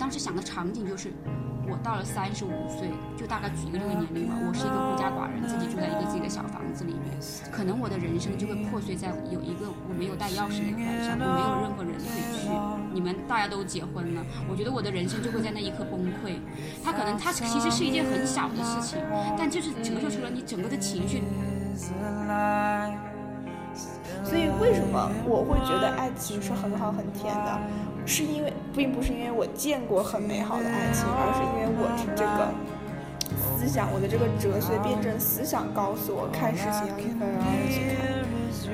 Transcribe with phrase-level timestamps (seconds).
[0.00, 1.12] 当时想的场景就是，
[1.68, 7.12] 我到了三十五岁，就大概举一个这个年龄吧，我是一个孤家寡人，自己住在一个自己的小房子里面，
[7.52, 12.48] 可能我的人生就会破碎在有一个我没有带钥匙那个晚上，我没有任何人可以去。
[12.94, 16.40] 你们大家都结婚了，我觉得我的人生就会在那一刻崩溃。
[16.82, 18.98] 他可能他其实是一件很小的事情，
[19.36, 21.22] 但就是折射出了你整个的情绪。
[24.24, 27.60] 所以，为什么我会觉得爱情是很好很甜的？
[28.06, 32.54] 是因为并不是因为我见过很美好的爱情，而是因为我这个
[33.58, 38.00] 思想，我的这个哲学辩证思想告诉我，看事情要一分二二去看，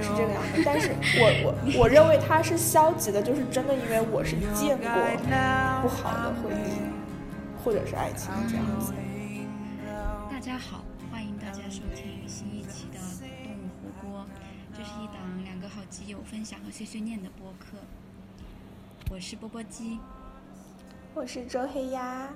[0.03, 0.63] 是这个样子。
[0.65, 4.89] 但是我我我认为它是消极的，就是真的因为我是见过
[5.83, 6.87] 不好的婚姻
[7.65, 8.93] 或者是爱情这样子。
[10.31, 13.01] 大家好，欢迎大家收听新一期的
[13.43, 14.21] 《动物火锅》，
[14.77, 17.79] 这是一档两个好基友分享和碎碎念的播客。
[19.09, 20.01] 我是波波鸡，
[21.15, 22.29] 我是周黑鸭。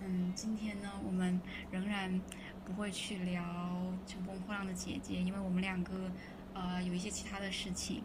[0.00, 1.38] 嗯，今天呢，我们
[1.70, 2.20] 仍然
[2.64, 3.42] 不会去聊
[4.10, 6.10] 《乘风破浪的姐姐》，因为我们两个
[6.54, 8.02] 呃有一些其他的事情。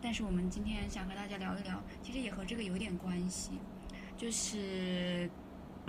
[0.00, 3.52] 但是我们今天想和大家聊一聊，其实也和这个有点关系，
[4.16, 5.30] 就是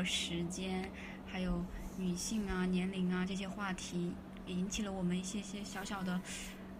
[0.03, 0.91] 时间
[1.25, 1.63] 还有
[1.97, 4.13] 女性啊、年龄啊这些话题，
[4.45, 6.19] 也引起了我们一些些小小的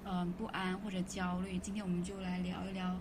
[0.04, 1.58] 嗯不安或者焦虑。
[1.58, 2.95] 今天我们就来聊一聊。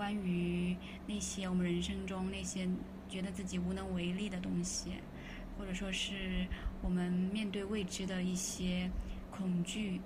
[0.00, 0.74] 关于
[1.06, 2.66] 那些我们人生中那些
[3.06, 4.94] 觉得自己无能为力的东西，
[5.58, 6.48] 或者说是
[6.82, 8.90] 我们面对未知的一些
[9.30, 10.00] 恐惧。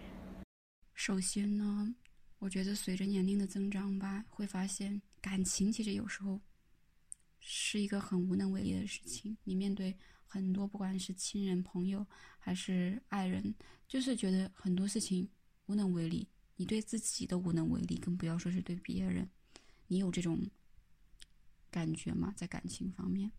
[0.94, 1.94] 首先呢，
[2.40, 6.40] 我觉得随着年龄的增长吧，会发现感情其实有时候
[7.38, 9.36] 是一个很无能为力的事情。
[9.44, 12.04] 你面对很多，不管是亲人、朋友
[12.40, 13.54] 还是爱人，
[13.86, 15.28] 就是觉得很多事情
[15.66, 16.26] 无能为力。
[16.56, 19.30] 你对自己都无能为力，更不要说是对别人。
[19.88, 20.38] 你有这种
[21.70, 22.32] 感觉吗？
[22.36, 23.30] 在感情方面，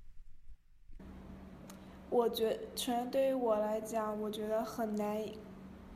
[2.10, 5.26] 我觉，全对于我来讲，我觉得很难，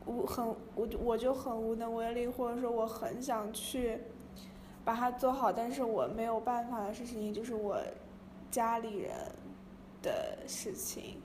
[0.06, 4.00] 无很我我就很无能为力，或者说我很想去
[4.84, 7.80] 把它做好，但是我没有办法的事情，就是我
[8.50, 9.12] 家里人
[10.02, 11.20] 的事情，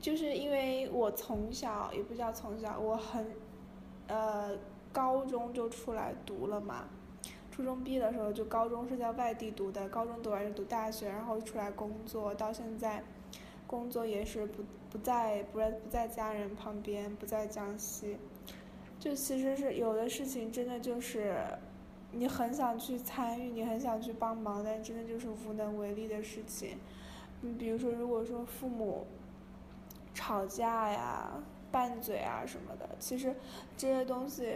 [0.00, 3.26] 就是因为我从小也不叫从小，我很
[4.06, 4.56] 呃
[4.92, 6.88] 高中就出来读了嘛。
[7.52, 13.04] 初中毕业的时候，就高中是在外地读的，高中读完就读大学，然后出来工作，到现在，
[13.66, 18.16] 工作也是不不在不在不在家人旁边，不在江西，
[18.98, 21.36] 就其实是有的事情真的就是，
[22.10, 26.78] 你很想去参与，你很想去帮忙，但真的就是无能为力的事情。
[27.42, 29.06] 你比如说，如果说父母
[30.14, 31.30] 吵架呀、
[31.70, 33.36] 拌嘴啊什么的，其实
[33.76, 34.48] 这些东西。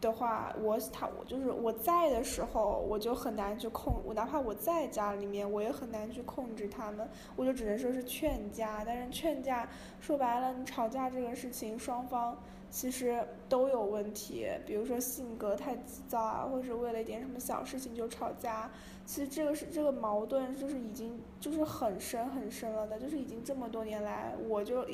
[0.00, 3.94] 的话，我他我就是我在的时候，我就很难去控。
[4.04, 7.08] 我哪怕我在家里面，我也很难去控制他们。
[7.34, 9.68] 我就只能说是劝架，但是劝架
[10.00, 12.36] 说白了，你吵架这个事情，双方
[12.70, 14.46] 其实都有问题。
[14.66, 18.70] 比如说性格太急躁啊，或者为了一点什么小事情就吵架。
[19.06, 24.84] 其实这个是这个矛盾，就是已经就是很深很深了的，就是已经这么多年来，我就。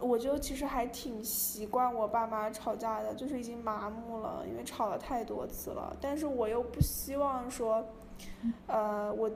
[0.00, 5.96] 我就其实还挺习惯我爸妈吵架的，就是已经麻木了，因为吵了太多次了。
[6.00, 7.84] 但是我又不希望说，
[8.68, 9.28] 呃，我，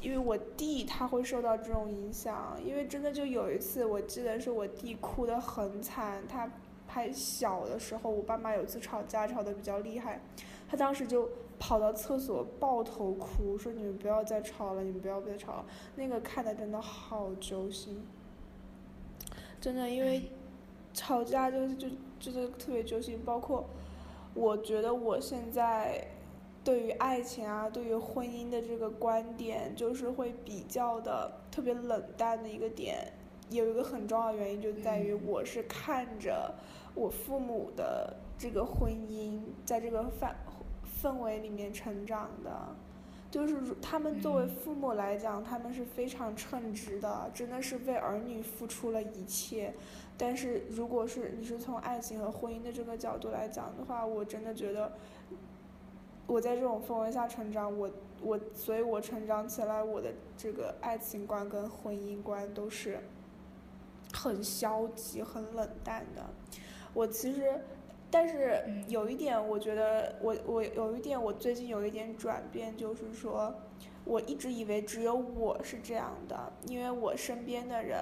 [0.00, 6.50] 因为我弟他会受到这种影响，因为真的就有一次，我记得是我弟哭得很惨，他
[6.88, 10.20] 还小的时候，我爸妈有次吵架吵得比较厉害，
[10.68, 11.28] 他当时就
[11.60, 15.64] 跑到厕所抱头哭，说你们不要再吵了，你们不要再吵了，
[15.94, 18.04] 那个看的真的好揪心。
[19.62, 20.24] 真的，因为
[20.92, 23.20] 吵架就是就就是特别揪心。
[23.24, 23.64] 包括
[24.34, 26.04] 我觉得我现在
[26.64, 33.12] 对于爱情啊，对于婚姻的这个观点，就是会比较的特别冷淡的一个点。
[33.50, 36.52] 有一个很重要的原因就在于我是看着
[36.96, 40.34] 我父母的这个婚姻在这个范
[41.00, 42.50] 氛围里面成长的。
[43.32, 49.72] 就是他们作为父母来讲，他们是非常称职的，真的是为儿女付出了一切。
[50.18, 54.92] 但是，如果是你是从爱情和婚姻的这个角度来讲的话，我真的觉得，
[56.26, 57.90] 我在这种氛围下成长，我
[58.20, 63.00] 我，所以我成长起来，我的这个爱情观跟婚姻观都是
[64.12, 66.22] 很消极、很冷淡的。
[66.92, 67.58] 我其实。
[68.12, 73.54] 但是有一点，我觉得我我有一点，我最近有一点转变，就是说，
[74.04, 77.98] 我一直以为只有我是这样的，因为我身边的人，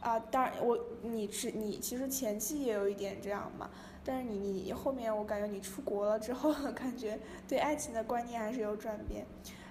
[0.00, 3.68] 啊，当然我你是你其实前期也有一点这样嘛，
[4.04, 7.18] 但是你你后面我感觉你出国了之后， 感觉
[7.48, 9.26] 对爱情的观念还是有转变，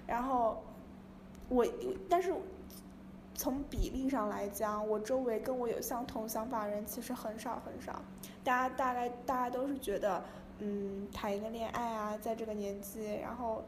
[0.06, 0.62] 然后
[1.48, 1.66] 我
[2.10, 2.34] 但是
[3.34, 8.02] 从比例上来讲，我周围跟我有相同想法的人其实很少很少。
[8.48, 10.24] 大家大概大家都是觉得，
[10.60, 13.62] 嗯，谈一个恋爱啊，在这个年纪，然后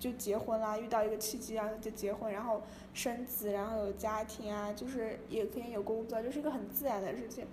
[0.00, 2.60] 就结婚啦，遇到一个契机然后就结婚，然后
[2.92, 7.46] 生子，然后有家庭啊，就是也可以有工作，就是一个很自然的事情。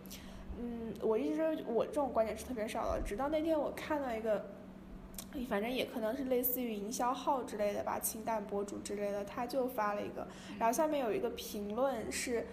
[0.60, 4.44] 嗯，我一直我这种观点是特别少的，直到那天我看到一个。
[5.48, 10.26] 反正也可能是类似于营销号之类的吧，情感博主之类的，他就发了一个，
[10.58, 12.48] 然后下面有一个评论是，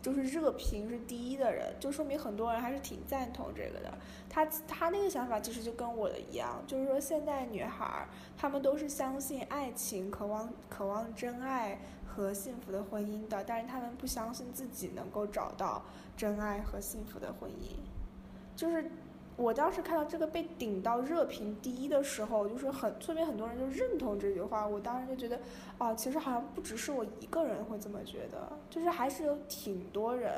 [0.00, 3.92] 就是热评是第一的人，就说明很多人还是挺赞同这个的。
[4.28, 8.06] 他他那个想法其实就跟我的一样，就是说现在女孩
[8.36, 15.82] 她们都是相信爱情，渴望渴望真爱和幸福的婚姻的，但是她们不相信自己能够找到
[16.16, 17.76] 真爱和幸福的婚姻，
[18.56, 18.90] 就是。
[19.38, 24.66] 我当时看到这个被顶到热评第一的时候，就是很说明很多人就认同这句话。
[24.66, 25.40] 我当时就觉得，
[25.78, 30.32] 啊，其实好像不只是我一个人会这么觉得，就是还是有挺多人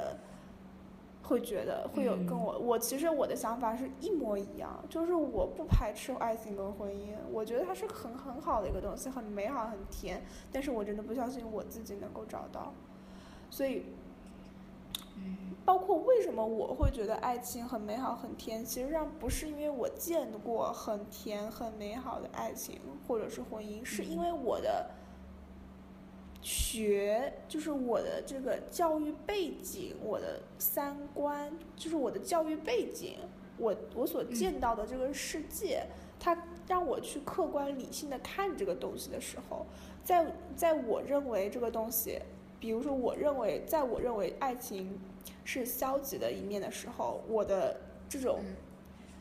[1.22, 2.58] 会觉得会有跟我。
[2.58, 10.22] 我其实我的想法是一模一样，就是我不排斥爱情跟婚姻，我觉得它是很很好的一个东西，很美好，很甜。
[10.52, 12.74] 但是我真的不相信我自己能够找到，
[13.48, 13.86] 所以。
[15.70, 24.90] 包括为什么我会觉得爱情很美好很甜，其实上不是因为我见过很甜很美好的爱情或者是婚姻，是因为我的
[26.42, 33.18] 学就是我的这个教育背景，我的三观就是我的教育背景，
[33.56, 35.86] 我我所见到的这个世界，
[36.18, 39.64] 它让我去客观理性的看这个东西的时候，
[40.02, 42.18] 在在我认为这个东西，
[42.60, 45.00] 比如说我认为，在我认为爱情。
[45.42, 48.40] 是消极的一面的时候，我的这种，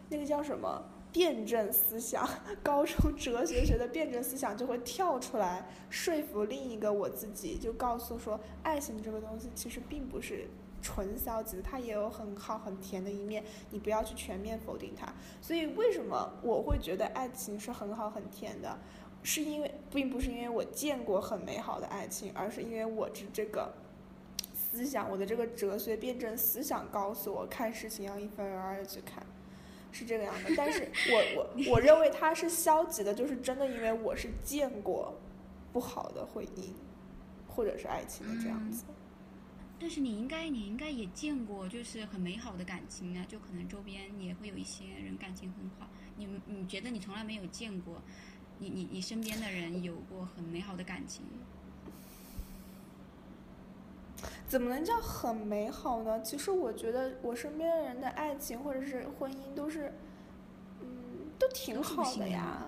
[0.10, 2.28] 那个叫什么辩证思想，
[2.62, 10.48] 高中哲学学的辩证思想就会跳出来说服另一个我自己，就告诉说，爱情这个东西其实并不是
[10.82, 15.12] 纯消极的，它也有很好很甜的一面，你不要去全面否定它。
[15.42, 18.78] 所以为什么我会觉得爱情是很好很甜的，
[19.24, 23.74] 是因为并不是因为我见过很美好的爱情，而是因为我是这个。
[24.72, 29.26] 思想，我的这个哲学辩证思想告诉我，看事情要一分为二的去看，
[29.92, 30.52] 是这个样的。
[30.56, 35.20] 但是我我我认为它是消极的，就是真的，因为我是见过
[35.74, 36.70] 不好的婚姻
[37.48, 38.84] 或者是爱情的这样子。
[39.80, 45.90] 但是你应该你应该也见过，就是很美好的感情啊，就可能周边也会有一些人感情很好。
[46.18, 48.04] 你你觉得你从来没有见过，
[48.60, 51.26] 你你你身边的人有过很美好的感情？
[54.48, 56.22] 怎么能叫很美好呢？
[56.22, 59.94] 其实我觉得我身边的人的爱情或者是婚姻都是，
[60.82, 60.88] 嗯，
[61.38, 62.64] 都挺好的呀。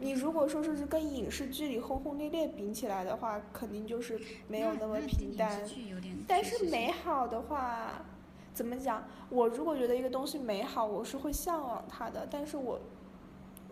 [0.00, 5.62] 你如果说是跟影视剧里轰轰烈烈比起来的话，肯定就是没有那么平淡。
[6.26, 8.02] 但是美好的话，
[8.52, 9.06] 怎么讲？
[9.28, 12.26] 我如果觉得一个东西美好，我是会向往它的。
[12.30, 12.80] 但是我，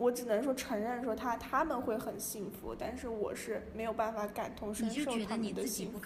[0.03, 6.01] 我只能说承认说他他们会很幸福，但是我是没有办法感同身受他们的幸福。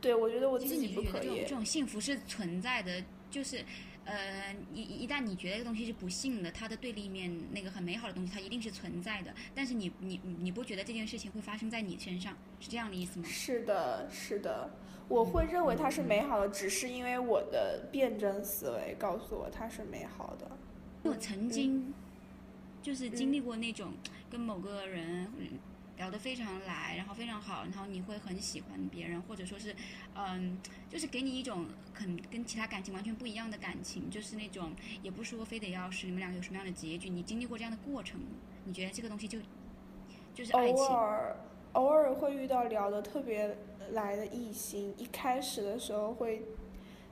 [0.00, 1.40] 对，我觉得我自己不可以。
[1.40, 3.64] 这种幸福是存在的，就是，
[4.04, 9.34] 呃，一一旦你觉得这个东西是不幸的，它的对立面那个很美好的东西，它一定是存在的。
[9.54, 13.26] 但是你你你不觉得这件事情会发生在你身上，是这样的意思吗？
[13.26, 14.70] 是的，是的，
[15.08, 20.50] 我会认为它是美好的，只是因为我的辩证思维告诉我它是美好的。
[21.02, 21.92] 我曾经
[22.84, 23.94] 就是经历过那种
[24.30, 25.28] 跟某个人。
[25.96, 29.72] 聊得非常来，然后非常好，然后你会很喜欢别人，或者说是，
[30.16, 30.58] 嗯，
[30.90, 34.72] 就是给你一种很跟其他感情完全不一样的感情，就是那种
[35.04, 38.20] 也不说非得要是你们两个有什么样的结局，你经历过这样的过程，
[38.64, 39.38] 你觉得这个东西就
[40.34, 40.84] 就是爱情。
[40.84, 41.36] 偶尔
[41.74, 43.56] 偶尔会遇到聊得特别
[43.92, 46.42] 来的异性，一开始的时候会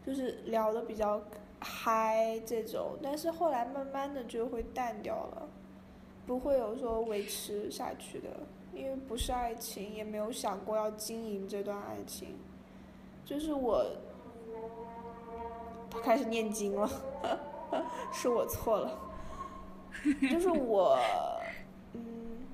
[0.04, 1.22] 就是聊得比较
[1.60, 5.48] 嗨这种，但是后来慢慢的就会淡掉了，
[6.26, 8.28] 不会有说维持下去的。
[8.74, 12.36] 因为不是爱情，也没有想过要经营这段爱情，
[13.22, 13.84] 就是我，
[15.90, 16.88] 他开始念经了，
[18.10, 18.98] 是我错了，
[20.22, 20.98] 就是我，
[21.92, 22.46] 嗯，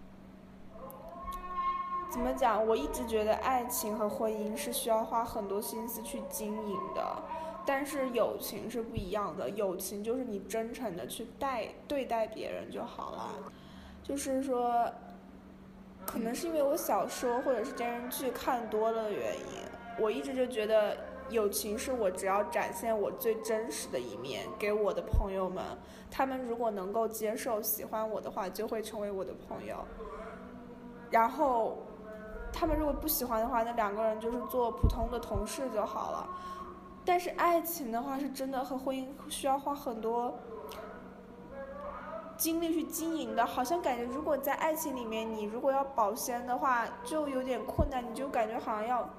[2.10, 2.66] 怎么讲？
[2.66, 7.22] 我一直觉得爱情和婚姻是需要花很多心思去经营的，
[7.64, 13.52] 但是友情是不一样的，友情就是你真诚的去待对待别人就好了，
[14.08, 14.90] 就是说。
[16.06, 19.60] 可能是因为我小说或者是电视剧看多了的原因，
[20.00, 20.96] 我一直就觉得
[21.28, 25.62] 友情是我只要展现我最真实的一面给我的朋友们，
[26.10, 29.84] 他们如果能够接受、喜欢我的话，就会成为我的朋友。
[31.10, 31.76] 然后，
[32.50, 36.26] 他们如果不喜欢的话，那两个人就是做普通的同事就好了。
[37.04, 40.34] 但是爱情的话，是真的和婚姻需要花很多
[42.38, 43.44] 精力去经营的。
[43.44, 48.02] 好像感觉如果在爱情里面，你如果要保鲜的话，就有点困难。
[48.02, 49.10] 你就感觉好像要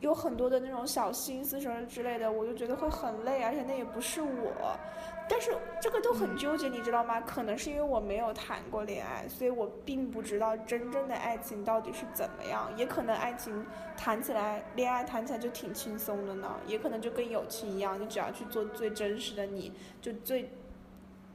[0.00, 4.78] 有很多的那种小心思什么之类的，我就觉得会很累，而且那也不是我。
[5.26, 7.18] 但是这个都很纠结，你知道吗？
[7.22, 12.70] 可能是因为我没有谈过恋爱，所以我并不知道真正的爱情到底是怎么样。
[12.76, 13.64] 也可能爱情
[13.96, 16.54] 谈起来，恋爱谈起来就挺轻松的呢。
[16.66, 19.72] 也可能就跟友情一样，你只要去做最真实的你，
[20.02, 20.50] 就最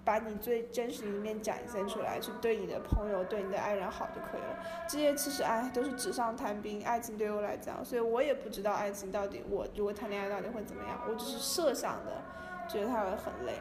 [0.10, 4.58] 把你最真实的一面展现出来，去对你的朋友、对你的爱人好就可以了。
[4.88, 11.00] 这些其实哎都是纸上谈兵，爱情对我来讲，所以我也不知道爱情到底我如果谈恋爱到底会怎么样。
[11.08, 12.24] 我只是设想的，
[12.68, 13.60] 觉得他会很累。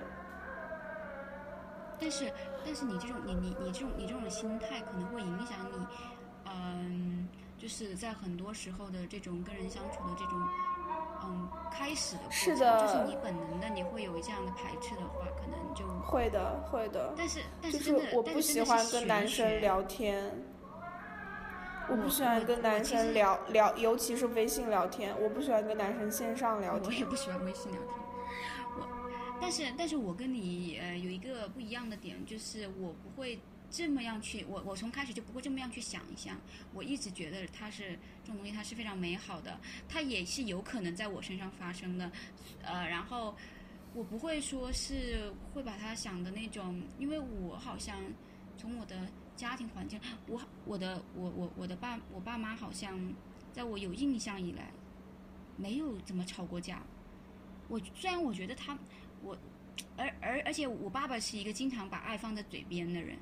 [2.00, 2.32] 但是，
[2.64, 5.86] 但是你这种你你你这种你这种心态可能会影响你，
[6.46, 7.28] 嗯，
[7.58, 10.40] 就是在很多时候的这种跟人相处的这种，
[11.22, 17.12] 嗯，开始的过程，是的，就是你本能的你会有这样的排斥的话，可能就会的会的。
[17.16, 20.32] 但是，但是真的，我不喜欢跟男生聊天，
[21.88, 26.86] 我不喜欢跟男生聊聊，尤其是微信聊天，我不喜欢跟男生线上聊天。
[26.86, 27.90] 我也不喜欢微信聊天。
[28.78, 28.88] 我
[29.40, 33.38] 但是，但是我跟你呃有一个不一样的点，就是我不会
[33.70, 36.40] 这么样去，我我从开始就不会这么样去想一想。
[36.72, 39.58] 我一直觉得它是这种东西，它是非常美好的，
[39.88, 42.10] 它也是有可能在我身上发生的，
[42.62, 43.34] 呃，然后
[43.94, 47.96] 我不会说是会把它想的那种，因为我好像
[48.56, 52.98] 从我的家庭环境，我我的我我我的爸我爸妈好像
[53.52, 54.72] 在我有印象以来
[55.56, 56.82] 没有怎么吵过架。
[57.68, 58.78] 我虽然我觉得他。
[59.20, 59.36] 我，
[59.96, 63.18] 而而而且我爸爸是一个经常把爱放在嘴边的人，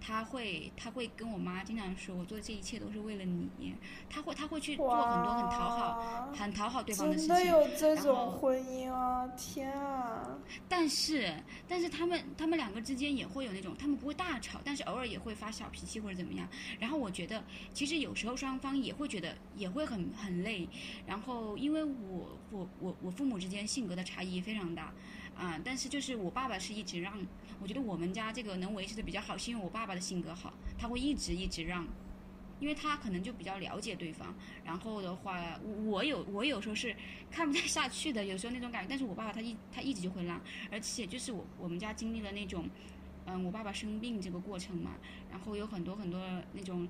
[0.00, 3.74] 他会他会跟我妈经常说，我做的这一切都是为了你。
[4.08, 7.28] 他会他会去做很多很讨好很讨好对方的事情。
[7.28, 9.26] 真的有这种婚姻啊！
[9.36, 10.38] 天啊！
[10.68, 11.32] 但是
[11.68, 16.48] 但是他们他们两个之间也会有那种，他们不会大吵，但是偶尔也会发小脾气或者怎么样。
[16.78, 20.68] 然后我觉得其实有时候双方也会觉得也会很很累。
[21.06, 24.92] 然后因为我我我我父母之间性格的差异非常大。
[25.36, 27.14] 啊，但是就是我爸爸是一直让，
[27.62, 31.86] 我觉得我们家这个能维持的比较好，是因为我爸爸的性格好，他会一直一直让，
[32.58, 34.34] 因为他可能就比较了解对方。
[34.64, 36.94] 然后的话，我有我有时候是
[37.30, 38.88] 看不太下去的，有时候那种感觉。
[38.88, 40.40] 但是我爸爸他一他一直就会让，
[40.70, 42.68] 而且就是我我们家经历了那种，
[43.26, 44.92] 嗯，我爸爸生病这个过程嘛，
[45.30, 46.20] 然后有很多很多
[46.52, 46.88] 那种，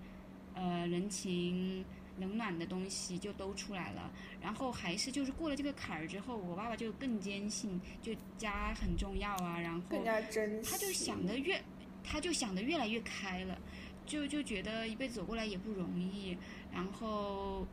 [0.55, 1.85] 呃，人情。
[2.21, 4.11] 冷暖的东西就都出来了，
[4.41, 11.61] 然后还是就是过了这个坎儿之后，我爸爸就更坚信，就家很重要啊，然后更加珍惜，他就想的越，
[12.05, 13.59] 他就想的越来越开了，
[14.07, 16.37] 就就觉得一辈子走过来也不容易，
[16.73, 17.67] 然后，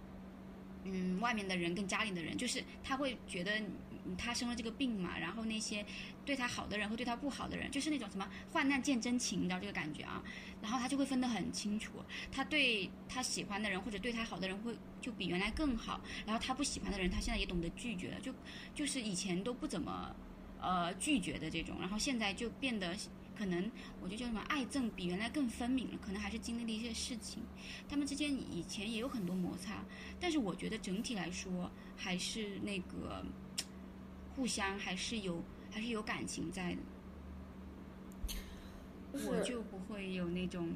[0.85, 3.61] 嗯，外面的人跟家里的人，就是他会觉得。
[4.15, 5.85] 他生了这个病嘛，然后那些
[6.25, 10.23] 对他好的人和对他不好的人，就是那种什么患难见真情，你知道这个感觉啊？
[10.61, 11.93] 然后他就会分得很清楚，
[12.31, 18.33] 他对他喜欢的人或者对他好的人会就比原来更好，然后他不喜欢的人，他现在也懂得拒绝了，就
[18.73, 20.15] 就是以前都不怎么
[20.61, 22.95] 呃拒绝的这种，然后现在就变得
[23.37, 23.71] 可能
[24.01, 27.43] 我觉得叫什么爱憎比原来更分明了，可能还是经历了一些事情，
[27.87, 29.83] 他们之间以前也有很多摩擦，
[30.19, 33.23] 但是我觉得整体来说还是那个。
[34.37, 35.41] 互相还是有
[35.71, 36.79] 还是有感情在的，
[39.27, 40.75] 我就不会有那种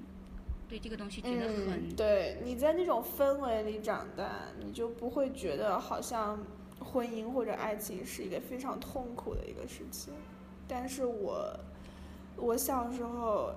[0.67, 2.41] 对这个东西觉得很对。
[2.43, 6.43] 你在那种氛围里长大，你就不会觉得好像
[6.79, 10.11] 婚姻或者爱情是一个非常痛苦的一个事情。
[10.67, 11.55] 但是我
[12.37, 13.53] 我小时候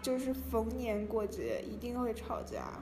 [0.00, 2.80] 就是逢年过节一定会吵架，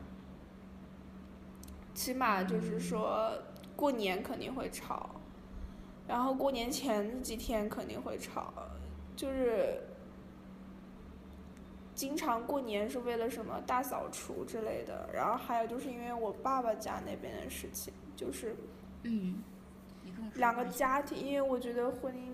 [1.95, 3.33] 起码就是说
[3.75, 5.16] 过年肯定会吵。
[6.09, 8.53] 然后过年前几天肯定会吵，
[9.17, 9.83] 就是
[11.95, 15.09] 经常过年是为了什么大扫除之类的。
[15.13, 18.55] 然后还有就是因为我爸爸家那边的事情，就是
[19.03, 19.43] 嗯，
[20.35, 22.29] 两个家庭，因为我觉得婚姻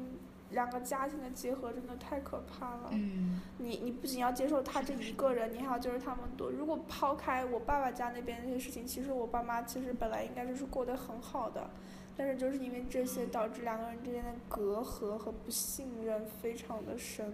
[0.51, 2.91] 两个家庭的结合真的太可怕了。
[2.91, 6.51] 嗯，你你不仅要接受他这一个人，你还要接受他们多。
[6.51, 11.71] 如果抛开我爸爸家那边那些事情，其实我爸妈其实本来应该就是过得很好的。
[12.17, 17.33] 但是就是因为这些，导致两个人之间的隔阂和不信任非常的深，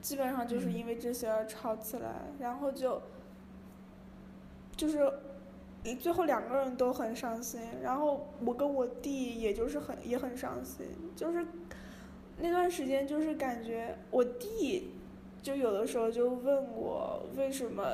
[0.00, 3.02] 基本上就是因为这些而吵起来，然后就，
[4.76, 5.12] 就是，
[6.00, 10.86] 最后两个人都很伤心，然后我跟我弟也就是很也很伤心，
[11.16, 11.46] 就是
[12.38, 14.92] 那段时间就是感觉我弟，
[15.42, 17.84] 就有的时候就问我为什么。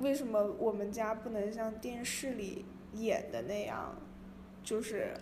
[0.00, 2.64] 为什么我们家不能像电视里
[2.96, 3.94] 演的那样，
[4.62, 5.14] 就是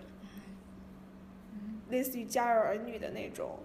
[1.88, 3.58] 类似于《家有儿女》的那种，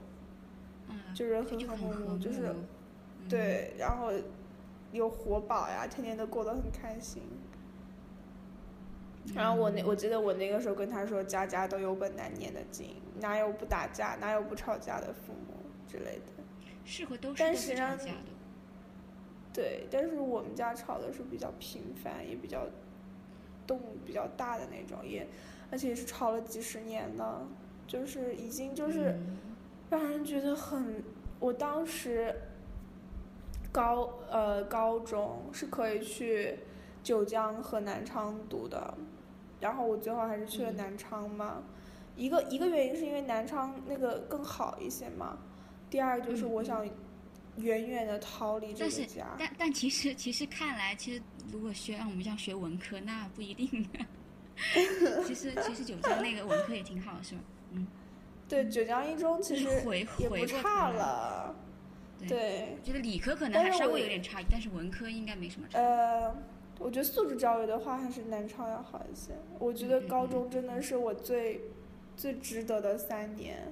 [0.89, 2.65] 嗯，就是很和睦就是嗯
[3.29, 4.11] 对，然后
[4.91, 7.21] 有活宝呀，天天都过得很开心。
[9.35, 16.43] 然后我那我记得我那个时候跟他说，家家都有本难念的经，哪有不打架，哪有不吵架的父母之类的。
[16.85, 18.31] 是会都是但都是吵实际上架的，
[19.53, 22.65] 对，但是我们家吵的是比较频繁，也比较
[23.67, 25.27] 动比较大的那种，也
[25.69, 27.45] 而且也是吵了几十年的，
[27.85, 29.37] 就是已经就是嗯
[29.89, 31.03] 让人觉得很，
[31.39, 32.33] 我当时
[33.71, 36.57] 高呃高中是可以去
[37.03, 38.97] 九江和南昌读的，
[39.59, 41.63] 然后我最后还是去了嗯南昌嘛。
[42.15, 45.37] 一个一个原因是因为南昌那个更好一些嘛，
[45.89, 46.83] 第二就是我想
[47.57, 49.35] 远远的逃离这个家。
[49.37, 53.87] 但但其实其实看来，其实如果学让我们这样学文科，那不一定。
[55.25, 57.41] 其实其实九江那个文科也挺好，是吧？
[57.73, 57.85] 嗯，
[58.49, 61.55] 对，九江一中其实回也不差了，
[62.19, 65.79] 对，对，我觉得理科可能还稍微有点差异，但是文科应该没什么差。
[65.79, 65.83] 异。
[65.83, 66.35] 呃，
[66.79, 69.33] 我觉得素质教育的话，还是南昌要好一些。
[69.59, 71.61] 我觉得高中真的是我最
[72.15, 73.71] 最值得的三年，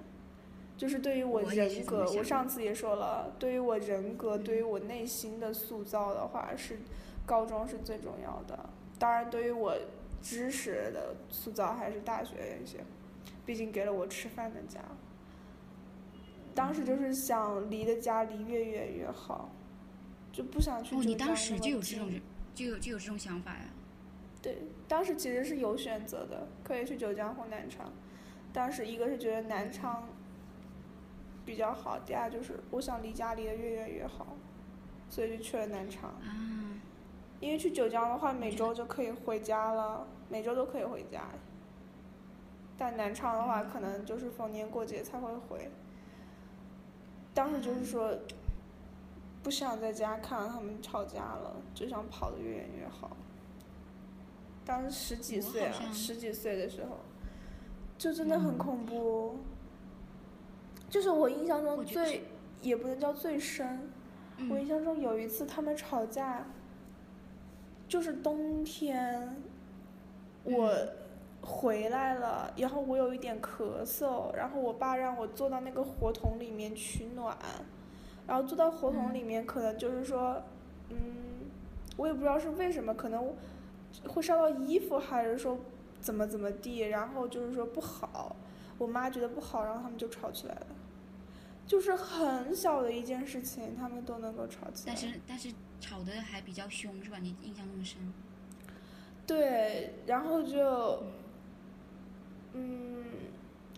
[0.78, 4.44] 就是对于我人格，我上次也说了，对于我人格，嗯。
[4.44, 6.78] 对于我内心的塑造的话，是
[7.26, 8.70] 高中是最重要的。
[8.98, 9.76] 当然，对于我
[10.22, 12.84] 知识的塑造，还是大学一些，
[13.46, 14.80] 毕竟给了我吃饭的家。
[16.54, 19.50] 当时就是想离的家离越远越好，
[20.32, 22.10] 就不想去你当时就有这种
[22.54, 23.66] 就有就有这种想法呀？
[24.42, 27.92] 对，当时其实是有选择的，可以去九江或南昌。
[28.54, 30.08] 当时一个是觉得南昌
[31.46, 34.38] 比较好，第二就是我想离家离得越远越好，
[35.10, 36.10] 所以就去了南昌。
[36.10, 36.75] 啊，
[37.40, 41.24] 因为去九江的话，每周就可以回家了，每周都可以回家。
[42.78, 45.70] 但南昌的话，可能就是逢年过节才会回。
[47.34, 48.14] 当时就是说，
[49.44, 53.16] 不想在家看到他们吵架了，就想跑得越远越好。
[54.66, 56.98] 当时十几岁啊，十几岁的时候，
[57.98, 59.38] 就真的很嗯恐怖。
[60.90, 62.24] 就是我印象中最，
[62.62, 63.90] 也不能叫最深，
[64.50, 66.46] 我印嗯象中有一次他们吵架，
[67.88, 69.36] 就是冬天，
[70.44, 70.90] 我嗯
[71.42, 77.38] 回来了，然后我有一点咳嗽，然后我爸让我坐到那个火桶里面取暖，
[78.26, 80.42] 然后坐到火桶里面，可能就是说，
[80.90, 80.98] 嗯，
[81.98, 83.32] 我也不知道是为什么，可能
[84.08, 85.58] 会烧到衣服，还是说
[86.02, 88.36] 怎么怎么地，然后就是说不好，
[88.80, 90.68] 我妈觉得不好，然后他们就吵起来了。
[91.68, 94.94] 就是很小的一件事情，他们都能够吵起来。
[94.94, 95.50] 但是但是
[95.80, 97.18] 吵得还比较凶是吧？
[97.22, 97.98] 你印象那么深？
[99.28, 101.04] 对，然后就，
[102.54, 103.04] 嗯，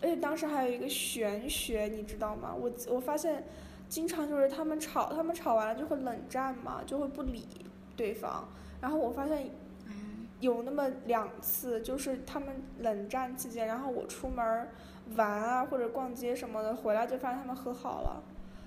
[0.01, 2.53] 而且当时还有一个玄学，你知道吗？
[2.53, 3.45] 我我发现，
[3.87, 7.47] 经常就是他们吵，他们吵完了就会冷战嘛，就会不理
[7.95, 8.47] 对方。
[8.81, 9.49] 然后我发现
[9.85, 14.69] 嗯有那么两次，就是他们冷战期间，然后我出门儿
[15.15, 18.23] 玩啊或者逛街什么的，回来就发现他们和好了。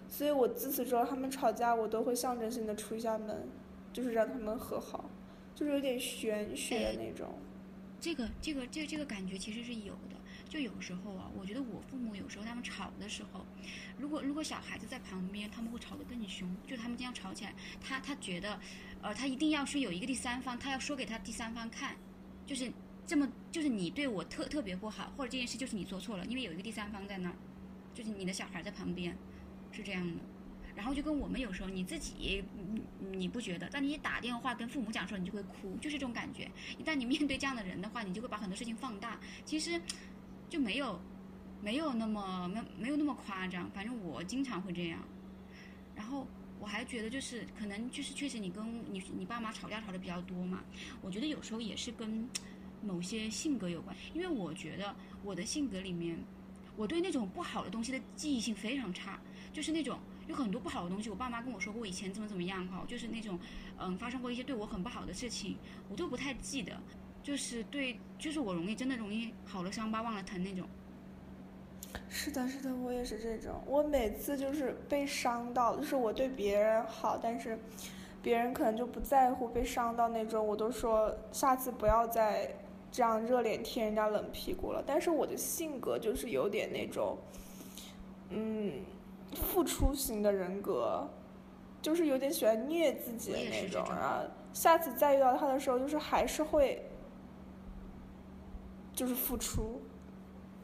[0.09, 3.49] 所以我自此之后，他们吵架我都会象征性的出一下门，
[3.93, 5.09] 就是让他们和好，
[5.55, 7.29] 就是有点玄学的哎那种。
[8.01, 10.17] 这个这个这个这个感觉其实是有的。
[10.49, 13.47] 就有时候啊，我觉得我父母有时候他们吵的时候，
[13.97, 16.49] 如果如果小孩子在旁边，他们会吵得更凶。
[16.67, 18.59] 就他们这样吵起来，他他觉得，
[19.01, 21.95] 呃，他一定要是有一个第三方，他要说给他第三方看，
[22.47, 22.69] 就是
[23.11, 27.35] 这么，就是你对我特特别不好，或者这件事就是你做错了，因为有一个第三方在那儿，
[27.93, 29.19] 就是你的小孩在旁边，
[29.73, 30.23] 是这样的。
[30.77, 32.45] 然后就跟我们有时候你自己
[33.11, 36.49] 你不觉得，但你打电话跟父母讲的时候，你就会哭，就是这种感觉。
[36.79, 39.19] 一旦你面对这样的人的话，你就会把很多事情放大。
[39.45, 39.83] 其实
[40.49, 41.01] 就没有
[41.61, 45.01] 没有那么没没有那么夸张，反正我经常会这样。
[45.97, 46.29] 然后
[46.61, 50.63] 我还觉得就是可能就是确实你跟你你爸妈吵架吵的比较多嘛，
[51.03, 52.29] 我觉得有时候也是跟
[52.83, 56.19] 某些性格有关，因为我觉得我的性格里面，
[56.77, 59.21] 我对那种不好的东西的记忆性非常差，
[59.53, 59.99] 就是那种。
[60.29, 63.37] 有很多不好的东西，我爸妈跟我说过，以前怎么怎么样哈，就是那种，
[63.81, 65.57] 嗯，发生过一些对我很不好的事情，
[65.89, 66.73] 我都不太记得，
[67.21, 70.69] 就是对，就是我容易真的容易好了伤疤忘了疼那种。
[72.09, 73.61] 是的，是的，我也是这种。
[73.67, 77.59] 我每次就是被伤到，就是我对别人好，但是
[78.23, 82.55] 别人可能就不在乎，被伤到那种，我都说下次不要再
[82.91, 84.83] 这样热脸贴人家冷屁股了。
[84.87, 87.19] 但是我的性格就是有点那种，
[88.31, 88.83] 嗯，
[89.35, 91.09] 付出型的人格，
[91.81, 96.85] 就是有点喜欢虐自己的那种然后下次再遇到他的时候，就是还是会，
[98.93, 99.81] 就是付出，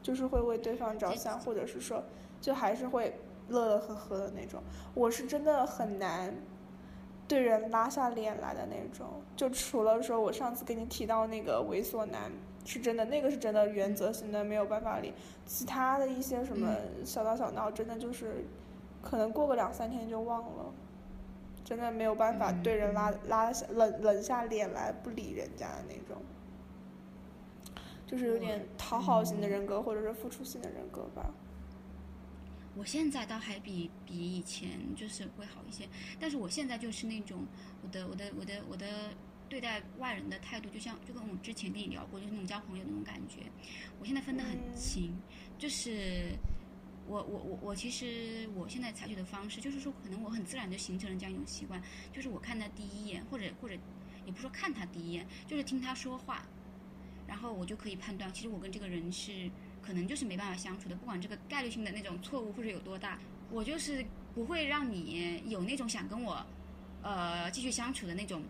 [0.01, 2.03] 就是会为对方着想，或者是说，
[2.41, 4.61] 就还是会乐乐呵呵的那种。
[4.93, 6.35] 我是真的很难
[7.27, 12.31] 对人拉下脸来的那种，就除了说我上次给你提到那个猥琐男，
[12.65, 15.13] 是真的，那个是真的原则性的没有办法理。
[15.45, 18.45] 其他的一些什么小打小闹，真的就是
[19.01, 20.73] 可能过个两三天就忘了。
[21.65, 26.21] 真的没有办法对人拉拉下冷冷下脸来不理人家的那种，
[28.05, 31.29] 就是有点讨好型的人格或者是付出型的人格吧。
[32.77, 37.45] 我现在倒还比比以前就是会好一些，但是我现在就是那种
[37.81, 39.13] 我的我的我的我的
[39.49, 43.41] 对待外人的态度，就像就跟我之前跟你聊过，就是那种交朋友那种感觉，
[43.99, 45.13] 我现在分得很清，
[45.57, 46.37] 就是。
[47.09, 53.75] 我我我我其实我现在采取的方式就是说，可能我很自然就形成了这样一种习惯，就是我看他第一眼，或者或者
[54.25, 56.45] 也不说看他第一眼，就是听他说话，
[57.25, 59.49] 然后我就可以判断，其实我跟这个人是
[59.87, 63.17] 可能就是没办法相处的，不管这个概率性的那种错误或者有多大，
[63.49, 66.45] 我就是不会让你有那种想跟我
[67.01, 68.43] 呃继续相处的那种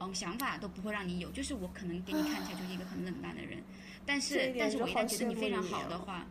[0.00, 3.62] 嗯想法都不会让你有，就是我可能给你看起来就是一个很冷淡的人，
[4.04, 6.26] 但是但是我一旦觉得你非常好的话。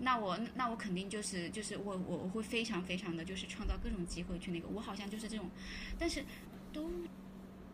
[0.00, 5.50] 那我那我肯定就是就是我我我会非常非常的就是创造各种机会去那个我好像就是这种，
[5.98, 6.24] 但是
[6.72, 6.88] 都，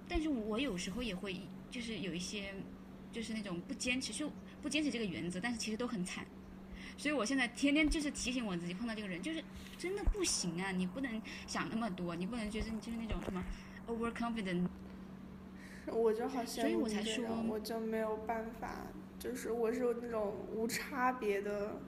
[0.09, 1.39] 但是我有时候也会
[1.71, 2.55] 就是有一些
[3.13, 4.33] 就是那种不坚持就
[4.65, 6.25] 不坚持这个原则，但是其实都很惨，
[6.97, 9.45] 所以我现在天天就是提醒我自己碰到这个人就是
[9.77, 13.45] 真的不行啊，你不能想那么多，你不能觉得你就是那种什么
[13.87, 14.67] over confident，
[15.89, 18.87] 我就好像所以我才说我就没有办法，
[19.19, 21.79] 就是我是那种无差别的。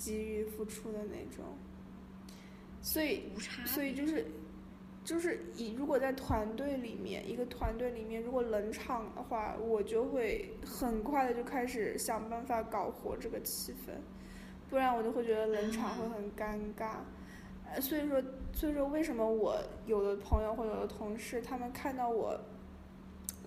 [0.00, 1.44] 给予付出的那种，
[2.80, 3.24] 所以
[3.66, 4.24] 所以就是，
[5.08, 13.92] 就是以如果在团队里面，一个团队里面如果冷场的话，我就会很快的就开始想办法搞活这个气氛，
[14.68, 16.96] 不然我就会觉得冷场会很尴尬。
[17.64, 22.38] 呃，所以说所以说为什么我有的朋友或有的同事，他们看到我，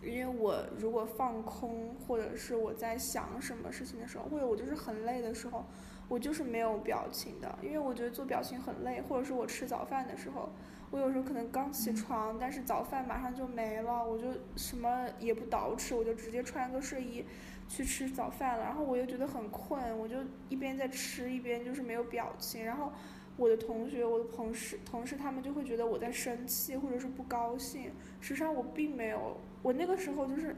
[0.01, 5.63] 因为我如果放空或者是我在想什么事情的时候，或者我就是很累的时候。
[6.09, 10.49] 我就是没有表情的，因为我觉得做表情很累，或者是我吃早饭的时候，
[10.91, 17.25] 我有时候可能刚起床，但是早饭马上就没了，我就什么也不捯饬，我就直接穿个睡衣
[17.67, 20.17] 去吃早饭了，然后我又觉得很困，我就
[20.49, 22.91] 一边在吃一边就是没有表情，然后
[23.37, 30.55] 我的同学、我的同事、同事他们就会觉得我在生气或者是不高兴，实际上我并没有，我那个时候就是。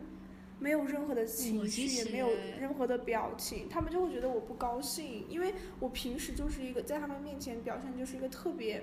[0.60, 2.30] 没有任何的情绪，也没有。
[2.58, 8.82] 任何的表情，他们就会觉得我不高兴，因为我平时就是一个在他们面前表现就是一个特别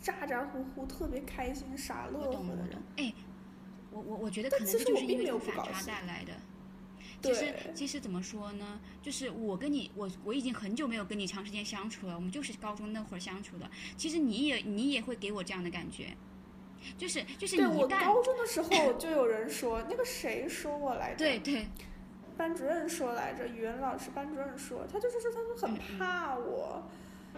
[0.00, 2.82] 咋咋呼呼、特别开心、傻乐呵的人。
[2.96, 3.12] 哎，
[3.90, 6.32] 我我我觉得可能就是因为反差带来的。
[7.20, 8.80] 其实其实怎么说呢？
[9.02, 13.68] 就是我跟你，我我已经很久没有跟你长时间相处了，我们就是高中那会儿相处的。
[13.96, 16.16] 其实你也你也会给我这样的感觉。
[16.96, 21.18] 就是就是你我高中的时候 就有人说那个谁说我来着？
[21.18, 21.66] 对对，
[22.36, 26.80] 班主任说来着，语文老师班主任说，他就是说他们很怕我。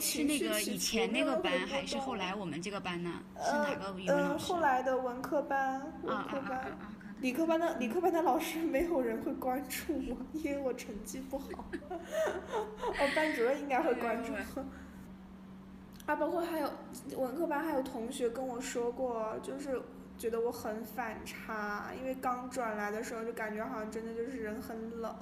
[0.01, 3.11] 是那个以前那个班还是后来我们这个班呢？
[3.37, 4.53] 是哪个语文老师？
[4.53, 6.79] 后来的文科班，文科班，
[7.21, 11.47] 理科班的理科班的老师没有人会关注我，因为我成绩不好。
[11.91, 14.33] 哦，班主任应该会关注。
[16.07, 16.71] 啊，包括还有
[17.17, 19.81] 文科班，还有同学跟我说过，就是
[20.21, 25.17] 觉得我很反差，因为刚转来的时候就感觉好像真的就是人很冷。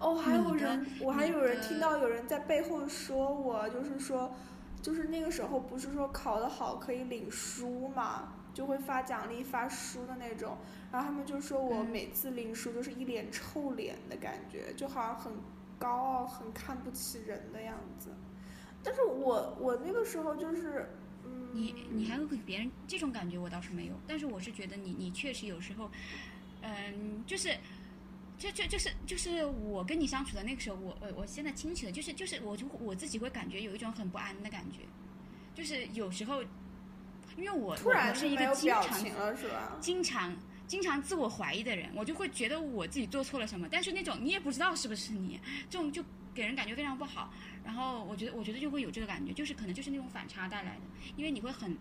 [0.00, 4.34] 哦，还有人，我还有人听到有人在背后说我，就是说，
[4.80, 10.56] 就是那个时候不是说考得好可以领书嘛，就会发奖励发书的那种，
[10.90, 15.32] 然后他们就说我每次领书都是一脸臭脸的感觉，就好像很
[15.78, 18.08] 高傲、很看不起人的样子。
[18.82, 21.07] 但是我我那个时候就是，嗯，
[21.52, 23.94] 你你还会给别人这种感觉，我倒是没有。
[24.06, 25.90] 但是我是觉得你你确实有时候，
[26.62, 27.56] 嗯，就是，
[28.38, 34.80] 就就就是就是我跟你相处的那个时候，我我我现在清楚了，就是就是我就我自己会感觉有一种很不安的感觉，
[35.54, 36.42] 就是有时候，
[37.36, 47.32] 因为我我是一个经常经常经常自我怀疑的人，我就会觉得我自己做错了什么，但是那种你也不知道是不是你，这种就给人感觉非常不好。
[47.64, 50.82] 然后我觉得，我觉得就会有这个感觉，就是可能就是那种反差带来的，
[51.16, 51.76] 因为你会很，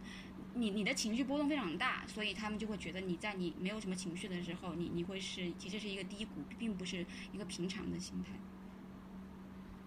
[0.53, 8.33] 你你的情绪波动非常大，所以他们就会觉得你在你没有什么情绪的时候，你你会是其实是一个低谷，并不是一个平常的心态。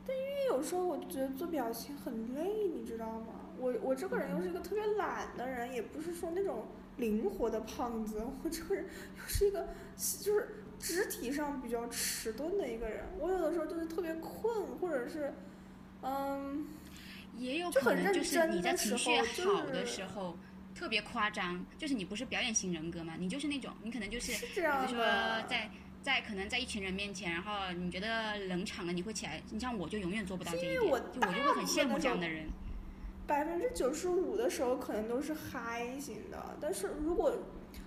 [0.07, 3.27] 但因为有时候我觉得做表情很累，你知道吗？
[3.59, 8.87] 我我这个人又是一个特别懒的人，也不是说那种灵活的胖子，我这个人
[9.19, 13.05] 又是一个就是肢体上比较迟钝的一个人。
[13.19, 15.33] 我有的时候就是特别困，或者是
[16.03, 16.67] 嗯，
[17.37, 20.37] 也有可能就是你在情绪时候就好的是时候
[20.75, 25.07] 特别夸张，就是你不是表演型人格嘛，你就是那种你可能就是是这样比如说。
[25.49, 25.71] 在
[26.03, 29.39] 在可能在一群人面前，然后你觉得冷场了，你会起来。
[29.51, 32.47] 你像我就永远做不到这一点，我就我就会很羡慕这样的人。
[33.27, 37.37] 百分之九十五的时候可能都是嗨型的，但是如果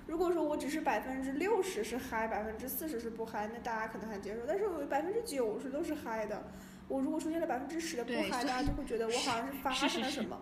[0.08, 4.42] 如果说我只是百分之六十是嗨，百分之四十是不嗨，那大家可能还接受。
[4.48, 6.44] 但是我百分之九十都是嗨的，
[6.88, 10.40] 我如果出现了百分之十的不嗨，大家就会觉得我好像是发生了什么。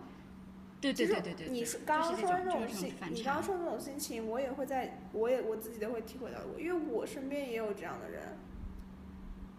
[0.79, 3.43] 对对对对对，你是是刚刚说的那种心你刚刚。
[3.43, 8.23] 说的那种心情，我也会在，我也我自己都会体会到过，因为我身边也有这样的人。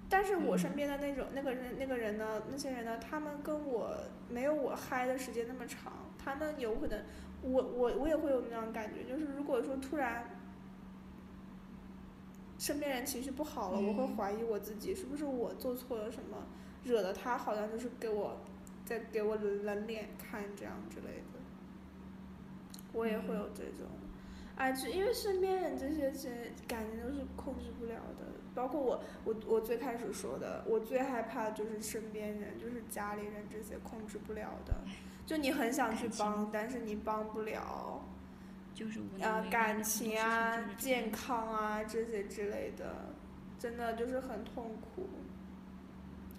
[0.09, 3.97] 但是我嗯身边的那种那个人那个人呢，那些人呢，他们跟我
[4.29, 7.01] 没有我嗨的时间那么长，他们有可能，
[7.43, 10.31] 我我我也会有那种感觉，就是如果说突然
[12.59, 16.47] 身边人情绪不好了，我会嗯怀疑我自己是不是我做错了什么，
[16.85, 18.39] 惹得他好像就是给我
[18.85, 21.41] 在给我冷脸看这样之类的。
[22.93, 23.89] 我也会有这种，
[24.55, 34.75] 哎，就因为身边人这些其实感情都是控制不了的，包括我，我我最开始说的，我最害怕的就是身边人，就是家里人这些控制不了的，
[35.25, 38.03] 就你很想去帮，但是你帮不了，
[39.23, 43.15] 啊感情啊就是、健康啊这些之类的，
[43.59, 45.09] 真的就是很痛苦。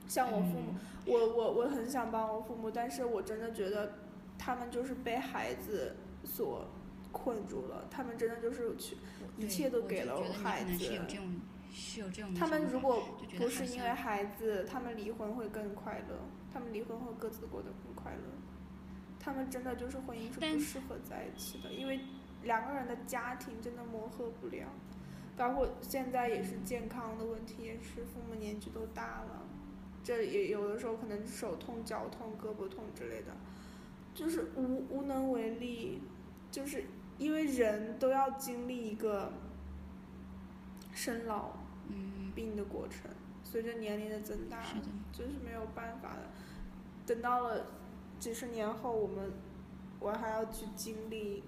[0.08, 3.93] 像我父母，嗯我我我很想帮我父母，但是我真的觉得
[4.38, 6.67] 他们就是被孩子所
[7.12, 8.98] 困住了，他们真的就是去，
[9.38, 11.39] 一切都给了我孩子这种
[11.72, 13.02] 是有这种他们如果
[13.38, 16.15] 不是因为孩子，他们离婚会更快乐，
[16.54, 18.19] 他们离婚后各自过得更快乐。
[19.24, 22.02] 他们真的就是婚姻是不适合在一起的，因为
[22.44, 24.68] 两个人的家庭真的磨合不了，
[25.38, 29.46] 包括现在也是健康的问题，也是父母年纪都大了，
[30.04, 33.34] 这也有的时候可能手痛、脚痛、胳膊痛之类的，
[34.14, 36.02] 就是无无能为力，
[36.52, 36.84] 就是
[37.18, 39.32] 因为人都要经历一个
[40.92, 41.52] 生老
[41.88, 43.10] 嗯，病的过程，
[43.46, 46.24] 随着年龄的增大，是的，这是没有办法的。
[47.06, 47.66] 等到了
[48.24, 49.34] 几十年后，我们
[50.00, 51.44] 我还要去经历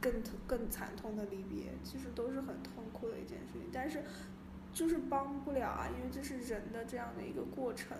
[0.00, 3.68] 更痛更惨痛的离别，其实都是很痛苦的一件事情。
[3.70, 4.02] 但是
[4.72, 7.94] 就是帮不了啊，因为这是人的这样的一个过程。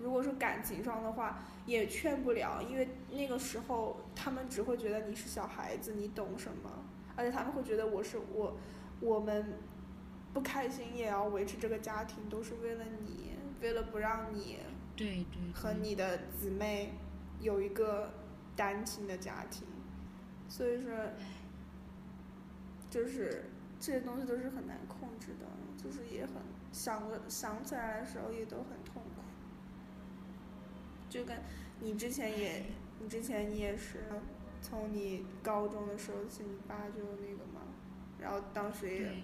[0.00, 6.70] 如果说感情上的话，也劝不了，因为那个时候他们只会觉得你是小孩子，你懂什么？
[7.14, 8.56] 而且他们会觉得我是我，
[8.98, 9.58] 我们
[10.32, 14.60] 不开心也要维持这个家庭，都是为了你，为了不让你
[14.96, 16.92] 对对对和你的姊妹
[17.40, 18.12] 有一个
[18.54, 19.66] 单亲的家庭，
[20.48, 20.92] 所以说，
[22.90, 23.44] 就是
[23.80, 25.46] 这些东西都是很难控制的，
[25.82, 26.34] 就是也很
[26.72, 29.22] 想了想起来的时候也都很痛苦。
[31.08, 31.36] 就跟
[31.80, 32.64] 你之前也，
[33.00, 34.04] 你之前你也是
[34.60, 37.62] 从你高中的时候，其实你爸就那个嘛，
[38.20, 39.22] 然后当时也，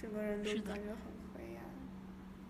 [0.00, 1.64] 整个人都感觉很灰暗。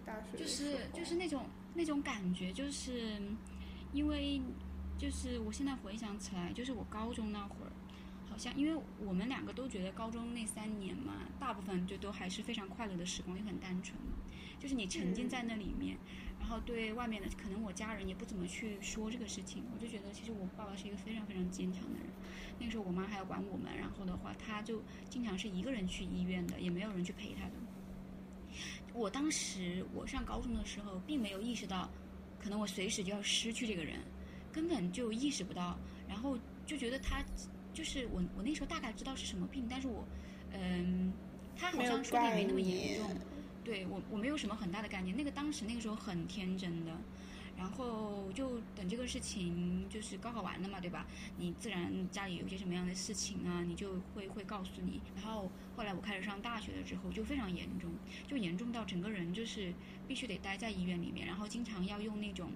[0.07, 3.21] 大学的就时是候就是那种那种感觉，就是
[3.93, 4.41] 因为
[4.97, 7.73] 就是我现在回想起来，就是我高中那会儿，
[8.31, 13.97] 好像因为我们两个都觉得高中那三年嘛，大部分就都还是非常快乐的时光，也很单纯，
[14.59, 15.97] 就是你沉浸在那里面，
[16.39, 22.09] 然后对外面的可能我家人也不怎么去说这个事情，我就觉得其实我爸爸是一个非常非常坚强的人。
[22.59, 27.53] 那个时候我妈还要管我们，然后的话他就经常是一个人去医院的，也没有人去陪他的。
[28.95, 31.91] 我当时我上高中的时候，并没有意识到，
[32.41, 33.99] 可能我随时就要失去这个人，
[34.53, 35.77] 根本就意识不到，
[36.09, 37.23] 然后就觉得他
[37.73, 40.07] 就是我，我那时候大概知道是什么病，但是我，
[40.53, 41.13] 嗯，
[41.57, 43.11] 他好像说的也没那么严重，
[43.65, 46.93] 对我我没有什么很大的概念，那个当时那个时候很天真的，
[47.57, 51.07] 然后就等这个事情就是高考完了嘛，对吧？
[51.39, 55.01] 你自然家里有些什么样的事情啊，你就会会告诉你。
[55.17, 57.93] 然后后来我开始上大学了之后，就非常严重，
[58.27, 59.73] 就严重到整个人就是
[60.07, 62.51] 必须得待在医院里面，然后经常要用那种。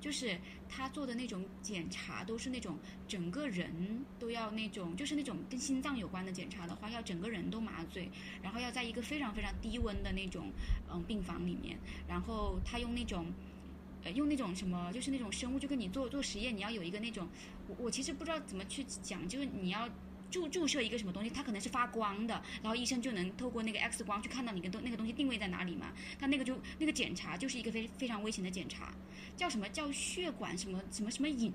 [0.00, 8.10] 就是他做的那种检查，都是那种整个人都要那种，就是那种跟心脏有关的检查的话，要整个人都麻醉，
[8.42, 10.50] 然后要在一个非常非常低温的那种
[10.90, 13.26] 嗯病房里面，然后他用那种。
[14.04, 17.28] 呃，用那种什么，就是那种生物，就跟你做做实验，你要有一个那种，
[17.68, 19.88] 我我其实不知道怎么去讲，就是你要
[20.30, 25.92] 注注射一个什么东西，它可能是发光的，然后医生就能透过那个 X 光去看到你跟东那个东西定位在哪里嘛。
[26.18, 28.94] 他那个就那个检查就是一个非非常危险的检查，
[29.36, 31.52] 叫什么叫血管什么什么什么瘾，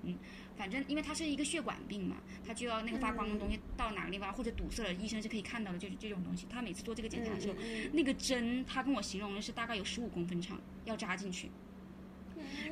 [0.57, 6.45] 反正因为它是一个血管病嘛，它就要那个发光的东西到哪个地方或者堵塞了，医生是可以看到的，就是这种东西。
[6.49, 7.55] 他每次做这个检查的时候，
[7.93, 11.49] 那个针他跟我形容的是大概有十五公分长，要扎进去。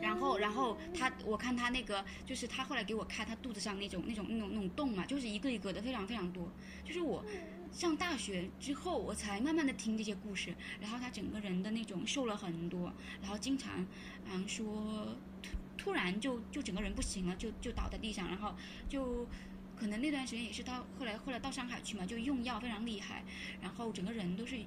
[0.02, 6.52] 然后，然后他，我看他那个，就是他后来给我看他肚子上那种、那种、那种、那种洞嘛，就是一个一个的，非常非常多。
[6.84, 7.24] 就是我
[7.72, 13.86] 上大学之后，我才慢慢的听这些故事，然后他整个人的那种瘦了很多，然后经常，
[14.26, 18.56] 嗯，说突突然就就整个人不行了，就就倒在地上，然后
[18.88, 19.28] 就
[19.76, 23.24] 可能那段时间也是到后来后来到上海去嘛，就用药非常厉害，
[23.62, 24.58] 然后整个人都是，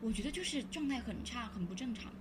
[0.00, 2.12] 我觉得就是状态很差，很不正常。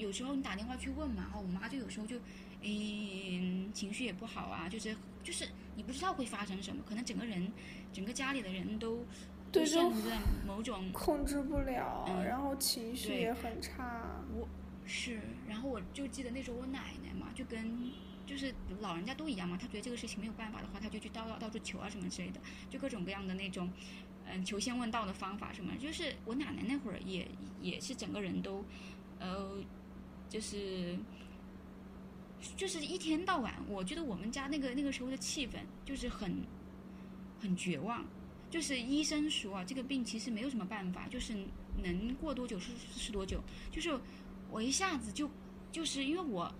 [0.00, 2.18] 有时候你打电话去问嘛，然后我妈就有时候就，
[2.62, 7.52] 嗯，情绪也不好啊，就是就是你不知道会发生什么，可能整个人，
[7.92, 9.04] 整个家里的人都
[9.52, 14.22] 对陷入在某种控制不了，然后情绪也很差。
[14.34, 14.48] 我
[14.86, 17.90] 是，然后我就记得那时候我奶奶嘛，就跟
[18.26, 23.70] 就是老人家都一样嘛，她觉得这个事情没有办法的话，她就去到到处求啊什么之类的，就各种各样的那种，
[24.26, 27.28] 嗯，求仙问道的方法什么，就是我奶奶那会儿也
[27.60, 28.64] 也是整个人都，
[29.18, 29.62] 呃。
[30.30, 30.96] 就是，
[32.56, 36.42] 就是一天到晚，我觉得我们家那个那个时候的气氛就是很，
[37.40, 38.04] 很绝望。
[38.48, 41.34] 就是医生说啊，这个病其实没有什么办法，就是
[41.82, 43.42] 能过多久是是多久。
[43.70, 43.96] 就是
[44.50, 45.30] 我一下子就，
[45.70, 46.52] 就是因为我，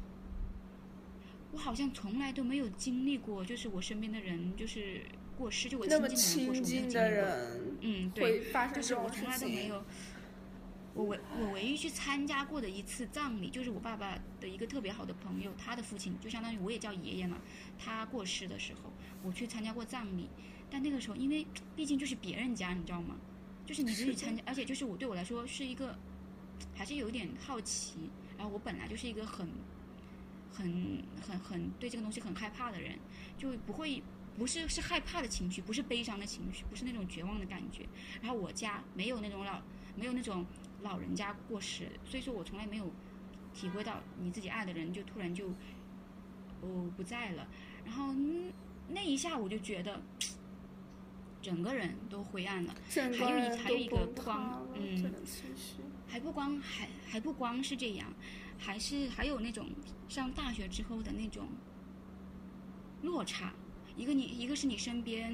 [1.53, 5.03] 我好像从来都没有经历过，就是我身边的人就是
[5.37, 9.85] 过世，就我亲近的人过世，嗯，对，就是我从来都没有。
[10.93, 17.39] 我唯我唯一去参加过的一次葬礼，就是我爸爸的一个特别好的朋友，他的父亲就相当于我也叫爷爷嘛。
[17.79, 20.29] 他过世的时候，我去参加过葬礼，
[20.69, 23.17] 但那个时候因为毕竟就是别人家，你知道吗？
[23.65, 25.97] 就是你自己参加， 而且就是我对我来说是一个，
[26.75, 28.11] 还是有点好奇。
[28.37, 29.49] 然后我本来就是一个很，
[30.53, 32.99] 很很很对这个东西很害怕的人，
[33.39, 34.03] 就不会
[34.37, 37.87] 不是是害怕的情绪，不是悲伤的情绪，不是那种绝望的感觉。
[38.21, 39.63] 然后我家没有那种老，
[39.95, 40.45] 没有那种。
[40.83, 42.91] 老人家过世，所以说我从来没有
[43.53, 45.49] 体会到你自己爱的人就突然就
[46.61, 47.47] 哦不在了，
[47.85, 48.15] 然后
[48.89, 50.01] 那一下我就觉得
[51.43, 55.13] 整个人都灰暗了，还有一还有一个不光嗯，
[56.07, 58.13] 还不光还还不光是这样，
[58.59, 59.67] 还是还有那种
[60.09, 61.49] 上大学之后的那种
[63.03, 63.53] 落差，
[63.97, 65.33] 一个你一个是你身边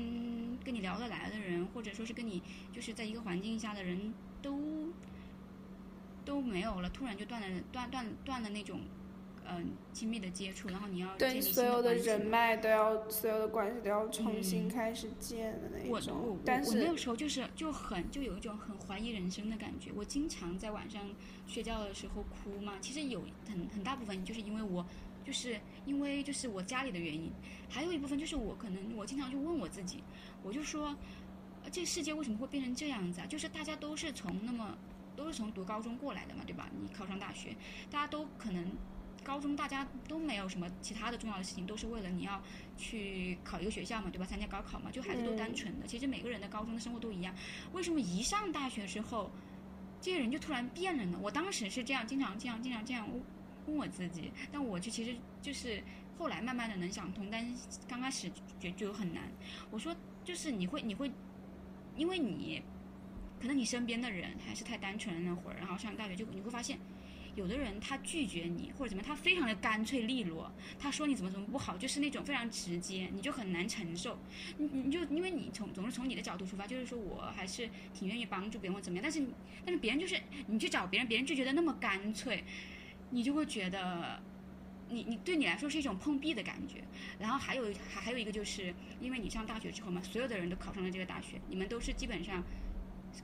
[0.64, 4.75] 跟你聊得来的人，或者说是跟你就是在一个环境下的人都。
[6.26, 8.80] 都没有了，突然就断了断断断了那种，
[9.48, 15.88] 嗯，亲密的接触，然后你要对所有的人脉都要，所有的关系都要重新开始建的那种。
[15.88, 16.32] 我我
[16.66, 19.92] 我那个时候就是就很就有一种很怀疑人生的感觉。
[19.94, 21.08] 我经常在晚上
[21.46, 24.84] 睡觉的时候哭嘛，其实有很很大部分就是因为我
[25.24, 27.30] 就是因为就是我家里的原因，
[27.70, 30.02] 还有一部分就是我可能我经常就问我自己，
[30.42, 30.92] 我就说，
[31.70, 33.26] 这世界为什么会变成这样子啊？
[33.26, 34.76] 就是大家都是从那么。
[35.16, 36.68] 都是从读高中过来的嘛，对吧？
[36.80, 37.56] 你考上大学，
[37.90, 38.70] 大家都可能
[39.24, 42.40] 高中大家都没有什么其他的重要的事情，都是为了你要
[42.76, 44.26] 去考一个学校嘛，对吧？
[44.26, 45.86] 参加高考嘛，就孩子都单纯的。
[45.86, 47.34] 其实每个人的高中的生活都一样，
[47.72, 49.30] 为什么一上大学之后，
[50.00, 51.18] 这些人就突然变了呢？
[51.20, 53.08] 我当时是这样，经常这样，经常这样
[53.66, 55.82] 问我自己，但我就其实就是
[56.18, 57.56] 后来慢慢的能想通，但是
[57.88, 59.24] 刚开始觉就很难。
[59.70, 61.10] 我说就是你会你会，
[61.96, 62.62] 因为你。
[63.40, 66.78] 可能你身边的人还是太单纯了那会儿，然后上大学就你会发现，
[67.34, 74.18] 有的人他拒绝你或者怎么，他非常的干脆利落，他说你怎么怎么不好，就是那种非常直接，你就很难承受。
[74.56, 79.22] 你你就因为你从总是从你的角度出发，就是说我还是挺愿意帮助别人或怎么样，但是
[79.64, 82.42] 但是别人就是你去找别人，别人拒绝的那么干脆，
[83.10, 84.18] 你就会觉得，
[84.88, 86.82] 你你对你来说是一种碰壁的感觉。
[87.18, 92.42] 然后还有还还有一个就是因为你上大学之后嘛，所有的人都考上了这个大学，你们都是基本上。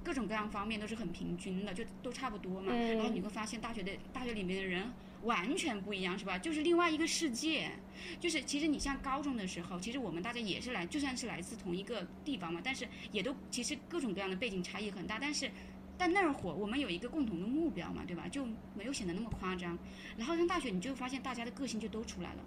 [0.02, 2.74] 各种各样方面都是很平均的，就都差不多嘛。
[2.74, 4.90] 然后你会发现，大学的大学里面的人
[5.22, 6.38] 完全不一样，是吧？
[6.38, 7.70] 就是另外一个世界。
[8.18, 15.18] 就是其实你像高中的时候，其实我们大家也是来，就算是来自同一个地方嘛，但是也都其实各种各样的背景差异很大。
[15.20, 15.50] 但是，
[15.96, 18.26] 但那会儿我们有一个共同的目标嘛，对吧？
[18.26, 19.78] 就没有显得那么夸张。
[20.16, 22.44] 然后上大学，你就发现大家的个性就都出来了。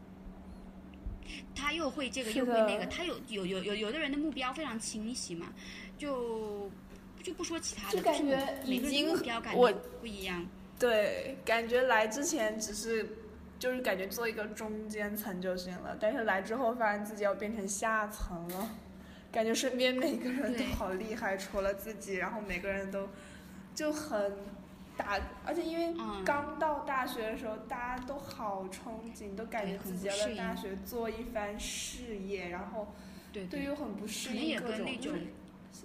[1.56, 2.86] 他又会这个，又会那个。
[2.88, 5.54] 他有有有有有的人的目标非常清晰嘛，
[5.98, 6.70] 就。
[7.26, 9.10] 就不说其他的，就感觉已经
[9.56, 10.48] 我不一样。
[10.78, 13.18] 对，感觉来之前只是
[13.58, 15.98] 就是感觉做一个中间层就行了。
[16.00, 18.70] 但是来之后发现自己要变成下层了，
[19.32, 23.10] 感觉身边每个人都好厉害，除了自己，然后每个人都
[23.74, 24.34] 就很
[24.96, 32.94] 打，而且因为嗯刚到大学的时候，大家都好憧憬，都感觉自己要在大学做一番事业，然后
[33.34, 35.22] 对对，又很不适应各种，就是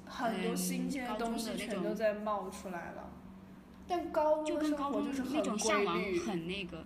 [0.07, 3.11] 很多新鲜的东西全都在冒出来了。
[3.89, 6.85] 但高就中的生跟高中活就是很那种向往，很那个，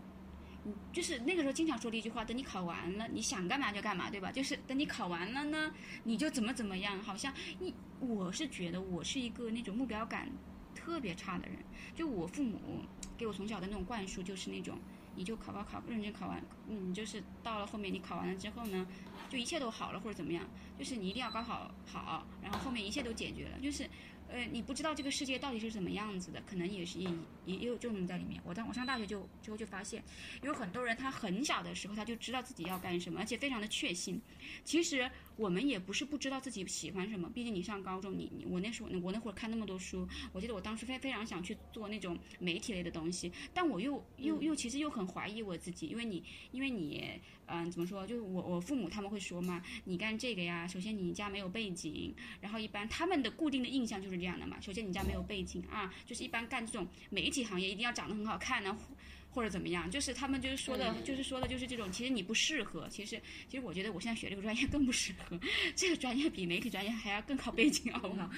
[0.65, 4.33] 嗯，就是那个时候经常说的一句话：等你考完了，你想干嘛就干嘛，对吧？
[4.33, 5.73] 就是等你考完了呢，
[6.05, 6.99] 你就怎么怎么样。
[7.03, 10.31] 好像你，我是觉得我是一个那种目标感
[10.75, 11.59] 特别差的人，
[11.95, 12.83] 就我父母
[13.19, 14.79] 给我从小的那种灌输就是那种。
[15.17, 18.85] 你就考高考，认真考完，嗯，就是到了后面你考完了之后呢，
[19.35, 23.85] 就一切都好了或者怎么样，就是你一定要高考好，然后后面一切都解决了，就是
[24.29, 27.11] 呃，你不知道这个世界到底是怎么样子的，可能也是也
[27.45, 28.41] 也也有这种在里面。
[28.45, 30.03] 我当我上大学就之后就发现，
[30.43, 34.21] 有很多人他很小的时候他就知道自己要干什么，而且非常的确信。
[34.65, 46.23] 其实我们也不是不知道自己喜欢什么，毕竟你上高中，你你我那时候我那会儿看那么多书，我记得我当时非非常想去做那种媒体类的东西，但我又又又其实又很怀疑我自己，因为你
[46.53, 54.57] 因为你嗯、怎么说，就是我我父母他们会说嘛，你干这个呀，首先你家没有背景，然后一般他们的固定的印象就是这样的嘛。
[54.61, 58.77] 首先你家没有背景啊，就是一般干这种媒体行业一定要长得很好看呢、
[59.31, 62.89] 或者怎么样，就是他们就是说的，就是说的就是这种，其实你不适合。
[62.89, 65.39] 其实其实我觉得我现在学这个专业更不适合，
[65.75, 68.31] 这个专业比媒体专业还要更靠背景，好不好？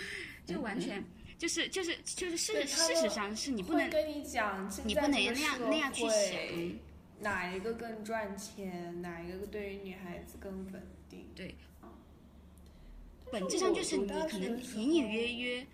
[0.46, 1.04] 就完全
[1.38, 6.30] 就是就是就是事事实上是你不能跟你讲，你不能那样那样去想。
[7.20, 11.26] 哪一个更赚钱，哪一个对于女孩子更稳定？
[11.34, 11.88] 对嗯，
[13.32, 15.66] 本质上就是你可能隐隐约约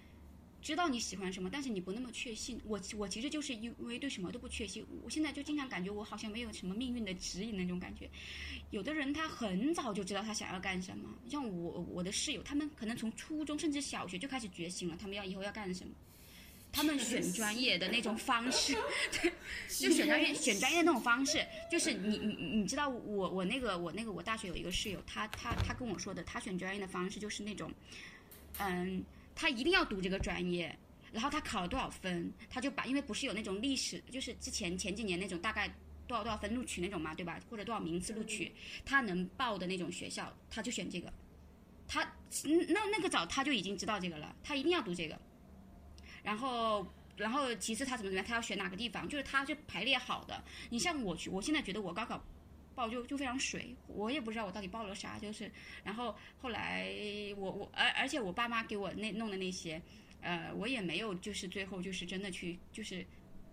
[0.61, 2.61] 知道你喜欢什么，但是你不那么确信。
[2.65, 8.09] 我我其实就是因为对什么都不确信，我现在就经常感觉我好像没有什么命运的指引那种感觉。
[8.71, 15.93] 有的人他很早就知道他想要干什么，像我我的室友，他们可能从初中甚至小学就开始觉醒了，他们要以后要干什么。
[16.73, 18.75] 他们选专业的那种方式，
[19.13, 19.31] 对，
[19.69, 27.71] 就选专业选专业的那种方式，就是你你你你知道我我那个我那个我大学有一个室友，他他他跟我说的，他选专业的方式就是那种，
[28.59, 29.05] 嗯，
[29.35, 30.75] 他一定要读这个专业，
[31.13, 35.69] 然后他考了多少分，他就把因为不是有那种历史，就是之前前几年那种大概
[36.07, 37.39] 多少多少分录取那种嘛，对吧？
[37.51, 38.51] 或者多少名次录取，
[38.85, 41.13] 他能报的那种学校，他就选这个。
[41.87, 42.03] 他
[42.47, 45.21] 嗯那那个早他就已经知道这个了，他一定要读这个。
[46.23, 50.43] 然后，然后其次他怎么怎么样，他要选哪个地方，就是他就排列好的。
[50.71, 52.23] 你像我去，我现在觉得我高考
[52.75, 55.51] 报就就非常水，我也不知道我到底报了啥，就是。
[55.85, 56.93] 然后后来
[57.37, 59.81] 我我而而且我爸妈给我那弄的那些，
[60.21, 63.07] 呃，我也没有就是最后就是真的去就是。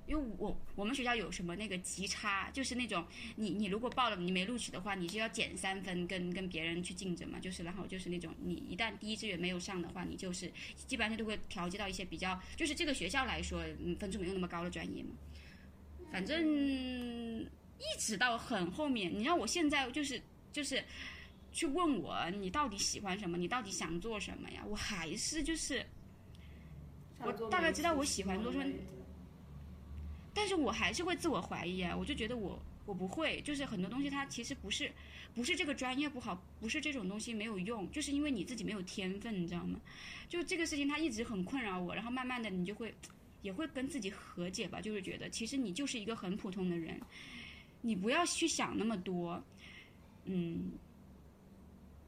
[0.09, 3.05] 因为我我们学校有什么那个级差，就是那种
[3.35, 10.51] 你你如果报了你没录取的话，你就要减三分跟跟别人去竞争嘛，就是然后就是那种你一旦第一志愿没有上的话，你就是
[10.87, 15.11] 基本上都会调剂到一些比较就是这个学校来说，嗯，分数没有那么高的专业嘛。
[16.11, 16.43] 反正
[17.77, 20.19] 一直到很后面，你让我现在就是
[20.51, 20.83] 就是
[21.51, 24.63] 去问我你到底喜欢什么，你到底想做什么呀？
[24.67, 25.85] 我还是就是
[27.19, 28.65] 我大概知道我喜欢做什么
[30.39, 34.89] 但是我还是会自我怀疑啊，我就觉得我我不会，就是很多东西它其实不是
[35.35, 39.81] 不是这个专业不好，不是这种东西没有用，就是因为你自己没有天分，你知道吗？
[40.29, 42.95] 就这个事情它一直很困扰我，然后慢慢的你就会
[43.41, 46.97] 也会跟自己和解吧，就是觉得其实你就是一个很普通的人，
[47.81, 49.43] 你不要去想那么多，
[50.23, 50.71] 嗯，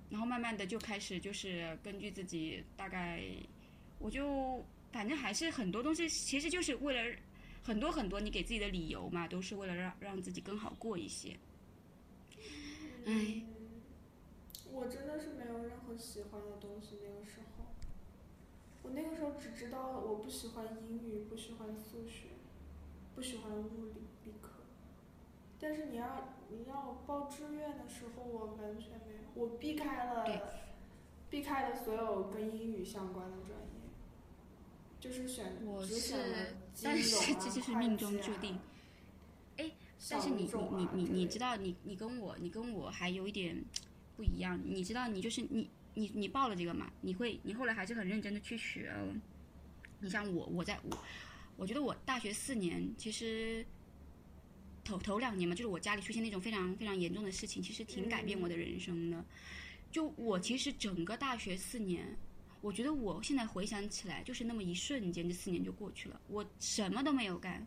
[0.09, 3.21] 然后慢慢的就开始就是根据自己大概，
[3.99, 7.17] 我就反正还是很多东西其实就是为了。
[7.63, 11.37] 很多很多，你给自己的理由嘛，都是为了让让自己更好过一些。
[13.05, 13.43] 唉，
[14.71, 16.97] 我真的是没有任何喜欢的东西。
[17.03, 17.65] 那个时候，
[18.83, 22.29] 我那个时候只知道我不喜欢英语，不喜欢数学，
[23.15, 23.93] 不喜欢物理
[24.25, 24.49] 理科。
[25.59, 30.25] 但是你要你要我报志愿的时候，我完全没有，我避开了
[31.29, 33.70] 避开了所有跟英语相关的专业。
[35.01, 36.13] 就是选，我是，
[36.83, 38.55] 但是啊这就是会命中注定。
[39.57, 39.71] 哎，
[40.07, 43.59] 但是你你你你你知道，你你跟我你跟我还有一点
[44.15, 44.61] 不一样。
[44.63, 46.93] 你知道，你就是你你你报了这个嘛？
[47.01, 49.11] 你会你后来还是很认真的去学了。
[50.01, 50.95] 你像我，我在我
[51.57, 53.65] 我觉得我大学四年其实
[54.83, 59.25] 头头两年嘛，就是我家里出现那种非常非常严重的事情，其实挺改变我的人生的。
[59.91, 62.15] 就我其实整个大学四年。
[62.61, 67.65] 我觉得我现在回想起来，就是那么一瞬间，这四年就过去了，我什么都没有干。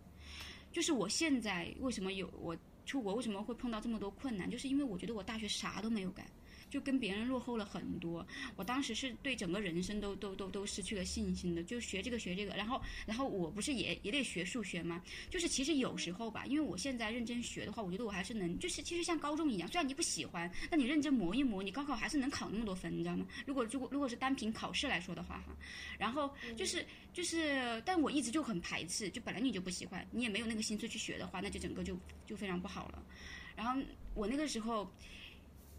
[0.72, 6.26] 就是我现在为什么有我出国为什么会碰到这么多困难，就是因为我觉得我大学啥都没有干。
[6.74, 15.00] 就跟别人落后了很多，我当时是对整个人生都都都都失去了信心的，就学这个学这个，然后然后我不是也也得学数学吗？
[15.30, 23.24] 就是其实有时候吧，因为我现在认真学的话，我觉得我还是能，就是其实像高中一样，虽然你不喜欢，那你认真磨一磨，你高考还是能考那么多分，你知道吗？
[23.46, 25.56] 如果如果如果是单凭考试来说的话哈，
[25.96, 31.96] 然后就是就是，但我一直就很排斥，就本来你就不喜欢，你也没有那个心思去学的话，那就整个就
[32.26, 33.00] 就非常不好了。
[33.54, 33.80] 然后
[34.14, 34.90] 我那个时候。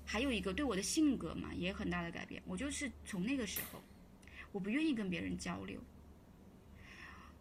[0.05, 2.41] 还有一个对我的性格嘛，也很大的改变。
[2.45, 3.81] 我就是从那个时候，
[4.51, 5.79] 我不愿意跟别人交流。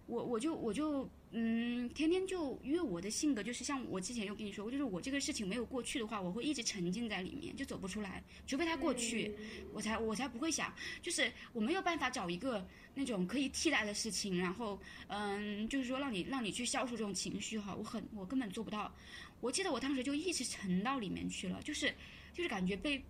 [0.07, 8.23] 我我就我就嗯，天天就因为我的性格就是像我之前有跟你说过，就是我这个事情没有过去的话，我会一直沉浸在里面，就走不出来。
[8.47, 9.35] 除非它过去，
[9.73, 18.95] 我才我才不会想，就是我没有办法找一个那种可以替代的事情，然后嗯，就是说让你让你去消除这种情绪哈，我很我根本做不到。
[19.41, 21.95] 我记得我当时就一直沉到里面去了，就是。
[22.35, 23.03] 就是感觉被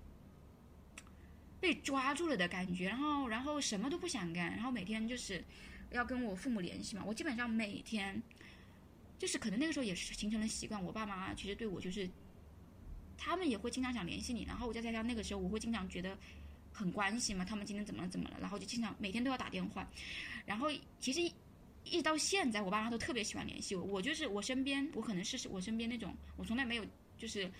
[1.58, 5.42] 被抓住了的感觉，然后然后什么都不想干，然后每天就是
[5.90, 7.02] 要跟我父母联系嘛。
[7.06, 8.22] 我基本上每天
[9.18, 10.84] 就是可能那个时候也是形成了习惯。
[10.84, 12.06] 我爸妈其实对我就是
[13.16, 16.14] 他们也会经常想联系你，然后我再加上那个时候我会经常觉得
[16.70, 19.88] 很关心嘛，他们今天怎么了怎么了，然后就经常每天都要打电话。
[20.44, 20.68] 然后
[21.00, 21.22] 其实
[21.84, 23.82] 一直到现在，我爸妈都特别喜欢联系我。
[23.84, 26.84] 我就是我身边，我可能是我身边那种，我从来没有
[27.16, 27.50] 就是。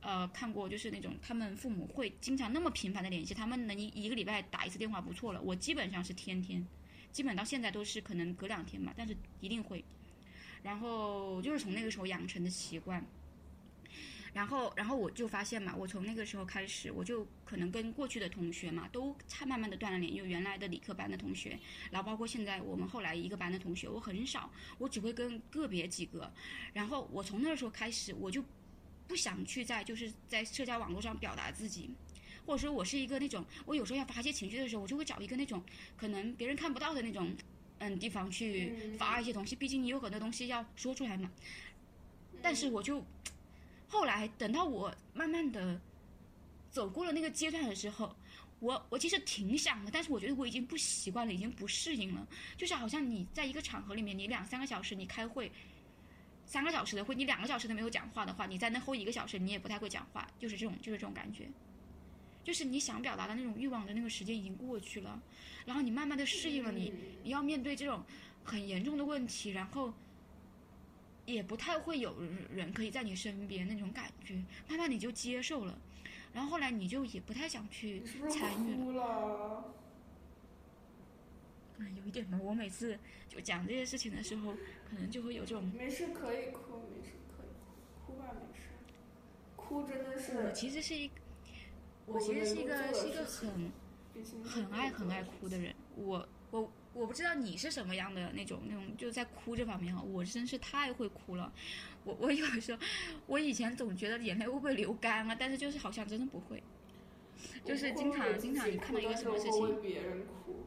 [0.00, 5.42] 呃，看过就是那种他们父母会经常那么频繁的联系，他们能一一个礼拜打一次电话不错了。
[5.42, 6.64] 我基本上是天天，
[7.10, 9.84] 基本到现在都是可能隔两天嘛，但是一定会。
[10.62, 13.04] 然后就是从那个时候养成的习惯。
[14.34, 21.58] 然后，然后我就发现嘛，我从那个时候开始，我就可能跟过去的同学嘛，都差慢慢的断了联，因为原来的理科班的同学，
[21.90, 26.32] 然后包括现在我们后来一个班的同学，我很少，我只会跟个别几个。
[26.74, 28.44] 然后我从那时候开始，我就。
[29.08, 31.90] 不想去在就是在社交网络上表达自己，
[32.46, 35.64] 或者说我是一个那种，我有时候要发泄情绪的时候，我就会找一个那种
[35.96, 37.34] 可能别人看不到的那种，
[37.78, 39.56] 嗯地方去发一些东西。
[39.56, 41.30] 毕竟你有很多东西要说出来嘛。
[42.42, 43.02] 但是我就
[43.88, 45.80] 后来等到我慢慢的
[46.70, 48.14] 走过了那个阶段的时候，
[48.60, 52.28] 我我其实挺想的，但是我觉得我已经不习惯了，已经不适应了。
[52.56, 55.50] 就是好像你在一个场合里面，你两三个小时你开会。
[56.48, 61.46] 三个小时的会，你两个小时都没有讲话的话，你在那后一个小时你也不太会讲话，就是这种，就是这种感觉，
[62.42, 65.20] 就是你想表达的那种欲望的那个时间已经过去了，
[65.66, 66.90] 然后你慢慢的适应了，你
[67.22, 68.02] 你要面对这种
[68.44, 69.92] 很严重的问题，然后
[71.26, 72.16] 也不太会有
[72.50, 75.78] 人可以在你身边那种感觉，慢慢你就接受了，
[76.32, 79.74] 然后后来你就也不太想去参与了。
[81.78, 82.38] 嗯，有一点吧。
[82.42, 82.98] 我每次
[83.28, 84.52] 就讲这些事情的时候，
[84.88, 85.70] 可能就会有这种。
[85.76, 87.50] 没事，可以哭，没事，可以
[88.04, 88.64] 哭吧，没事。
[89.56, 90.38] 哭真的是。
[90.38, 91.10] 我其实是一，
[92.06, 93.72] 我其实是一个是一个很
[94.44, 95.74] 很爱很爱哭的人。
[95.94, 101.52] 我我我不知道你是什么样的那种那种，就在哭这方面哈，我真是太会哭了。
[102.04, 102.80] 我我有时候，
[103.26, 106.62] 我以前总觉得眼泪会不会流干啊，但是就是好像真的不会。
[107.64, 109.80] 就是经常经常你看到一个什么事情。
[109.80, 110.64] 别人哭。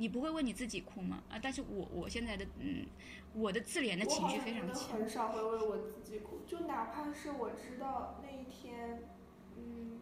[0.00, 1.22] 你不会为你自己哭吗？
[1.28, 2.86] 啊，但是我我现在的嗯，
[3.34, 4.94] 我的自怜的情绪非常强。
[4.94, 9.02] 我很少会为我自己哭，就哪怕是我知道那一天，
[9.58, 10.00] 嗯，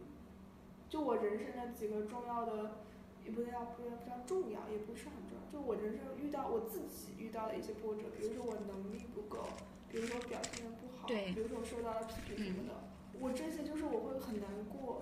[0.87, 2.77] 就我人生的几个重要的，
[3.25, 5.51] 也不叫不叫不叫重要，也不是很重要。
[5.51, 9.43] 就我人生遇到我自己遇到的一些波折，比如说我能力不够，
[9.91, 12.73] 比如说表现的不好，对，比如说我受到了批评什么的，
[13.19, 15.01] 我这些就是我会很难过，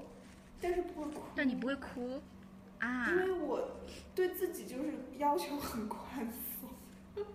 [0.59, 1.21] 但是不会哭。
[1.35, 2.19] 但你不会哭。
[2.79, 3.77] 啊，因为我
[4.13, 7.25] 对自己就是要求很宽松，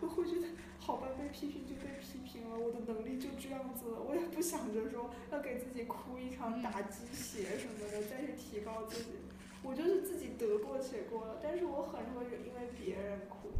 [0.00, 9.10] 我会觉得好吧，被批评就被批评了，我的能力就这样子了，我也不想着说要给自己哭一场打鸡血什么的，再去提高自己，
[9.62, 13.52] 我就是自己得过且过了，但是我很容易因为别人哭，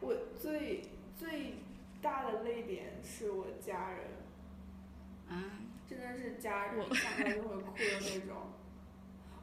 [0.00, 0.82] 我最
[1.16, 1.54] 最
[2.02, 4.00] 大的泪点是我家人，
[5.28, 8.36] 啊，真的是家人想到就会哭的那种。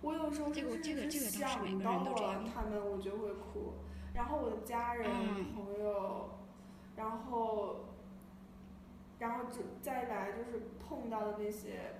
[0.03, 3.73] 我有时候就是想到了他们，我就会哭。
[4.13, 5.09] 然后我的家人、
[5.55, 6.29] 朋友，
[6.95, 7.85] 然后，
[9.17, 9.45] 然后
[9.81, 11.95] 再来就是碰到的那些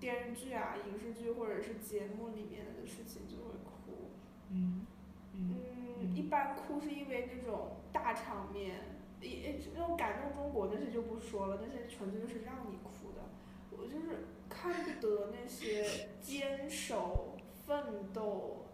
[0.00, 4.10] 电视剧啊、影视剧或者是节目里面的事情，就会哭。
[4.50, 4.86] 嗯
[5.34, 8.80] 嗯，一般哭是因为那种大场面，
[9.20, 13.28] 一那种感动中国那些就不说了，那些纯粹就是让你哭的。
[13.70, 17.36] 我就是看不得那些坚守、
[17.66, 18.66] 奋斗，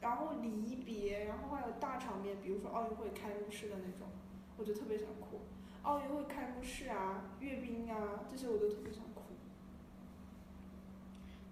[0.00, 4.08] 然后离别，然后还有大场面，比如说奥运会开幕式的那种，
[4.56, 5.40] 我就特别想哭。
[5.82, 9.22] 奥运会开幕式啊、阅兵啊这些我都特别想哭。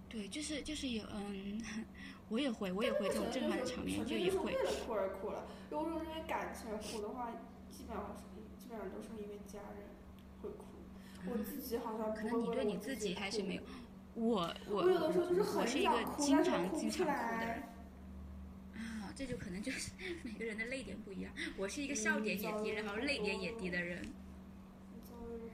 [0.09, 1.63] 对，就是就是有嗯，
[2.29, 4.53] 我也会，我也会这种震撼的场面就也会。
[4.53, 7.31] 为了哭而哭了，如果说因为感情哭的话，
[7.71, 8.23] 基本上是
[8.61, 9.89] 基本上都是因为家人
[10.43, 10.65] 会哭。
[11.27, 13.63] 我自己好像可能你对你自己还是没有。
[14.15, 17.63] 我我我有的时候就是一个经常经常哭的人。
[18.75, 19.93] 啊，这就可能就是
[20.23, 21.33] 每个人的泪点不一样。
[21.57, 24.03] 我是一个笑点也低，然后泪点也低的人。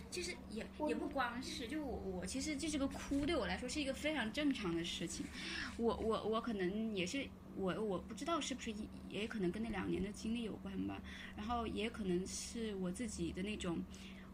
[0.09, 5.27] 其实也也不光是，就我我其实就是个哭对我来说是一个非常正常的事情。
[5.77, 8.73] 我我我可能也是我我不知道是不是
[9.11, 11.03] 也可能跟那两年的经历有关吧。
[11.37, 13.83] 然后也可能是我自己的那种，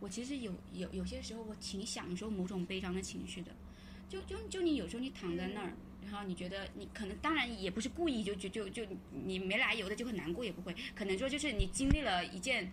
[0.03, 3.53] 我其实有有有些时候我挺享受某种悲伤的情绪的。
[4.09, 5.73] 就就就你有时候你躺在那儿，
[6.03, 12.71] 然后你觉得你可能当然也不是故意就就就就你没来由的就会难过也不会，可能说就是你经历了一件。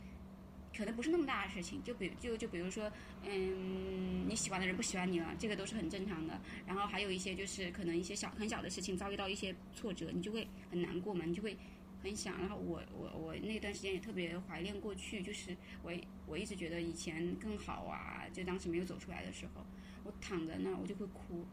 [0.72, 2.90] 可能不是那么大的事情，就比就就比如说，
[3.26, 6.40] 嗯，你喜欢的人不喜欢你了，这个都是很正常的。
[6.66, 11.58] 然后还有一些就是可能一些小很小的事情遭遇到一些挫折，你就会很难过嘛，你就会
[12.02, 12.40] 很想。
[12.40, 15.92] 然后我我我那段时间也特别怀念过去，就是我
[16.26, 19.66] 我一直觉得以前更好啊，就当时没有走出来的时候，
[20.04, 21.46] 我躺在那儿我就会哭，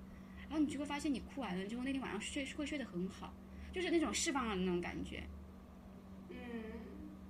[0.48, 3.34] 然后你就会发现你哭完了之后那天晚上睡会睡得很好，
[3.72, 5.24] 就是那种释放了那种感觉。
[6.30, 6.36] 嗯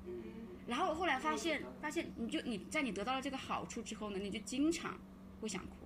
[0.06, 0.22] 嗯
[0.66, 4.98] 然后后来发现，发现你就你在你得到了这个好处之后呢，你就经常
[5.40, 5.85] 会想哭，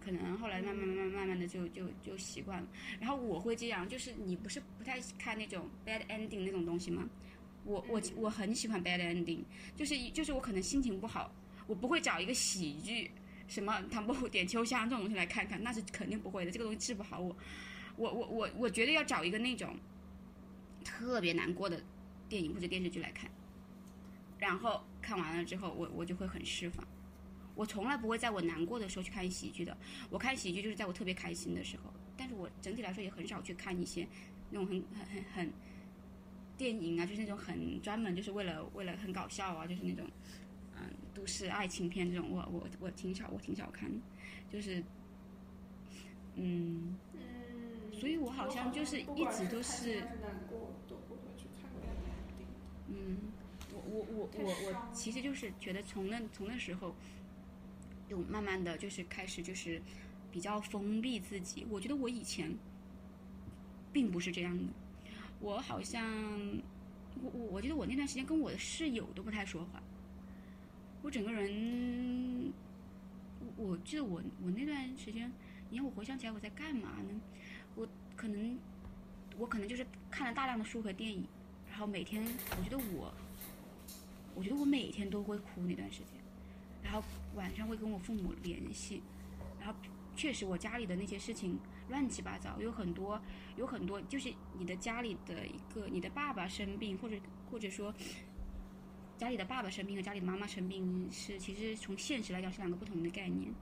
[0.00, 2.68] 可能后来慢慢慢慢慢慢的就就就习惯了。
[3.00, 7.08] 然后我会这样，就是你不是不太看那种 bad ending 那种东西吗？
[7.64, 9.40] 我我我很喜欢 bad ending，
[9.76, 11.30] 就是就是我可能心情不好，
[11.66, 13.10] 我不会找一个喜剧，
[13.46, 17.36] 什么唐伯虎点秋香这种东西来看看，那是肯定不会的，这个东西治不好我。
[17.96, 19.76] 我我我我觉得要找一个那种
[20.84, 21.82] 特别难过的
[22.28, 23.30] 电影或者电视剧来看。
[24.38, 26.86] 然后看完了之后，我我就会很释放。
[27.58, 29.76] 我从来不会在我难过的时候去看喜剧的。
[30.10, 31.92] 我看喜剧就是在我特别开心的时候。
[32.16, 34.06] 但是我整体来说也很少去看一些
[34.50, 35.52] 那种很很很很
[36.56, 40.06] 电影啊，就是那种很专门就是为了为了很搞笑啊，就是那种
[40.76, 40.82] 嗯
[41.12, 43.90] 都市爱情片这种，我我我挺少我挺少看，
[44.52, 44.78] 就是
[46.36, 50.04] 嗯嗯，所以我好像就是一直都是
[52.86, 53.18] 嗯。
[53.70, 56.94] 我我我我我其实就是觉得从那从那时候，
[58.08, 59.80] 就慢慢的就是开始就是
[60.32, 61.66] 比较封闭自己。
[61.68, 62.56] 我觉得我以前
[63.92, 64.64] 并不是这样的，
[65.40, 66.04] 我好像
[67.22, 69.82] 我我我觉得我那段时间跟我的室友都不太说话，
[71.02, 72.52] 我整个人，
[73.56, 75.30] 我记得我我那段时间，
[75.70, 77.20] 你看我回想起来我在干嘛呢？
[77.74, 77.86] 我
[78.16, 78.58] 可能
[79.38, 81.24] 我可能就是看了大量的书和电影，
[81.68, 82.24] 然后每天
[82.58, 83.12] 我觉得我。
[84.34, 86.17] 我觉得我每天都会哭那段时间，
[86.82, 87.02] 然后
[87.34, 89.02] 晚上会跟我父母联系，
[89.60, 89.74] 然后
[90.16, 91.58] 确实我家里的那些事情
[91.88, 93.20] 乱七八糟，有很多
[93.56, 97.16] 有很多就是你的家里的一个你的爸爸生病，或者
[97.50, 97.94] 或者说
[99.16, 103.52] 家里的爸爸生病和家里的妈妈生病是其实从现实来讲是两个不同的概念，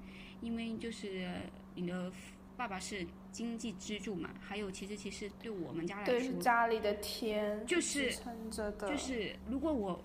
[0.40, 1.28] 因为就是
[1.74, 2.12] 你的
[2.56, 10.02] 爸爸是经济支柱嘛，还有其实其实对我们家来说，对是家里的天，就是撑着的，就是如果我。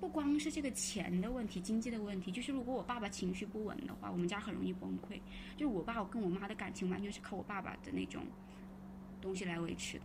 [0.00, 5.20] 不光是这个钱的问题，经济的问题，就是如果我爸爸情绪不稳的话，我们家很容易崩溃。
[5.56, 8.22] 就是我爸跟我妈的感情完全是靠我爸爸的那种
[9.20, 10.04] 东西来维持的。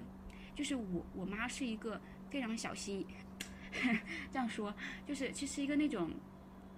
[0.55, 3.05] 就是我我妈是一个非常小心，
[4.31, 4.73] 这样说
[5.05, 6.09] 就是其实一个那种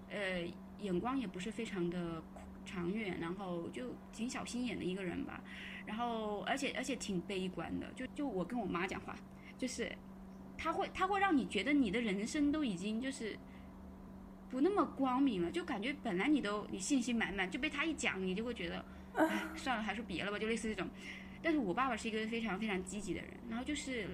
[0.10, 0.46] 呃
[0.82, 2.22] 眼光也不是非常的
[2.66, 5.42] 长远，然后就挺小心眼的一个人吧。
[5.86, 7.92] 然后而且而且挺悲观的。
[7.94, 9.16] 就就我跟我妈讲话，
[9.58, 9.90] 就是。
[10.58, 13.38] 他会，他会让你觉得你的人生都已经就是
[14.50, 18.86] 不那么光明了，就感觉本来你都你信心满满，就被他一讲，你就会觉得，
[19.56, 20.90] 算了，还是别了吧，就类似这种。
[21.42, 24.08] 但是我爸爸是一个非常非常积极的人，然后就是，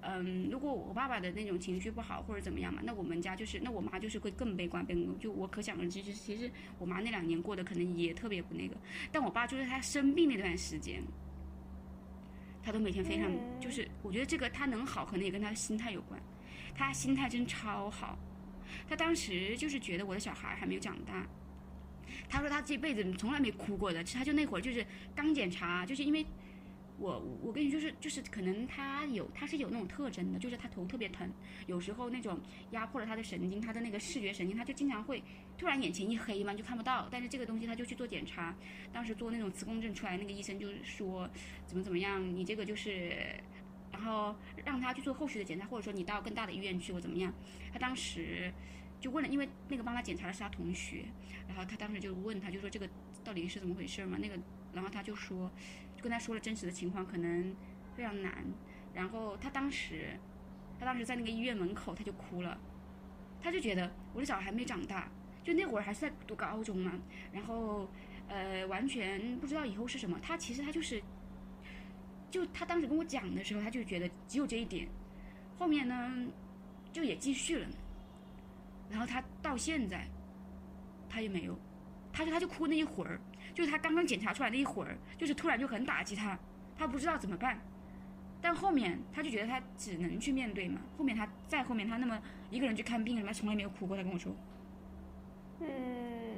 [0.00, 5.18] 嗯，如果我爸爸的那种情绪不好或者怎么样嘛，那我们家就是，那我妈就是会更悲观，悲观。
[5.18, 8.76] 就我可想而知，其实我妈那两年过得可能也特别不那个，
[9.12, 11.02] 但我爸就是他生病那段时间。
[12.68, 16.20] 他都每天非常，就是我觉得这个他能好，可能也跟他的心态有关。
[16.74, 18.18] 他心态真超好，
[18.86, 21.26] 他当时就是觉得我的小孩还没有长大。
[22.28, 26.26] 他说他这辈子从来没哭过的，他就那会儿就是刚检查，就是因为。
[26.98, 31.30] 我我跟你就是就是可能他有他是有那种特征的，就是他头特别疼，
[31.66, 32.40] 有时候那种
[32.72, 35.22] 压迫了他的神经，他的那个视觉神经，他就经常会
[35.56, 37.08] 突然眼前一黑嘛，就看不到。
[37.10, 38.54] 但是这个东西他就去做检查，
[38.92, 41.30] 当时做那种磁共振出来，那个医生就是说
[41.66, 43.16] 怎么怎么样，你这个就是，
[43.92, 44.34] 然后
[44.64, 47.32] 让他去做后续的检查，或者说你到更大的医院去或怎么样。
[47.72, 48.52] 他当时
[49.00, 51.04] 就问了，因为那个帮他检查的是他同学，
[51.46, 52.88] 然后他当时就问他，就说这个
[53.22, 54.18] 到底是怎么回事嘛？
[54.20, 54.36] 那个，
[54.72, 55.50] 然后他就说，
[56.00, 57.54] 跟他说了真实的情况，可能
[57.94, 58.44] 非常难。
[58.94, 60.18] 然后他当时，
[60.78, 62.58] 他当时在那个医院门口他就哭了，
[63.40, 65.10] 他就觉得我的小孩还没长大，
[65.44, 66.92] 就那会儿还是在读高中嘛，
[67.32, 67.88] 然后
[68.28, 70.18] 呃完全不知道以后是什么。
[70.20, 71.02] 他其实他就是，
[72.30, 74.88] 就他当时跟我讲的时候，他就觉得只有这一点，
[75.56, 76.26] 后面呢
[76.92, 77.68] 就也继续了。
[78.90, 80.08] 然后他到现在，
[81.08, 81.56] 他也没有，
[82.12, 83.20] 他说他就哭那一会儿，
[83.58, 86.38] 就是他刚刚检查出来那一会儿，就是突然就很打击他，
[86.76, 87.58] 他不知道怎么办。
[88.40, 90.80] 但后面他就觉得他只能去面对嘛。
[90.96, 93.96] 后面他再后面他那么一个人去看病，他从来没有哭过。
[93.96, 94.30] 他跟我说，
[95.58, 96.36] 嗯，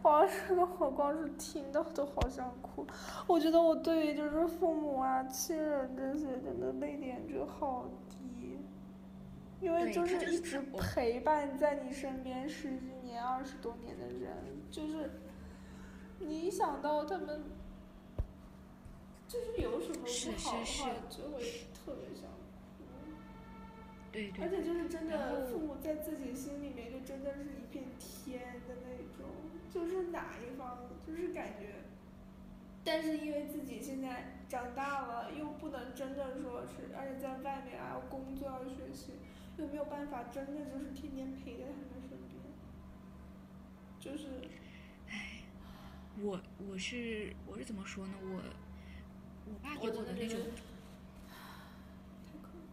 [0.00, 2.86] 哇，这个我光是听到都好想哭。
[3.26, 8.58] 我觉得我对于就是父母啊、亲人这些，真的泪点就好低。
[9.60, 14.32] 因为就是一直陪伴在你身边十几年、二十多年的人，
[14.70, 15.10] 就是
[16.20, 17.42] 你一想到他们，
[19.26, 21.42] 就是有什么不好的话，就会
[21.72, 22.84] 特别想哭。
[24.12, 24.44] 对对。
[24.44, 29.28] 而且就是真的，父母在自己心里面就真的是一片天的那种，
[29.70, 31.74] 就是哪一方就是感觉，
[32.84, 39.12] 但是因为自己现在长大了，又不能真的说是，而且在外面还要工作要学习。
[39.58, 42.40] 又没有办法，真的就是天天陪在他们身边，
[43.98, 44.46] 就是，唉，
[46.20, 48.14] 我我是我是怎么说呢？
[48.22, 48.42] 我
[49.46, 50.38] 我爸给我的那种，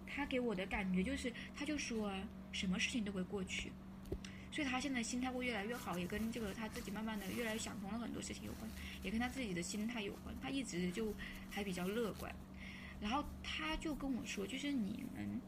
[0.07, 2.11] 他给我的感觉就是，他就说
[2.51, 3.71] 什么事情都会过去，
[4.51, 8.69] 所以他现在心态会越来越好，也跟这个他自己慢慢的越来越想通了很多事情有关，
[9.03, 10.35] 也跟他自己的心态有关。
[10.41, 11.13] 他一直就
[11.49, 12.33] 还比较乐观，
[12.99, 15.41] 然后他就跟我说，就是你们。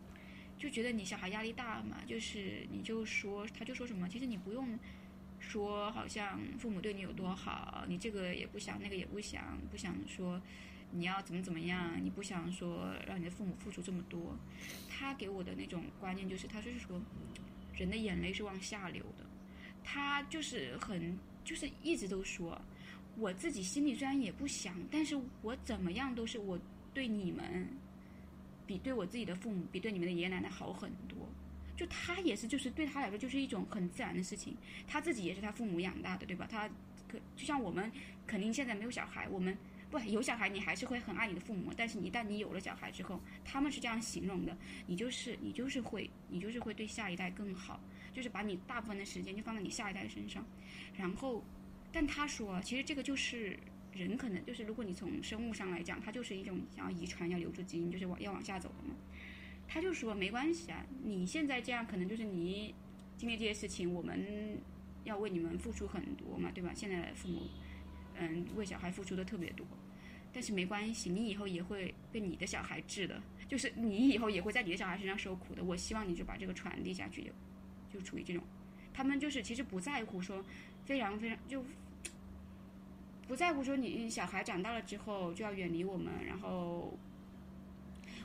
[0.59, 4.67] 就觉得你小孩压力大嘛，就是你就说，他就说什么，其实你不用
[5.39, 10.41] 说，好像父母对你有多好，你这个也不想，那个也不想，不想说
[10.91, 14.37] 你要怎么怎么样，你不想说让你的父母付出这么多。
[14.89, 17.01] 他给我的那种观念就是，他就是说，
[17.75, 19.25] 人的眼泪是往下流的。
[19.83, 22.59] 他就是很，就是一直都说，
[23.17, 26.59] 我自己心里虽然也不想，但是我怎么样都是我
[26.93, 27.67] 对你们。
[28.65, 31.17] 比对我自己的父母，比对你们的爷爷奶奶好很多。
[31.77, 34.57] 就他也是，就是对他来说，就是一种很自然的事情。
[34.85, 36.45] 他自己也是他父母养大的，对吧？
[36.49, 36.67] 他
[37.07, 37.89] 可就像我们，
[38.25, 39.55] 肯定现在没有小孩，我们
[39.91, 41.71] 不有小孩，你还是会很爱你的父母。
[41.77, 44.57] 但是，一旦你有了小孩之后，他们是这样形容的：
[44.87, 47.79] 你就是你就是会，你就是会对下一代更好，
[48.11, 50.43] 就是把你大部分的时间就放在你下一代身上。
[50.95, 51.45] 然后，
[51.91, 53.57] 但他说，其实这个就是。
[53.93, 58.93] 人可能就是，如果你从生物上来讲，它就是一种想要遗传、要留住基因，就是往要往下走的嘛。
[59.67, 62.73] 他就说没关系啊，你现在这样可能就是你
[63.17, 64.57] 经历这些事情，我们
[65.03, 66.71] 要为你们付出很多嘛，对吧？
[66.73, 67.41] 现在父母
[68.15, 69.65] 嗯为小孩付出的特别多，
[70.31, 75.63] 但是没关系，你以后也会被你的小孩治的，就是你以后也会在你的小孩身上受苦的。
[75.63, 77.23] 我希望你就把这个传递下去，
[77.91, 78.43] 就就处于这种，
[78.93, 80.43] 他们就是其实不在乎说
[80.85, 81.63] 非常非常就。
[83.27, 86.97] 不在乎说你小孩长大了之后就要远离我们，然后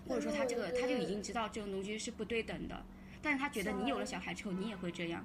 [0.06, 2.84] 或者说他这个他就已经知道这种东西是不对等的，
[3.20, 5.24] 但是他觉得你有了小孩之后你也会这样，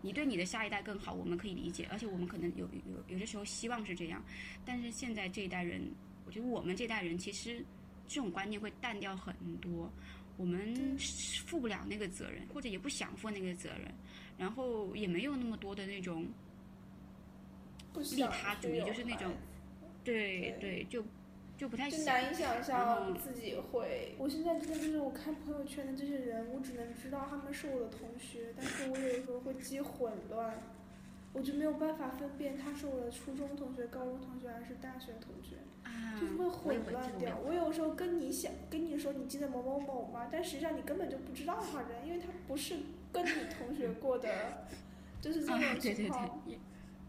[0.00, 4.24] 你对你的下一代更好，我们可以理解，而且我们可能有有有的时候希望是这样，
[4.64, 5.82] 但是现在这一代人，
[6.26, 7.64] 我觉得我们这代人其实
[8.08, 9.92] 这种观念会淡掉很多，
[10.36, 10.74] 我们
[11.46, 13.92] 负不了那个责任，或者也不想负那个责任，
[14.38, 16.26] 然后也没有那么多的那种。
[17.94, 19.30] 利他主义就是那种，
[20.02, 20.56] 对。
[20.58, 21.04] 对，就
[21.56, 24.14] 就不太就难以想象自己会。
[24.18, 30.54] 我现在真的就是我看朋友圈的这些人，我只能知道他们是我的同学，但是我有时候会记混乱，
[31.32, 35.56] 我就没有办法分辨他是我的初中同学、高中同学还是大学同学，
[36.20, 37.38] 就是会混乱掉。
[37.38, 40.28] 我有时候跟你想跟你说你记得某某某吗？
[40.32, 42.74] 但实际上你根本就不知道他人，因为他不是
[43.12, 44.66] 跟你同学过的，
[45.22, 46.42] 就是这种情况。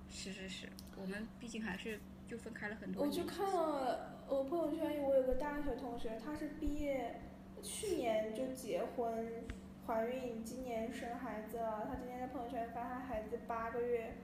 [0.10, 3.04] 是是是，我们毕竟还是就分开了很多。
[3.04, 7.22] 我就看了我朋友圈，我有个大学同学，他是毕业
[7.62, 9.28] 去年就结婚
[9.86, 11.88] 怀孕，今年生孩子了。
[11.88, 14.16] 他今天在朋友圈发他孩子八个月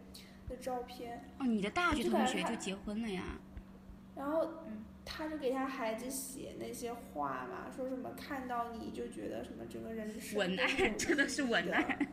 [0.47, 1.25] 的照片。
[1.39, 3.37] 哦，你的大学同学就结婚了呀？
[4.15, 4.49] 然后，
[5.05, 12.07] 他就给他孩子写那些话嘛，说什么看到你就觉得什么整个人生文案真的是文案。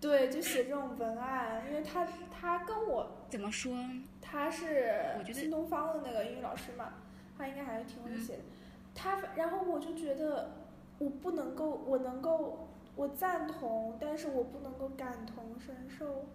[0.00, 3.74] 对，就写这种文案，因为他他跟我怎么说？
[4.20, 6.94] 他是新东方的那个英语老师嘛，
[7.40, 8.42] 他应该还是挺会写的。
[8.94, 10.50] 他然后我就觉得
[10.98, 16.26] 我不能够，我能够，我赞同，但是我不能够感同身受，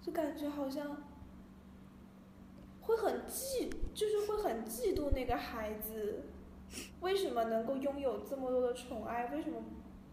[0.00, 1.04] 就感觉好像
[2.80, 6.22] 会很嫉，就是会很嫉妒那个孩子，
[7.00, 9.26] 为什么能够拥有这么多的宠爱？
[9.26, 9.58] 为什么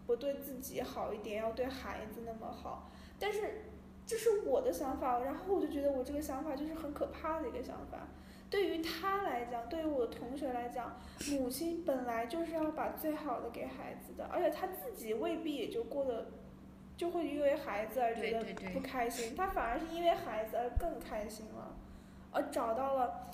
[0.06, 2.92] 不对自己好一点，要对孩子那么好？
[3.18, 3.62] 但是
[4.06, 8.08] 这是我的想法，然后我就觉得我这个想法就是很可怕的一个想法。
[8.52, 11.00] 对于他来讲，对于我同学来讲，
[11.32, 16.32] 母亲本来就是要把最好的给孩子的，而且他自己未必也就过得，
[16.98, 18.44] 就会因为孩子而觉得
[18.74, 21.78] 不开心，他反而是因为孩子而更开心了，
[22.32, 23.32] 而找到了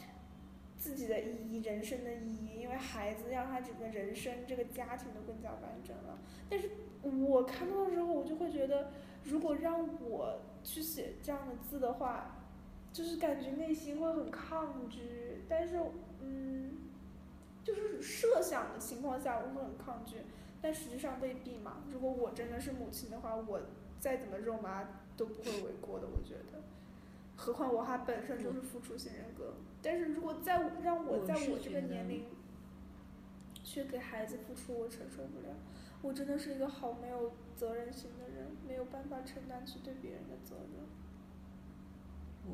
[0.77, 6.19] 自己的意义，人生的意义，因为孩子让他整个人生这个家庭都更加完整了。
[6.47, 6.69] 但是
[7.01, 8.91] 我看到的时候，我就会觉得，
[9.23, 12.35] 如果让我去写这样的字的话。
[12.97, 15.79] 就是感觉内心会很抗拒，但是，
[16.19, 16.77] 嗯，
[17.63, 20.15] 就是设想的情况下我会很抗拒，
[20.59, 21.83] 但实际上未必嘛。
[21.91, 23.61] 如果我真的是母亲的话，我
[23.99, 24.83] 再怎么肉麻
[25.15, 26.63] 都不会为过的，我觉得。
[27.35, 32.25] 何况我还本身就是付出型人格，但是如果再让我在我这个年龄
[33.63, 35.55] 去给孩子付出，我承受不了。
[36.01, 40.83] 我真的是一个好没有责任心的人，没有办法承担起对别人的责任。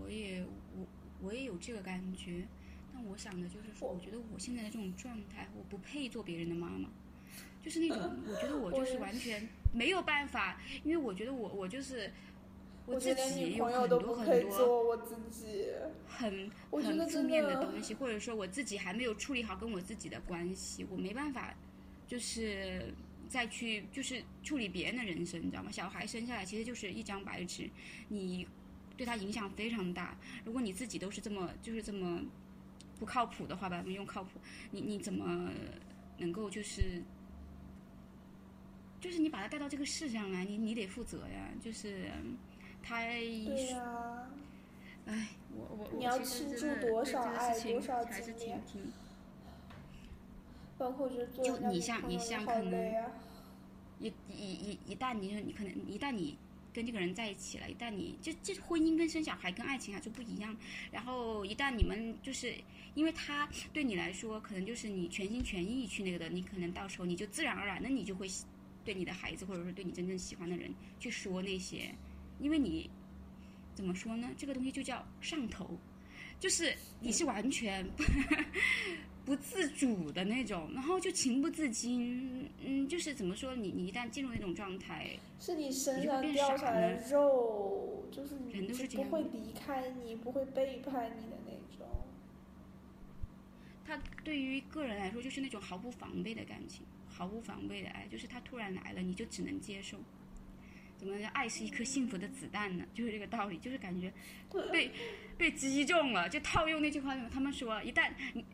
[0.01, 0.43] 我也
[0.77, 0.87] 我
[1.21, 2.47] 我也有这个感觉，
[2.93, 6.89] 但我想的就是说，我觉得我现在的这种状态，我不配做别人的妈妈，
[7.61, 12.11] 就是那种，我觉得我就是完全没有办法，因为我觉得我我就是
[12.85, 15.69] 我自己有很多很多我自己
[16.07, 21.55] 很很负面的东西，或者说我自己还没有处理好跟我自己的关系，我没办法，
[22.07, 22.93] 就是
[23.29, 25.71] 再去就是处理别人的人生，你知道吗？
[25.71, 27.69] 小孩生下来其实就是一张白纸，
[28.09, 28.45] 你。
[28.95, 30.15] 对他影响非常大。
[30.45, 32.21] 如果你自己都是这么就是这么
[32.99, 34.39] 不靠谱的话吧，用靠谱，
[34.71, 35.51] 你你怎么
[36.17, 37.01] 能够就是
[39.01, 41.49] 就是你把他带到这个世上来，你你得负责呀。
[41.59, 42.09] 就是
[42.83, 44.29] 他，对呀，
[45.07, 48.93] 哎，我我你要倾注多少爱多少精力，
[50.77, 53.11] 包括就做就你像你像可能
[53.99, 56.37] 一一一一旦你你可能一旦你。
[56.73, 60.55] 跟这个人在一起了，一旦你这这婚姻跟生小孩跟爱情啊就不一样。
[60.91, 62.53] 然后一旦你们就是
[62.95, 68.27] 因为他对你来说可能就是你全心全意去那个的，你可能到时候你就自然而然的你就会
[68.83, 71.93] 对你的孩子或者说对你真正喜欢的人去说那些，
[72.39, 72.89] 因为你
[73.75, 74.29] 怎么说呢？
[74.37, 75.79] 这个东西就叫上头，
[76.39, 77.87] 就是你是完全。
[79.25, 91.87] 不自主的那种，然后就情不自禁，嗯，就是怎么说，你你一旦进入那种状态，是你身上掉下来的肉，就是人都是不会离开你，不会背叛你的那种。
[93.85, 99.97] 他对于个人来说，就是那种毫不防备的感情，毫无防备的爱，就是他突然来了，你就只能接受。
[101.03, 102.85] 怎么爱是一颗幸福的子弹呢？
[102.93, 104.11] 就是这个道理，就是感觉
[104.71, 104.89] 被
[105.37, 106.29] 被击中了。
[106.29, 108.09] 就套用那句话，他们说，一旦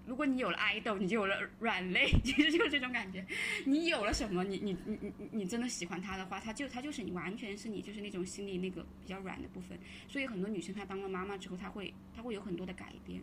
[0.07, 3.23] 如果你有了爱豆，你就有了软肋， 其实就是这种感觉。
[3.65, 9.77] 你有了什么，你你你你你真的喜欢他的话，他就他就是你，完全是你，就是那种心里那个比较软的部分。
[10.07, 13.21] 所以很多女生她当了妈妈之后，她会她会有很多的改变。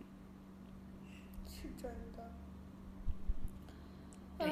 [1.49, 2.33] 是真的。
[4.39, 4.49] 对，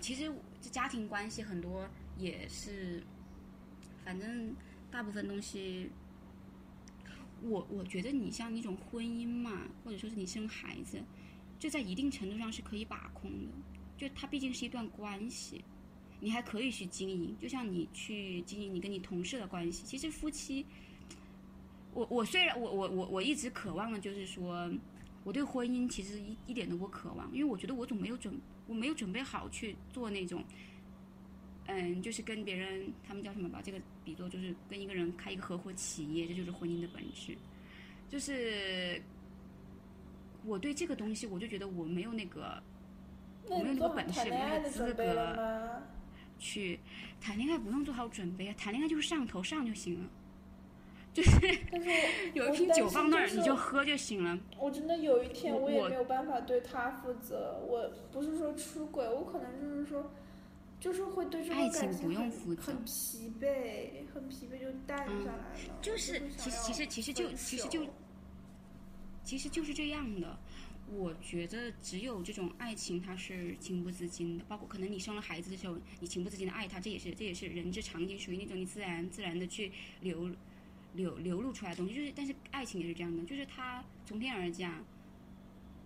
[0.00, 3.02] 其实这家庭关系很多也是。
[4.04, 4.54] 反正
[4.90, 5.90] 大部分东西，
[7.42, 11.00] 我我觉得你像那种婚姻嘛，或者说是你生孩子，
[11.58, 13.52] 这在一定程度上是可以把控的。
[13.96, 15.62] 就它毕竟是一段关系，
[16.20, 17.36] 你还可以去经营。
[17.38, 20.64] 就像你去经营你跟你同事的关系，其实夫妻，
[21.92, 24.70] 我我虽然我我我我一直渴望的就是说，
[25.22, 30.42] 我对婚姻其实一一点都不渴望，因为我觉得我总没有准我没有准备好去做那种。
[31.72, 33.48] 嗯，就是跟别人，他们叫什么？
[33.48, 37.36] 把这个比作就是跟一个人开一个合伙企业，这就是婚姻的本质。
[38.08, 39.00] 就是
[40.44, 42.60] 我对这个东西，我就觉得我没有那个，
[43.46, 45.82] 我没有那个本事，没有那个资格
[46.40, 46.80] 去
[47.20, 47.56] 谈恋爱。
[47.56, 50.10] 不用做好准备啊，谈恋爱就是上头上就行了。
[51.14, 51.30] 就是，
[52.34, 54.36] 有一瓶酒放那儿，你就喝就行了。
[54.58, 57.60] 我真的有一天，我也没有办法对他负责。
[57.64, 60.10] 我不是说出轨，我可能就是说。
[60.80, 65.78] 就是会对这种感情很很疲惫，很疲惫就淡下来了。
[65.82, 67.86] 就是其实其实其实就其实就，
[69.22, 70.38] 其实就是这样的。
[70.92, 74.44] 我觉得只有这种爱情，它是情不自禁的。
[74.48, 79.70] 包括可能你生了孩子的时候，你情不自禁的爱他，这也是这也是人之常情，属于那种你自然自然的去
[80.00, 80.30] 流
[80.94, 81.94] 流流露出来的东西。
[81.94, 84.82] 就是，但是爱情也是这样的，就是它从天而降。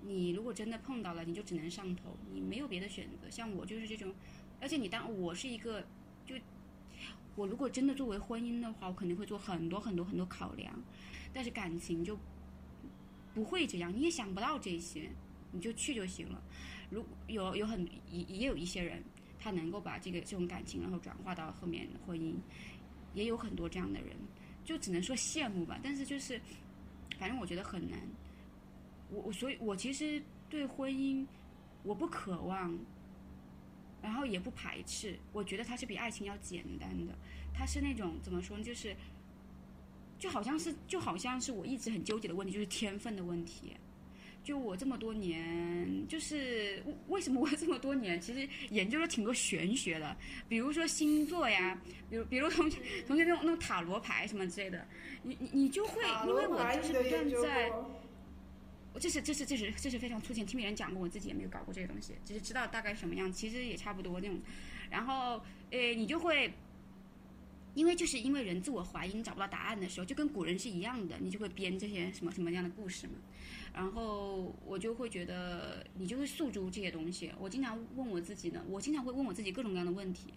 [0.02, 3.28] 你如果真的碰到了，你就只能上头，你没有别的选择。
[3.28, 4.14] 像我就是这种。
[4.60, 5.84] 而且你当我是一个，
[6.24, 6.34] 就
[7.36, 10.72] 我如果真的作为婚姻的话，我肯定会做很多很多很多考量，
[11.32, 12.18] 但是感情就
[13.34, 15.10] 不会这样，你也想不到这些，
[15.52, 16.42] 你就去就行了。
[16.90, 19.02] 如有有很也也有一些人，
[19.38, 22.34] 他能够把这个这种感情然后转化到后面婚姻，
[23.14, 24.16] 也有很多这样的人，
[24.64, 25.80] 就只能说羡慕吧。
[25.82, 26.40] 但是就是，
[27.18, 27.98] 反正我觉得很难。
[29.10, 31.26] 我我所以，我其实对婚姻
[31.82, 32.78] 我不渴望，
[34.04, 35.18] 然后也不排斥。
[35.32, 37.14] 我觉得它是比爱情要简单的，
[37.54, 38.62] 它是那种怎么说呢？
[38.62, 38.94] 就是
[40.18, 43.72] 就好像是就好像是我一直很纠结的问题，就是天分的问题。
[44.42, 50.14] 就我这么多年，就是为什么我这么多年其实研究了挺多玄学的，
[50.50, 51.80] 比如说星座呀，
[52.10, 54.86] 比如比如同学同学那种那种塔罗牌什么之类的，
[55.22, 57.72] 你你你就会，因为我就是不断在。
[58.94, 64.40] 我这是这是这是这是非常粗浅，听别人讲过，我自己也没有搞过这些东西，只是知道大概什么样，其实也差不多那种。
[64.88, 66.54] 然后，诶，你就会，
[67.74, 73.14] 因为就是因为人自我怀疑，你找不到答案的时候，就跟古人是一样的，你就会编这些什么什么样的故事嘛。
[73.74, 77.32] 然后我就会觉得，你就会诉诸这些东西。
[77.40, 80.32] 我经常问我自己呢，我经常会问我自己各种各样的问题。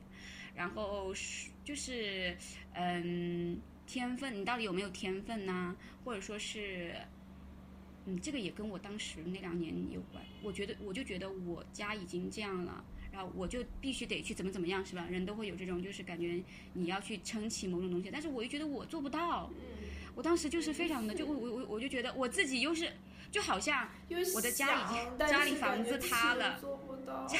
[0.55, 2.35] 然后是就是，
[2.73, 5.77] 嗯，天分，你到底有没有天分呢？
[6.03, 6.95] 或者说是。
[8.07, 10.23] 嗯，这个也跟我当时那两年有关。
[10.41, 15.05] 我觉得，我就觉得我家已经这样了，然后我就必须得去怎么怎么样，是吧？
[15.09, 16.41] 人都会有这种，就是感觉
[16.71, 18.09] 你要去撑起某种东西。
[18.09, 19.51] 但是我又觉得我做不到。
[20.15, 22.91] 我当时就是非常的，就我我我我就觉得我自己又是，
[23.29, 23.87] 就好像
[24.33, 26.59] 我的家已经 家里房子塌了，
[27.27, 27.37] 家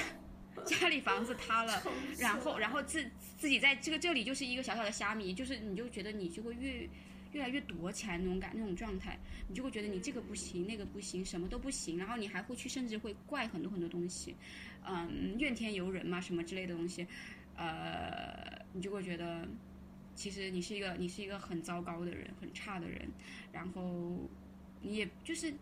[0.65, 1.82] 家里房子塌了，
[2.20, 6.88] 然后然后自自己在这个这里就是一个小小的虾米，就是你就觉得你就会越。
[7.34, 9.17] 越来越躲起来那种感那种状态，
[9.47, 14.36] 你就会觉得你这个不行，那个不行，什么都不行，然后你还会去甚至会怪很多很多东西，
[14.86, 17.05] 嗯，怨天尤人嘛，什么之类的东西，
[17.55, 19.47] 呃，你就会觉得，
[20.15, 23.07] 其实你是一个你是一个很糟糕的人，很差的人，
[23.51, 24.17] 然后
[24.82, 25.53] 你也就是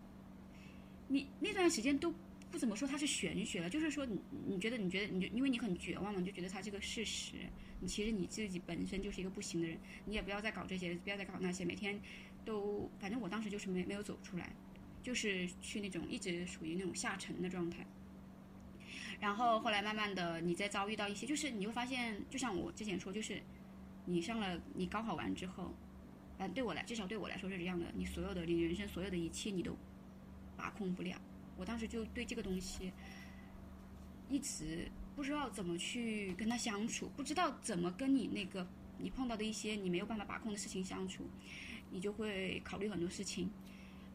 [1.08, 2.14] 你那段时间都。
[2.52, 7.34] 不怎么说它是玄学了，就是说你你觉得你觉得你就因为你很绝望嘛，你就觉得它这个事实。
[7.88, 12.00] 其实你自己本身就是一个不行的人，你也不要再搞这些，不要再搞那些，每天
[12.44, 14.54] 都反正我当时就是没没有走出来，
[15.04, 17.86] 就是去那种一直属于那种下沉的状态。
[19.20, 23.42] 然后后来慢慢的你再遭遇到一些，就是你会发现，就像我之前说，就是
[24.06, 25.74] 你上了你高考完之后，
[26.38, 29.76] 嗯，对我来至少对我来说是这样的，你所有的你人生所有的一切你都
[30.58, 31.20] 把控不了。
[31.58, 32.92] 我当时就对这个东西
[34.28, 38.68] 一直不知道怎么去跟他相处，不知道怎么跟你那个
[39.00, 41.24] 你碰到的一些你没有办法把控的事情相处，
[41.92, 43.50] 你就会考虑很多事情。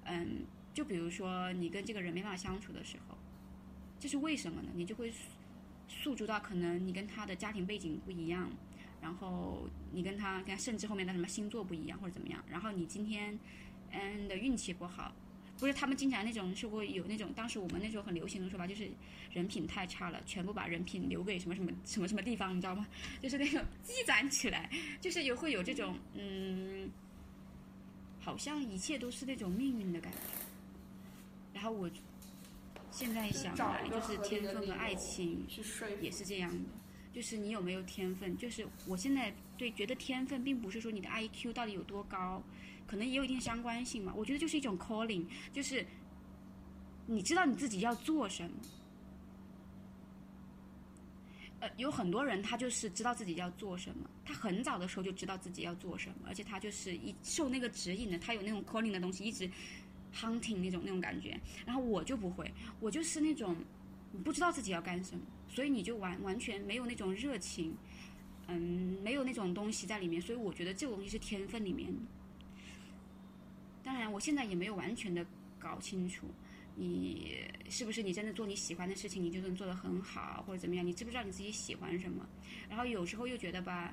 [0.05, 0.44] 嗯，
[0.74, 3.16] 就比如说你跟这个人没办法相处的时候，
[3.98, 4.68] 这是为什么呢？
[4.74, 5.12] 你就会
[5.88, 8.51] 诉诸到可能你跟他的家庭背景不一样，
[9.01, 13.38] 然后你跟他跟甚至后面的什么星座不一样或者怎么样，然后你今天
[13.90, 15.12] 嗯的运气不好。
[15.61, 18.90] 不是他们经常那种是会有那种，当时我们那时候很流行的说法，就是
[19.30, 22.88] 人品太差了，全部把人品留给什么什么什么什么地方，你知道吗？
[23.20, 24.70] 就是那种积攒起来，
[25.02, 26.90] 就是有会有这种嗯，
[28.18, 30.18] 好像一切都是那种命运的感觉。
[31.52, 31.90] 然后我
[32.90, 35.46] 现在想来，就是天分和爱情
[36.00, 36.70] 也是这样的，
[37.12, 38.34] 就是你有没有天分？
[38.38, 42.42] 就是我现在对觉得天分，并不是说你的 I Q 到底有多高。
[42.91, 45.86] 可能也有一定相关性嘛，我觉得就是一种 calling，就是
[47.07, 48.51] 你知道你自己要做什么。
[51.61, 59.49] 呃，有很多人他就是知道自己要做什么，他很早的时候就知道自己要做什么，而且他就是一受那个指引的，他有那种 calling 的东西，一直
[60.12, 61.38] hunting 那种那种感觉。
[61.64, 63.55] 然后我就不会，我就是那种
[64.24, 67.72] 不知道自己要干什么，所以你就完完全没有那种热情，
[68.49, 72.01] 嗯，没有那种东西在里面，所以我觉得这个东西是天分里面的。
[73.91, 75.26] 当然，我现在也没有完全的
[75.59, 76.24] 搞清楚，
[76.76, 80.86] 你是不是你真的做你喜欢的事情，你就能做得很好，或者怎么样？
[80.86, 82.24] 你知不知道你自己喜欢什么？
[82.68, 83.93] 然后有时候又觉得吧，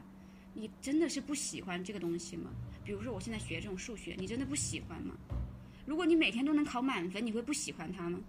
[0.53, 2.51] 你真的是不喜欢这个东西吗？
[2.85, 5.15] 比如说我现在学这种数学，你真的不喜欢吗？
[5.87, 8.19] 如果你每天都能考满分，你会不喜欢它吗？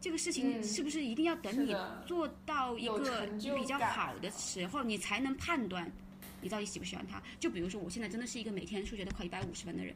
[0.00, 1.76] 这个事情是不是一定要等你
[2.06, 5.92] 做到一个比较好的时候，你才能判断
[6.40, 7.22] 你到底喜不喜欢它？
[7.38, 9.94] 就比如说我现在真的是一个每天数学都考一百五十分的人。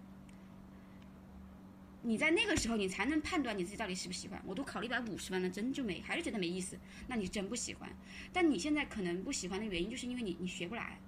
[2.02, 4.42] 你在那个时候，你才能判断你自己到底喜不喜欢。
[4.44, 6.76] 我都考了一百五十分了，真就没，还是觉得没意思。
[7.06, 7.88] 那你真不喜欢。
[8.32, 10.98] 但你现在可能不喜欢的原因，就是因为你你学不来，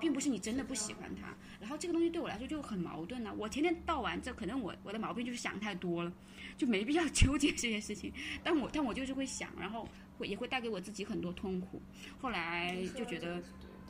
[0.00, 1.34] 并不是你真的不喜欢它。
[1.60, 3.32] 然后这个东西对我来说就很矛盾了。
[3.34, 6.12] 我天天到晚这，可能我我的毛病就是想太多了，
[6.56, 8.12] 就没必要 纠结这些事情。
[8.42, 11.80] 但我但我就是会想，然后会也会带给我自己很多痛苦。
[12.20, 13.42] 后来就觉得。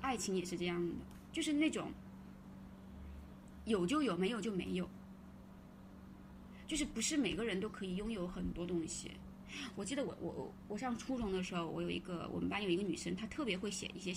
[0.03, 0.95] 爱情也是这样的，
[1.31, 1.93] 就是那种
[3.67, 4.89] 有就有，没有就没有，
[6.71, 9.11] 就是不是每个人都可以拥有很多东西。
[9.75, 14.15] 我记得我我我上初中的时候，我有一个我们班有一个女生，她特别会写一些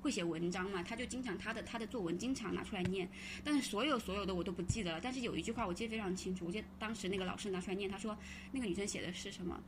[0.00, 3.08] 会写文章嘛，她就经常她的她的作文经常拿出来念，
[3.42, 8.16] 但是所有所有的我都不记得了，但是有一句话我记得非常清楚，我记得当时那个老师拿出来念，他说
[8.52, 9.60] 那个女生写的是什么？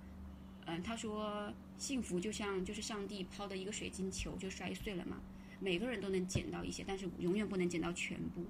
[0.66, 5.20] 嗯，他说幸福就像就是上帝抛的一个水晶球就摔碎了嘛，
[5.58, 8.44] 每个人都能捡到一些，但是永远不能捡到全部。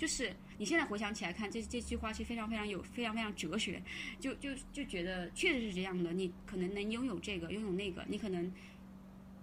[0.00, 3.82] 就是你现在回想起来看，这这句话是非常非常有非常非常哲学，
[4.18, 6.10] 就就就觉得确实是这样的。
[6.10, 8.50] 你可能能拥有这个，拥有那个，你可能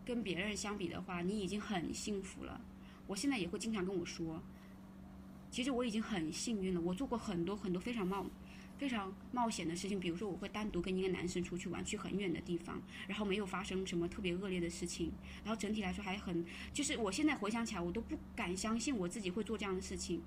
[0.04, 2.60] 跟别人相比的话，你已经很幸福了。
[3.06, 4.42] 我现在也会经常跟我说，
[5.52, 8.26] 其实我已经很幸运了，我做过很多很多非常冒。
[8.78, 15.12] 非常冒险的事情，比如说我会单独跟一个男生出去玩，去很远的地方，然后没有发生什么特别恶劣的事情，
[15.44, 20.22] 然后整体来说还很，就是我现在回想起来，我都不敢相信我自己会做这样的事情，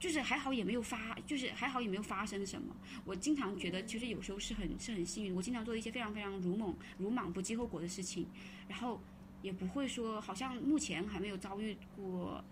[0.00, 2.74] 就是还好也没有发，就是还好也没有发生什么。
[3.04, 8.26] 我经常觉得，其实有时候是很是很幸运，我经常做一些非常非常鲁莽鲁莽不计后果的事情，
[8.68, 9.00] 然后
[9.40, 12.44] 也不会说好像目前还没有遭遇过。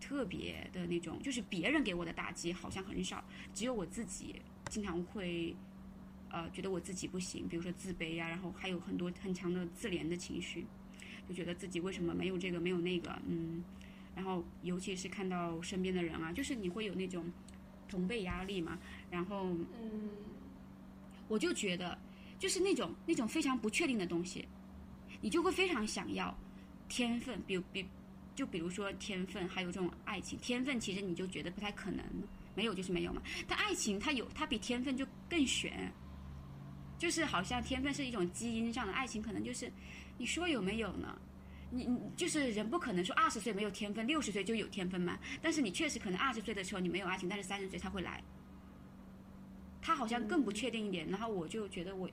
[0.00, 3.22] 特别的那种，就是别人给我的打击好像很少，
[3.52, 4.40] 只有我自己
[4.70, 5.54] 经常会，
[6.30, 10.66] 呃，觉得我自己不行，比如说自卑呀，然后还有很多很强的自怜的情绪，
[11.28, 13.62] 就觉得自己为什么没有这个没有那个，嗯，
[14.16, 17.30] 然后尤其是看到身边的人啊，就是你会有那种
[17.88, 18.78] 同辈压力嘛，
[19.10, 20.10] 然后，嗯，
[21.28, 21.96] 我就觉得
[22.38, 24.48] 就是那种那种非常不确定的东西，
[25.20, 26.36] 你就会非常想要
[26.88, 27.86] 天分，比如比。
[28.40, 30.38] 就比如说天分，还有这种爱情。
[30.38, 32.02] 天分其实你就觉得不太可能，
[32.54, 33.20] 没有就是没有嘛。
[33.46, 35.92] 但爱情它有，它比天分就更悬，
[36.96, 39.70] 就是好像天分是一种基因上的，爱情可能就是
[40.16, 41.20] 你说有没有呢？
[41.70, 45.18] 你你就是人不可能说二十岁没有天分，六十岁就有天分嘛。
[45.42, 48.24] 但是你确实可能二十岁的时候你没有爱情，但是三十岁他会来。
[49.82, 51.06] 他好像更不确定一点。
[51.10, 52.08] 然后我就觉得我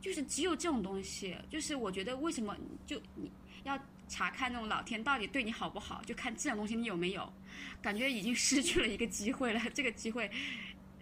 [0.00, 3.30] 就是只有这种东西，就是我觉得为什么就你
[3.62, 3.78] 要。
[4.06, 7.32] 查看那种老天到底对你好不好，就看这种东西你有没有，
[7.80, 9.60] 感觉已经失去了一个机会了。
[9.72, 10.30] 这个机会，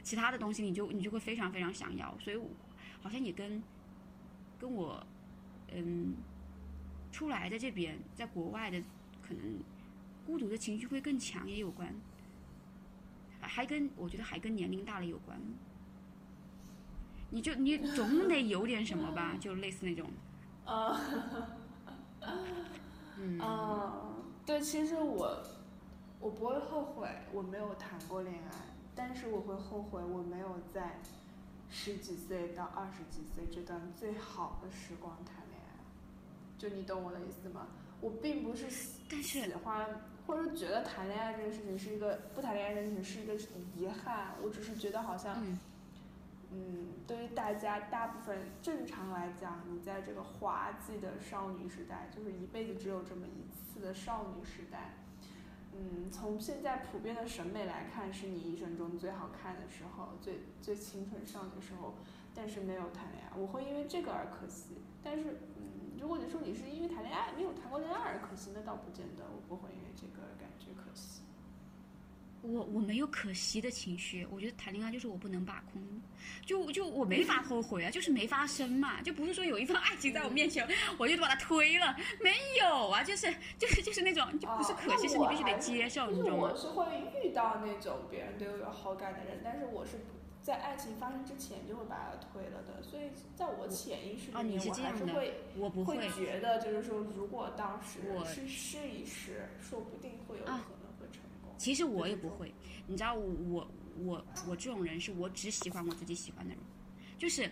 [0.03, 2.17] 其他的东西你就你就会非常非常想要。
[2.19, 2.41] 所以，
[3.03, 3.63] 好像也跟
[4.59, 5.05] 跟我
[5.73, 6.15] 嗯
[7.11, 8.81] 出来的这边，在国外的
[9.21, 9.61] 可能
[10.25, 11.93] 孤独的情绪会更强也有关，
[13.41, 15.39] 还跟我觉得还跟年龄大了有关。
[17.31, 20.11] 你就你总得有点什么吧，就类似那种。
[20.65, 21.01] 啊。
[23.19, 23.39] 嗯，
[24.47, 25.43] 对，其实我
[26.21, 28.51] 我不会后悔我没有谈过恋爱，
[28.95, 30.99] 但是我会后悔我没有在
[31.69, 35.79] 十几岁到二十几岁这段最好的时光谈恋爱。
[36.59, 37.67] 就你懂我的意思吗？
[38.01, 39.87] 我并不是喜欢
[40.27, 43.35] 或者觉得谈恋爱这个事情是一个不谈恋爱这个事情是一个
[43.77, 45.37] 遗憾，我只是觉得好像。
[46.55, 54.95] 嗯，对于大家大部分正常来讲，你在这个滑稽的少女时代，就是一辈子只有这么一次的少女时代。
[55.73, 61.95] 嗯，从现在普遍的审美来看，是你一生中最好看的时候，最最青春少女时候，
[62.35, 64.77] 但是没有谈恋爱，我会因为这个而可惜。
[65.03, 70.32] 但是，嗯，如果你说你是因为谈恋爱没有谈过恋爱而可惜，那倒不见得，我不会因为这个。
[72.43, 75.81] 我我没有可惜的情绪，我觉得谈恋爱就是我不能把控，
[76.45, 80.67] 就就我没法后悔啊，就是没发生嘛，就不是说有一份爱情在我面前，
[80.99, 86.51] 我就把它推了，没有啊，就是就是就是那种就不是可惜，是你必须得接受，你知道吗？
[86.51, 86.85] 我是会
[87.23, 89.93] 遇到那种别人对我有好感的人，但是我是
[90.43, 93.05] 在爱情发生之前就会把它推了的，所以
[93.37, 100.82] 在我潜意识里面，我还是会我不会觉得就是说，如果当时是试一试，说不定会有可能。
[101.63, 102.53] 其实我也不会，
[102.89, 103.71] 你知道我
[104.05, 106.59] 我我这种人是我只喜欢我自己喜欢的人，
[107.17, 107.49] 就是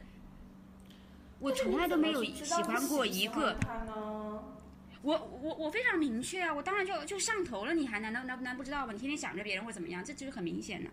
[1.38, 3.56] 我从来都没有喜欢过一个。
[5.02, 8.92] 我我我非常明确啊，我当然就就上头了，你还难道难难不知道吗？
[8.92, 10.90] 你天天想着别人会怎么样，这就是很明显的。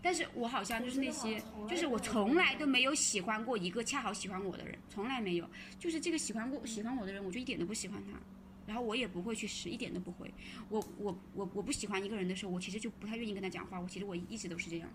[0.00, 5.50] 但是我好像就是那些，就是我从来都没有喜欢过一个恰好喜欢我的人，从来没有。
[5.76, 8.18] 就是这个喜欢过喜欢我的人，我就一点都不喜欢他。
[8.66, 10.32] 然后我也不会去试，一点都不会。
[10.70, 13.78] 我我我我不喜欢一个人的时候，我其实就不太愿意跟他讲话。
[13.78, 14.88] 我其实我一直都是这样，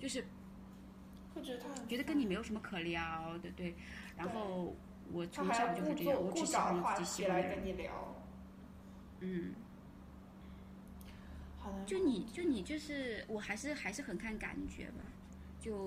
[0.00, 0.24] 就是
[1.34, 3.76] 会觉得他觉得跟你没有什么可聊的，对。
[4.16, 4.74] 然后
[5.12, 7.90] 我从小就是这样，我只喜欢自己喜欢的人。
[9.20, 9.54] 嗯。
[11.60, 11.84] 好的。
[11.84, 15.04] 就你就你就是我还是还是很看感觉吧，
[15.60, 15.86] 就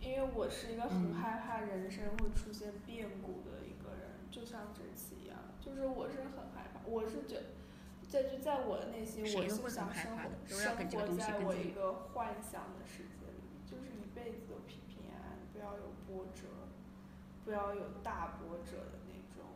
[0.00, 5.14] 因为我是一个很害怕人生会出现变故的一个人，就像这次。
[5.64, 7.40] 就是我是很害怕，我是觉，
[8.06, 16.42] 在就在我的内心，我是想生活生活在我一个幻想的世界里，就是一辈子都平平安安，不要有波折，
[17.46, 19.46] 不要有大波折的那种，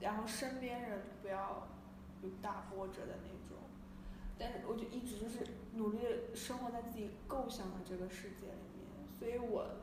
[0.00, 1.68] 然后身边人不要
[2.24, 3.58] 有大波折的那种。
[4.36, 9.76] 但是我就一直就是努力的生活在自己构想的这个世界里面，所以我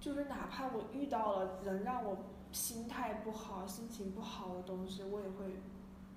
[0.00, 2.18] 就是哪怕我遇到了能让我
[2.56, 5.60] 心态不好、心情不好的东西，我也会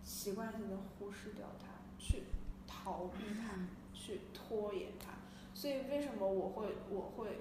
[0.05, 1.65] 习惯性的忽视掉它，
[1.97, 2.23] 去
[2.65, 5.17] 逃避它，去拖延它。
[5.53, 7.39] 所以为什么我会我会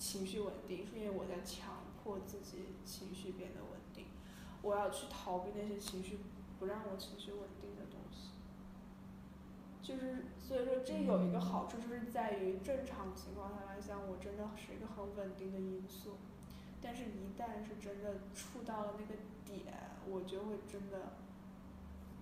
[0.00, 0.84] 情绪稳定？
[0.84, 4.06] 是因为我在强迫自己情绪变得稳定，
[4.62, 6.18] 我要去逃避那些情绪
[6.58, 8.30] 不让我情绪稳定的东西。
[9.80, 16.16] 就是所以说，这有一个好处，就是在于正常情况下来讲，我真的是一个很稳定的因素。
[16.86, 19.74] 但是，一旦是真的触到了那个点，
[20.08, 21.14] 我就会真的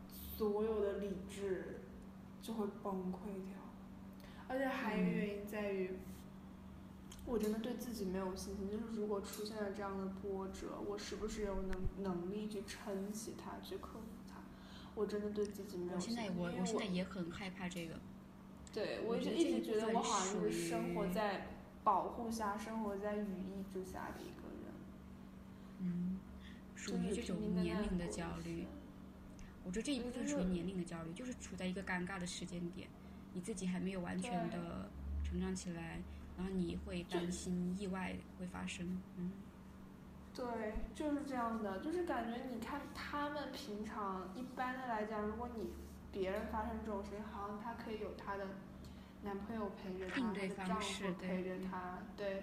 [0.09, 1.83] 所有的理智
[2.41, 3.59] 就会崩溃掉。
[4.49, 5.91] 而且还有一个原因在于，
[7.27, 8.71] 我真的对自己没有信心。
[8.71, 14.37] 就是如果出现了这样的波折，我是不是有能能力去撑起它，去克服它？
[14.95, 17.97] 我真的对自己没有信心，因为我我现在也很害怕这个。
[18.73, 21.49] 对，我就一直觉得我好像是生活在
[21.85, 24.34] 保护下、生活在羽翼之下的一个人。
[25.85, 26.19] 嗯，
[26.75, 28.67] 属于这种年龄的焦虑。
[29.65, 32.89] 我觉得这一部分属于年龄的焦虑，就是处在一个尴尬的时间点，
[33.33, 34.91] 你自己还没有完全的
[35.23, 36.03] 成长起来，
[36.37, 39.01] 然后你会担心意外会发生。
[39.17, 39.31] 嗯。
[40.35, 40.45] 对，
[40.97, 45.71] 就是这样的，就是感觉你看他们平常一般的来讲，如果你
[46.11, 48.45] 别人发生这种事情，好像他可以有他的
[49.23, 52.43] 男朋友陪着他，他的丈夫陪着他，对，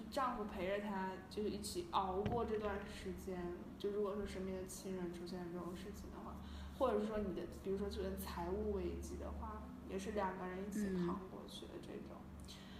[0.00, 3.38] 就丈夫陪着她，就是一起熬过这段时间。
[3.78, 6.36] 就如果说身边的亲人出现这种事情的话，
[6.78, 12.16] 或者是说你的，比如说就是财务危机的话，也是两个人一起扛过去的这种。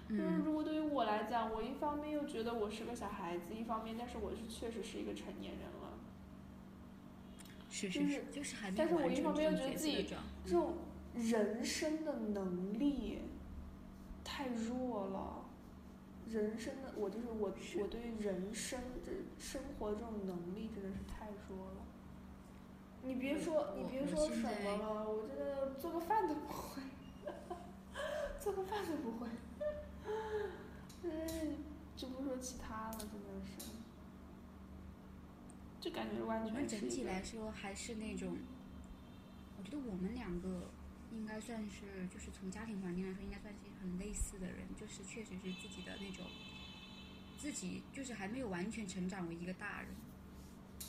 [0.09, 5.99] 就是如果对于我来讲，我一方面又觉得我是个小孩子，一方面，但是我是确实是一个成年人了。
[7.71, 10.09] 是是是，就是还但是我一方面又觉得自己
[10.45, 10.75] 这种
[11.15, 13.21] 人生的能力
[14.25, 15.40] 太弱了。
[16.31, 21.87] 人生的我就是我，我对于人生这生活这种能力真的是太弱了。
[23.03, 26.83] 你别说，你别说什么了，我真的做个饭都不会，
[28.39, 29.27] 做个饭都不会。
[31.03, 31.57] 嗯，
[31.97, 33.71] 就不说其他了，真的是，
[35.81, 36.55] 就感觉完全。
[36.55, 38.37] 我们整体来说还是那种，
[39.59, 40.71] 我觉得我们两个
[41.11, 46.27] 应该算是，就是从家庭环境来说，应该算是很类似的人，就是确实是自己的那种，
[47.39, 49.89] 自己就是还没有完全成长为一个大人，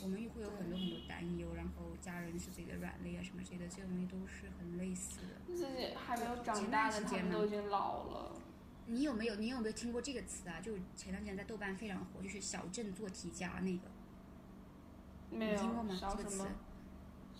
[0.02, 5.54] 我们又会有很多很多担忧，然后家人是自己的软肋啊什么之类的，这些东西都是很类似的。
[5.54, 8.40] 自己还没有长大的，他们都已经老了。
[8.86, 10.60] 你有没有你有没有听过这个词啊？
[10.60, 13.90] 就前段时间在豆瓣非常火，就是小镇做题家那个。
[15.30, 15.56] 没有。
[15.56, 15.96] 听过吗？
[16.00, 16.46] 这个词？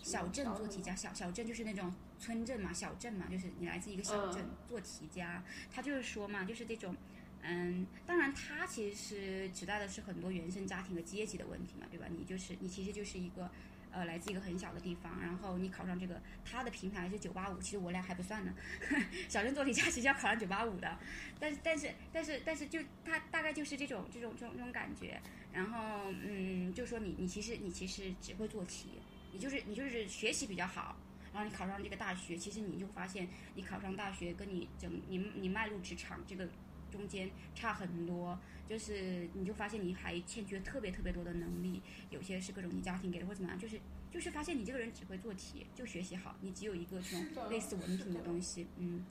[0.01, 1.93] 小镇做题家，小小镇就是那种
[2.23, 5.43] 村镇嘛，小镇嘛，就是你来自一个小镇做题家。
[5.69, 6.95] 他就是说嘛，就是这种，
[7.41, 12.05] 嗯，当然他其实是指代的是很多原生家庭的阶级的问题嘛，对吧？
[12.09, 13.49] 你就是你其实就是一个。
[13.95, 18.51] 呃，来自一个很小的地方，然后你考上这个，他的平台是九八五，其实我俩还不算呢。
[19.29, 20.97] 小镇做题家其实要考上九八五的，
[21.39, 25.21] 但是但是但是但是就他大概就是这种这种这种这种感觉。
[25.53, 28.99] 然后嗯，就说你你其实你其实只会做题，
[29.31, 30.97] 你就是你就是学习比较好，
[31.33, 36.47] 然后你考上这个大学，其实你就发现你考上大学跟你整你你迈入职场这个
[36.91, 38.39] 中间差很多。
[38.65, 43.77] 就是你就发现你还欠缺特别特别多的能力，有些是各种你家庭给的或怎么样，就是
[44.09, 49.05] 就是发现你这个人只会做题，就学习好，你只有一个这种类似文凭的东西，嗯，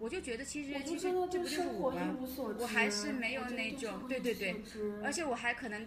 [0.00, 2.16] 我就觉得其实其实这不就是我吗？
[2.58, 4.60] 我还是没有那种对对对，
[5.04, 5.86] 而且我还可能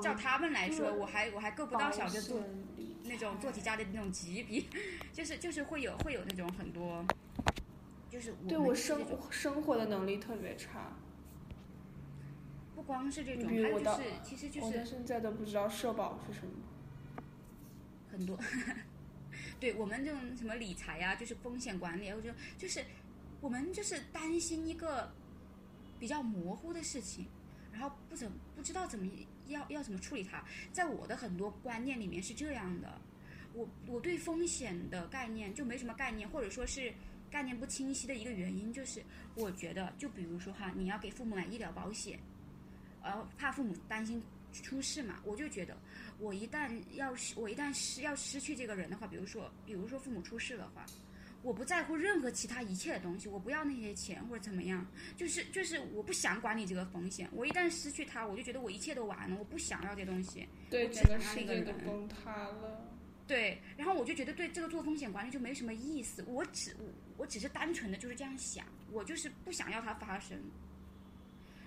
[0.00, 2.06] 照他们来说，我还我还够不到小
[3.12, 4.64] 那种做题家的那种级别，
[5.12, 7.04] 就是就是会有会有那种很多，
[8.08, 10.90] 就是对我生生活的能力特别差。
[12.74, 16.52] 不光是这种，还有就是，其实就是我到现在都不知道社保是什么。
[18.10, 18.38] 很多，
[19.60, 22.82] 对我们这种什么理财呀，就是风险管理，我觉得就是
[23.42, 25.12] 我们就是担心一个
[26.00, 27.26] 比较模糊的事情，
[27.72, 29.06] 然后不怎不知道怎么
[29.52, 30.44] 要要怎么处理它。
[30.72, 33.00] 在我的很多观念里面是这样的，
[33.54, 36.92] 我我对风险的概念就没什么概念，或者说是
[37.30, 39.02] 概念不清晰的一个原因，就是
[39.34, 42.18] 我觉得，就比如说哈，你要给父母买医疗保险。
[43.04, 44.22] 呃，怕父母担心
[44.52, 45.76] 出事嘛，我就觉得
[46.20, 50.86] 我一旦要是我一旦失要失去这个人的话，比如说比如说父母出事的话，
[51.42, 54.86] 我不在乎任何其他一切的东西，我不要那些钱或者怎么样，
[55.16, 57.28] 就是就是我不想管理这个风险。
[57.32, 60.48] 我一旦失去它，我就觉得我一切都完了，我不想要这东西。
[60.70, 62.88] 对，我整个世界都崩塌了。
[63.26, 66.24] 对，然后我就觉得对这个做风险管理就没什么意思。
[66.26, 66.84] 我只我
[67.18, 70.38] 我只是单纯的就是这样想，我就是不想要它发生。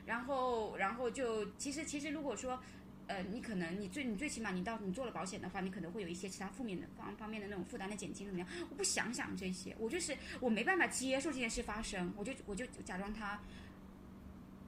[0.05, 2.61] 然后然后就其实其实如果说，
[3.07, 8.47] 呃，你可能你最你最起码你到你做了保险的话，你可能会有一些其他负面的方方面的那种负担的减轻怎么样？
[8.69, 13.39] 我不想想这些，我就是我没办法接受这件事发生，我就我就假装它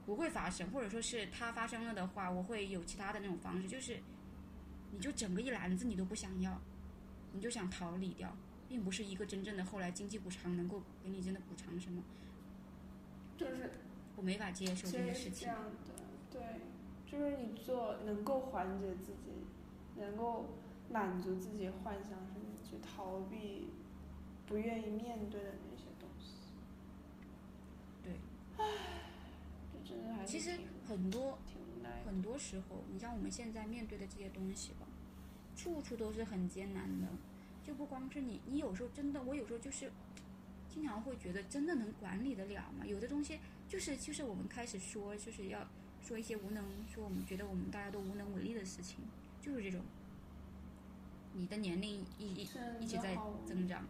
[0.06, 3.98] 不会发生，或者说是它发生了的话，我会有其他的那种方式，就是
[4.90, 6.60] 你就整个一篮子你都不想要。
[7.30, 8.34] 你就想逃离掉，
[8.70, 12.02] 并不是一个真正的后来经济补偿能够给你真的补偿什么，
[13.36, 13.70] 就是
[14.16, 15.40] 我没法接受这件事情。
[15.42, 15.97] 这样的，对，
[17.10, 19.46] 就是你做能够缓解自己，
[19.96, 20.46] 能够
[20.90, 23.68] 满足自己幻想甚至，去逃避
[24.46, 26.34] 不愿意面对的那些东西。
[28.02, 28.12] 对。
[28.58, 28.64] 唉，
[29.72, 32.02] 这真的还是其实很多挺无奈。
[32.04, 34.86] 很多时候，你像我们现在面对的这些东西吧。
[35.56, 37.08] 处处都是很艰难的，
[37.66, 39.90] 就不光是你，你有时候真的，我有时候就是
[40.68, 42.86] 经常会觉得，真的能管理得了吗？
[42.86, 45.66] 有的东西就是就是我们开始说，就是要
[46.02, 48.98] 说一些无能，说我们觉得我们大家都无能为力的事情，
[49.42, 49.80] 就是这种。
[51.34, 52.48] 你的年龄一一
[52.80, 53.16] 一直在
[53.46, 53.84] 增长，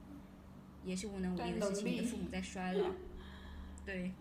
[0.85, 1.87] 也是无能为力的事情。
[1.87, 2.91] 你的父母在衰老，
[3.87, 4.13] 对。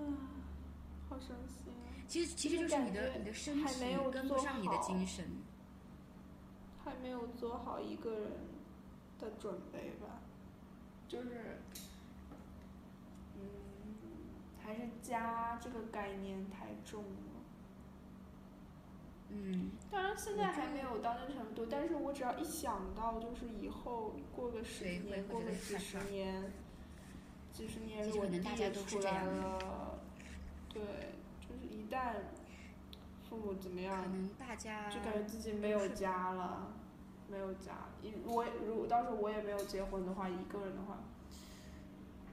[1.09, 1.87] 好伤心啊！
[2.07, 3.79] 其实其实就是你的你的身体
[4.11, 5.25] 跟不上你的精神。
[6.85, 8.31] 还没有做好一个人
[9.19, 10.21] 的准备吧，
[11.07, 11.57] 就是，
[13.35, 13.41] 嗯，
[14.63, 17.26] 还是家这个概念太重了。
[19.29, 19.71] 嗯。
[19.91, 26.51] 当然现在还没有到那程度，但是我只要一想到，就是以后过个十年，过个几十年，
[27.51, 29.99] 几十年如果地也出来了，
[30.73, 30.81] 对，
[31.41, 32.13] 就是一旦。
[33.29, 34.05] 父母怎么样？
[34.89, 36.71] 就感觉自己没有家了，
[37.29, 37.73] 没有家。
[38.01, 40.99] 一我如果到时候我也没有结婚的话，一个人的话，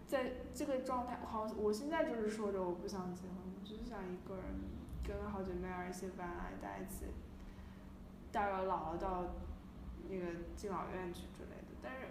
[0.07, 4.45] 在这个状态，好，我现在就是说着我不想结婚，我就是想一个人
[5.07, 7.07] 跟好姐妹儿一起玩爱在一起，
[8.33, 9.35] 大到老了到
[10.09, 10.27] 那个
[10.57, 12.09] 敬老院去之类的，但是。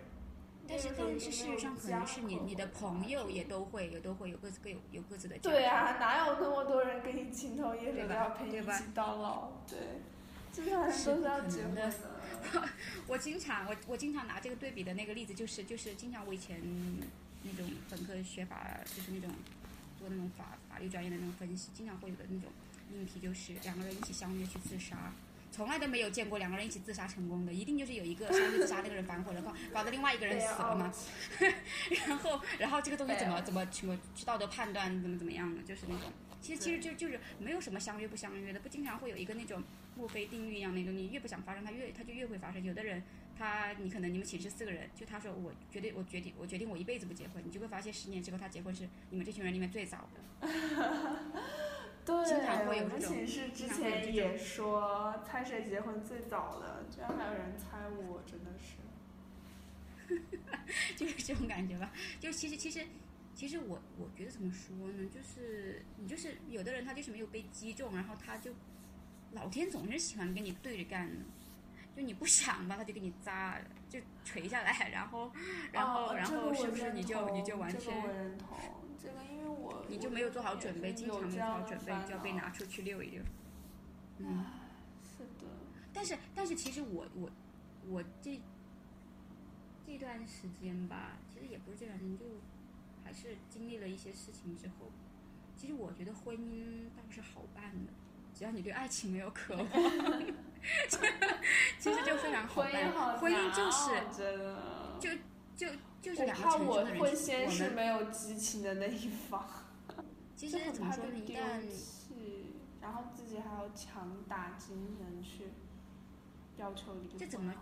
[0.65, 5.37] 但是但是事实上可能是你你的朋友也都会也都会有各自各有有各自的。
[5.39, 9.49] 对啊，哪有那么多人跟你情投意合的要陪你一起到老？
[9.67, 9.77] 对，
[10.53, 11.91] 基本上都是要结婚的。
[13.07, 16.61] 我经常我我经常拿这个对比的那个例子就是就是经常我以前
[17.43, 19.29] 那种本科学法就是那种
[19.99, 22.49] 做那种法法律专业的那种分析，经常会有的那种
[22.93, 25.13] 命题就是两个人一起相约去自杀。
[25.51, 30.91] 从来都没有见过两个人一起自杀成功的，一定就是有一个相约自杀那个人反悔了，搞搞得另外一个人死了嘛。
[32.07, 36.11] 然后，然后这个东西怎么怎么什么去道德判断怎么怎么样的，就是那种。
[36.41, 39.61] 其实其实就就是没有什么相约不相约的，不经常会有一个那种
[39.95, 42.63] 墨菲定律一样那种，你越不想发生，它越它就越会发生。
[42.63, 43.03] 有的人
[43.37, 50.49] 他你可能你们寝室四个人，就他说我绝对我决定我决定我一辈子不结婚，你就会发现十年之后他结婚是你们这群人里面最早的。
[52.05, 58.75] 对，我们寝室之前也说猜谁结婚最早的，居然还有人猜我，真的是，
[60.97, 61.91] 就是这种感觉吧。
[62.19, 62.85] 就其实其实
[63.33, 65.09] 其实我我觉得怎么说呢？
[65.09, 68.51] 就是你就是有的人他就是没有被击中，然后他就
[69.31, 71.15] 老天总是喜欢跟你对着干的，
[71.95, 75.31] 就你不想吧，他就给你扎，就垂下来，然后
[75.71, 77.93] 然后然后是不是你就你就完全。
[79.53, 83.21] 我你就没有做好准备，经常没做好准备就要被拿出去溜一溜。
[84.17, 84.45] 嗯，
[85.01, 85.49] 是的。
[85.93, 87.29] 但是但是其实我我
[87.87, 88.39] 我这
[89.85, 92.25] 这段时间吧，其实也不是这段时间，就
[93.03, 94.91] 还是经历了一些事情之后，
[95.55, 97.91] 其实我觉得婚姻倒是好办的，
[98.33, 99.67] 只要你对爱情没有渴望，
[101.77, 103.17] 其实就非常好办。
[103.19, 103.91] 婚姻就是
[104.99, 105.09] 就。
[105.55, 105.67] 就
[106.01, 109.47] 就是两个成熟的人，我会先是没有激情的那一方，
[110.35, 111.15] 其实怎么说呢？
[111.17, 111.61] 一旦，
[112.81, 115.45] 然后自己还要强打精神去
[116.57, 117.53] 要求一个这怎么？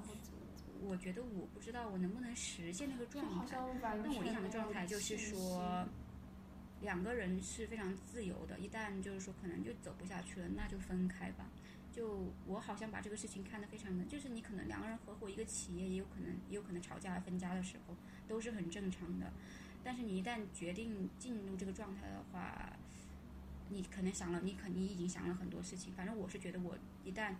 [0.83, 3.55] 我觉得我不知道我能不能实现那个状态。
[4.03, 5.85] 那我理想的状态就是说，
[6.81, 8.57] 两个人是非常自由的。
[8.57, 11.45] 一旦就是说可能就走不下去了，那就分开吧。
[11.91, 17.95] 就我好像把这个事情看得非常的，就是你可能两个人合伙一个企业，也有可能也有可能吵架分家的时候，
[18.27, 19.31] 都是很正常的。
[19.83, 22.71] 但是你一旦决定进入这个状态的话，
[23.69, 25.91] 你可能想了，你肯定已经想了很多事情。
[25.93, 27.35] 反正我是觉得，我一旦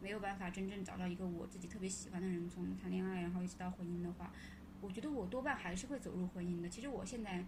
[0.00, 4.32] 没有办法真正找到一个我自己特别喜欢的人，从谈恋爱然后一直到婚姻的话，
[4.80, 6.68] 我觉得我多半还是会走入婚姻的。
[6.68, 7.44] 其实我现在，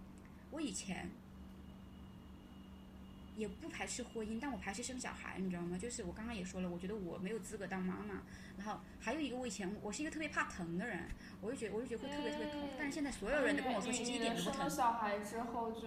[0.49, 1.09] 我以前
[3.41, 5.75] 也不排斥婚姻，但我排斥生小孩，你知道吗？
[5.75, 8.21] 就是我刚刚也说了，我觉得我没有资格当妈妈。
[8.55, 11.09] 然后还有一个，我以前我是一个特别怕疼的人，
[11.41, 12.61] 我就觉得我就觉得会特别特别疼。
[12.77, 14.53] 但是现在所有人都跟我说，其实一点都不疼。
[14.53, 15.81] 生了小孩之后就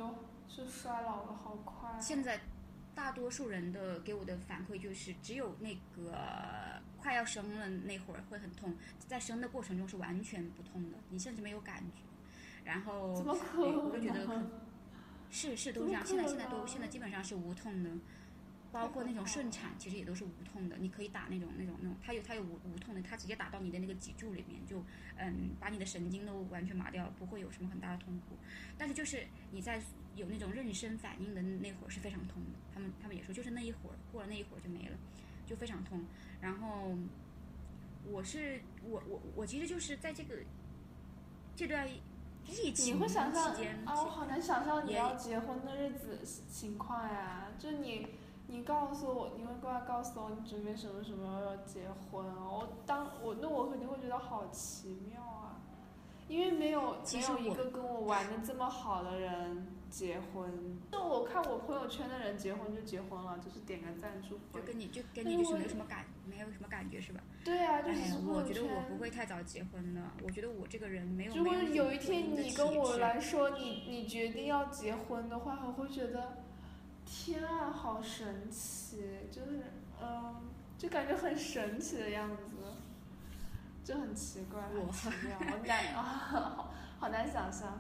[0.49, 2.01] 就衰老的好快。
[2.01, 2.41] 现在
[2.93, 6.19] 大多数人的给我的反馈就是，只有那个
[6.99, 8.75] 快要生了那会儿会很痛，
[9.07, 12.03] 在生的过程中是完全不痛的，你甚至没有感觉。
[12.65, 14.51] 然后我就觉得。
[15.35, 17.91] 是是都这样，现在现在都现在基本上是无痛的，
[18.71, 20.77] 包括那种顺产其实也都是无痛的。
[20.79, 24.81] 你可以打那种那种那种，它有它有无无痛的，它直接打到你的那个脊柱里面，就
[25.17, 28.37] 嗯把你的神经都完全麻掉，不会有什么很大的痛苦。
[28.79, 29.83] 但是就是你在
[30.15, 34.97] 有那种妊娠反应的那会儿是非常痛的，他们他们也说就是那一会儿过了那一会儿就没了，
[35.47, 36.01] 就非常痛。
[36.41, 36.97] 然后
[38.07, 40.37] 我是我我我其实就是在这个
[41.57, 41.89] 这段。
[42.47, 43.53] 你会想象
[43.85, 46.19] 啊，我好难想象你要结婚的日子
[46.51, 47.49] 情况呀！
[47.59, 48.07] 就你，
[48.47, 55.57] 你告诉我，你会过来告诉我你准备什么什么要结婚我当我那我肯定会觉得好奇妙啊，
[56.29, 59.67] 因为没有没有一个跟我玩的这么好的人。
[59.95, 60.51] 结婚，
[60.91, 64.59] 就我看我朋友圈的人结婚就结婚了，就是点个赞祝福。
[64.59, 67.21] 就跟你就跟你就是没有什么感，没有什么感觉是吧？
[67.45, 71.37] 对啊，就是我觉得我不会太早结婚的，我觉得我这个人没有。
[71.37, 76.39] 如果有一天你跟我来说你你决定要结婚的话，我会觉得，
[77.07, 79.01] 天啊，好神奇，
[79.31, 79.63] 就是
[80.03, 80.35] 嗯，
[80.77, 82.57] 就感觉很神奇的样子，
[83.85, 87.79] 就很奇怪，很奇妙，我难啊， 好好难想象。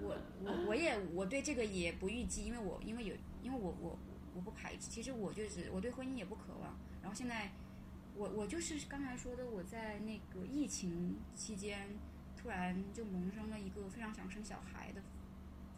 [0.00, 3.98] 我我我也我对这个也不预计，因为我因为有因为我我
[4.34, 6.78] 我不排斥，其实我就是我对婚姻也不渴望。
[7.02, 7.50] 然后现在
[8.14, 11.88] 我我就是刚才说的，我在那个疫情期间
[12.36, 15.02] 突然就萌生了一个非常想生小孩的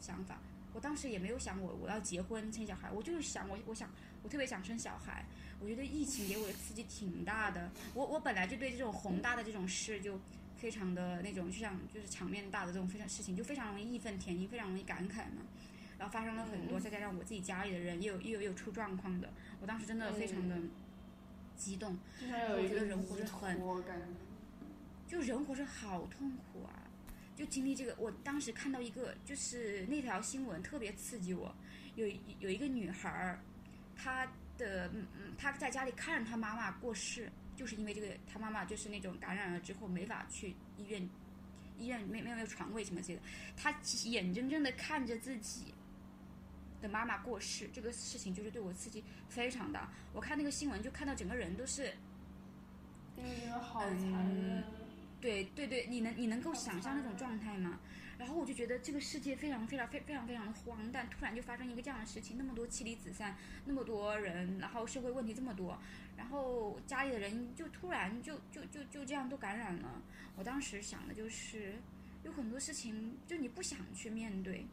[0.01, 0.39] 想法。
[0.75, 3.91] 我当时也没有想我我要结婚生小孩，我就是想我我想
[4.23, 5.25] 我特别想生小孩。
[5.59, 7.71] 我觉得疫情给我的刺激挺大的。
[7.95, 10.21] 我我本来就对这种宏大的这种事就。
[10.67, 15.47] 非常的那种，就像就是场面大的这种非常事情，就非常容易义愤填膺，非常容易感慨嘛。
[15.97, 20.57] 然后发生了很多，再加上我自己家里的人又有也有有出状况的，我当时真的非常的
[21.57, 21.97] 激动。
[22.21, 23.57] 我觉得人活着很，
[25.07, 26.83] 就人活着好痛苦啊！
[27.37, 31.55] 就经历这个，我当时看到一个，就是那条新闻特别刺激我。
[31.95, 32.09] 有
[32.41, 33.39] 有一个女孩儿，
[33.95, 34.27] 她
[34.59, 37.31] 的嗯嗯，她在家里看着她妈妈过世。
[37.57, 41.09] 就是因为这个，他妈妈就是那种感染了之后没法去医院，
[41.79, 43.23] 医院没没有没有床位什么之类的，
[43.57, 43.75] 他
[44.05, 45.75] 眼睁睁的看着自己
[46.81, 49.91] 的妈妈过世，这个事情就是对我刺激非常大。
[50.13, 51.93] 我看那个新闻就看到整个人都是，
[53.17, 54.63] 嗯，好残忍。
[55.19, 57.81] 对对对，你能你能够想象那种状态吗？
[58.19, 63.37] 然后我就觉得这个世界非常非常非非常非常的荒诞，突然就发生一个这样的事情，那么多妻离子散，
[63.67, 65.79] 那么多人，然后社会问题这么多，
[66.17, 70.03] 然后家里的人就突然就就就就这样都感染了。
[70.35, 71.75] 我当时想的就是，
[72.25, 74.67] 有很多事情就你不想去面对，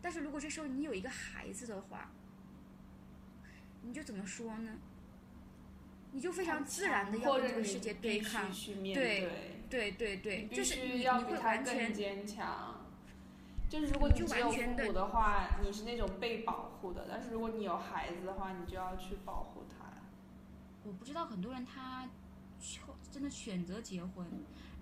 [0.00, 2.10] 但是如果这时候你有一个孩子的话，
[3.82, 4.78] 你就怎么说呢？
[6.12, 8.50] 你就非常自然的要跟这个世界对抗，
[8.94, 9.30] 对。
[9.72, 12.78] 对对对，就是你你会完全坚强。
[13.70, 19.86] 就是如果你只有父母的话，你是那种被保护的；但是如果你有孩子的话，你就要去保护他。
[20.84, 22.06] 我不知道很多人他
[23.10, 24.26] 真的选择结婚，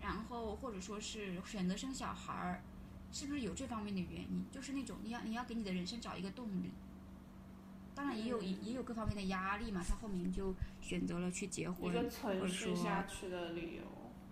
[0.02, 2.65] 然后或者说是选择生小孩儿，
[3.12, 4.44] 是不是有这方面的原因？
[4.51, 6.73] 就是那种你要你要给你的人生找一个动力。
[7.94, 13.82] 当然也有也有各方面的压力嘛，他后面就选择了去结婚，一个存续下去的理由。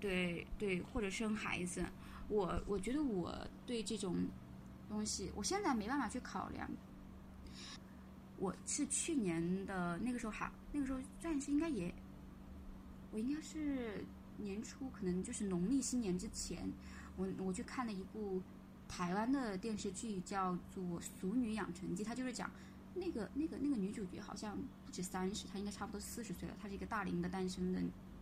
[0.01, 1.85] 对对，或者生孩子，
[2.28, 3.36] 我我觉得我
[3.66, 4.16] 对这种
[4.89, 6.70] 东西，我现在没办法去考量。
[8.39, 11.93] 我是去年的那个时候还那个时候算是应该也，
[13.10, 14.05] 我应该是
[14.36, 16.70] 年初，可能就是农历新年之前，
[17.16, 18.40] 我我去看了一部
[18.86, 22.48] 台湾的电视剧，叫做《俗女养成记》，它就是讲
[22.99, 27.81] 那个那个那个女主角好像不止三十，她应该差不多四十岁了，她是一个大龄的单身的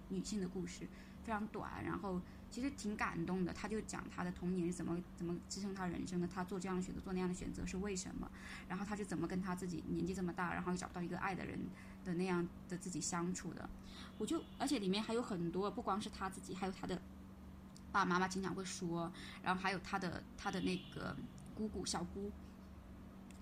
[0.08, 0.86] 女性的故事。
[1.24, 2.20] 非常短，然后
[2.52, 3.52] 其实挺感动的。
[3.52, 8.30] 她就讲她的童年是怎么怎么支撑她人生的，她做这样的选择，做那样的选择是为什么？
[8.68, 11.58] 然后她是怎么跟她自己年纪这么大，然后又找不到一个爱的人
[12.04, 13.68] 的那样的自己相处的？
[14.18, 16.94] 我就而且里面还有很多，不光是她自己，还有她的
[17.90, 19.10] 爸爸妈妈经常会说，
[19.42, 21.16] 然后还有他的他的那个
[21.56, 22.30] 姑姑小姑，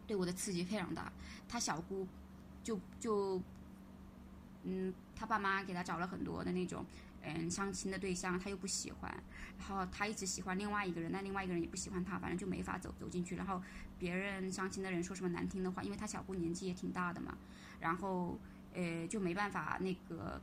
[0.07, 1.13] 对我的刺激非常大。
[1.49, 2.07] 他小姑
[2.63, 3.41] 就就
[4.65, 6.85] 嗯，他爸妈给他找了很多的那种
[7.23, 9.13] 嗯相亲的对象，他又不喜欢，
[9.59, 13.37] 然后他一直喜欢另外一个人，但另外一个人也不喜欢他，反正就没法走走进去。
[13.37, 13.63] 然后
[13.99, 17.37] 别人相亲的人说什么难听的话，因为他小姑年纪也挺大的嘛，
[17.81, 18.39] 然后
[18.73, 20.41] 呃就没办法那个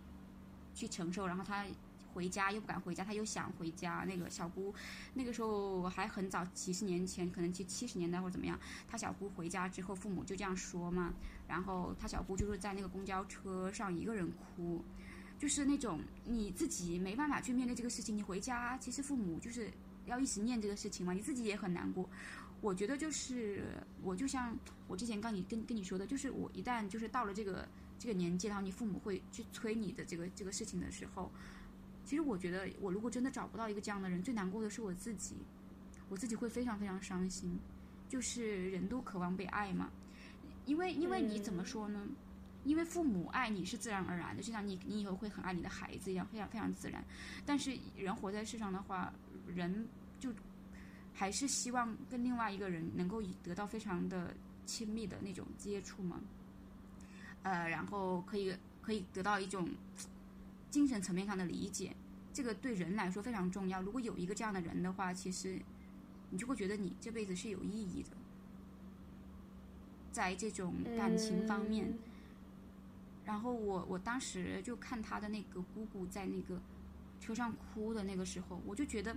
[0.73, 1.65] 去承受，然后他。
[2.13, 4.05] 回家又不敢回家，他又想回家。
[4.07, 4.73] 那个小姑，
[5.13, 8.59] 那个时候还很早，几十年前，可能七七十年代或者怎么样。
[8.87, 11.13] 他小姑回家之后，父母就这样说嘛。
[11.47, 14.83] 然后他小姑就是在那个公交车上一个人哭，
[15.37, 18.15] 就是那种你自己没办法去面对这个事情。
[18.15, 19.69] 你回家，其实父母就是
[20.05, 22.09] 要一直念这个事情嘛，你自己也很难过。
[22.61, 23.65] 我觉得就是
[24.03, 24.55] 我就像
[24.87, 27.67] 我之前刚你跟跟你说的，就是我一旦就是到了这个
[27.97, 31.31] 这个年纪，然后你父母会去催你的这个这个事情的时候。
[32.03, 35.35] 其实我觉得，我如果真的找不到一个这样的人，最难过的是我自己，
[36.09, 37.57] 我自己会非常非常伤心。
[38.09, 39.89] 就是人都渴望被爱嘛，
[40.65, 42.05] 因为因为你怎么说呢？
[42.65, 47.01] 因为父母爱你是自然而然的，就像你你以后会很爱你的孩子一样，非常非常自然。
[47.45, 49.13] 但是人活在世上的话，
[49.47, 49.87] 人
[50.19, 50.29] 就
[51.13, 56.19] 还是希望跟另外一个人能够得到非常的亲密的那种接触嘛，
[57.43, 59.69] 呃，然后可以可以得到一种。
[60.71, 61.95] 精神层面上的理解，
[62.33, 63.81] 这个对人来说非常重要。
[63.81, 65.61] 如果有一个这样的人的话，其实
[66.31, 68.09] 你就会觉得你这辈子是有意义的。
[70.11, 71.93] 在这种感情方面，
[73.25, 76.61] 然后我我当时就看他的那个姑姑在那个
[77.19, 79.15] 车上哭的那个时候，我就觉得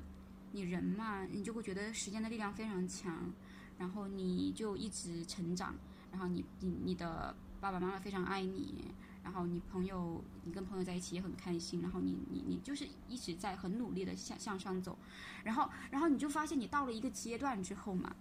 [0.53, 3.33] 你人嘛，你就会觉得时间的力量非常强，
[3.79, 5.75] 然后你就一直成长，
[6.11, 8.93] 然后你你你的爸爸妈妈非常爱你。
[9.25, 11.81] 然后你朋友，你跟朋友在一起也很开心。
[11.81, 14.97] 然后你你你就是一直在很努力的向向上走，
[15.43, 18.15] 然后然后你就发现你到了一个阶段之后嘛，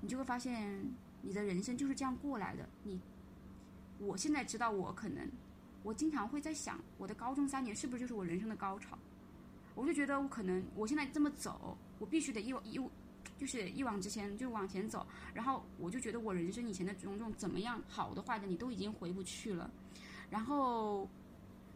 [0.00, 0.88] 你就会发现
[1.22, 2.68] 你的人生就是这样过来的。
[2.84, 3.00] 你，
[3.98, 5.28] 我现在知道我可能，
[5.82, 8.96] 我经常会在想，我的高中三年是不是就是我人生的高潮？
[9.74, 12.80] 我就觉得我可能我现在这么走，我必须得一往一
[13.36, 15.06] 就是一往直前就往前走。
[15.34, 19.70] 然后我就觉得我人生以前的种种怎么样好的坏的，你都已经回不去了。
[20.30, 21.08] 然后，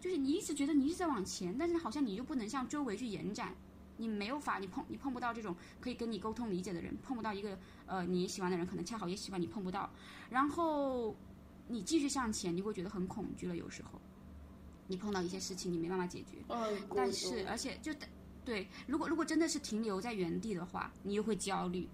[0.00, 3.54] 就是你一直觉得你一直在往前，但是好像你又不能向周围去延展，
[3.96, 9.88] 你没有法，你碰你碰不到这种可以跟你沟通理解的人，碰不到一个呃你喜欢的人，可能恰好也喜欢你，碰不到。
[10.28, 11.14] 然后
[11.68, 13.56] 你继续向前，你会觉得很恐惧了。
[13.56, 14.00] 有时候，
[14.88, 16.38] 你碰到一些事情，你没办法解决。
[16.94, 17.92] 但是，而且就
[18.44, 21.88] 对，如果如果真的是停留在原地的话，你又会焦虑。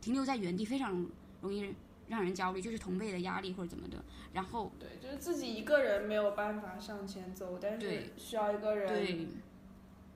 [0.00, 1.04] 停留在原地非常
[1.40, 1.74] 容易。
[2.08, 9.28] 让人焦虑，就是同辈的压力或者怎么的，然后对，就是自己一个人没有办法向前走，但是需要一个人对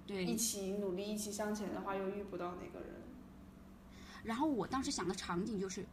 [0.06, 2.94] 对一起努力一起向前的话，又遇不到那个人。
[4.22, 5.84] 然后我当时想的场景就是，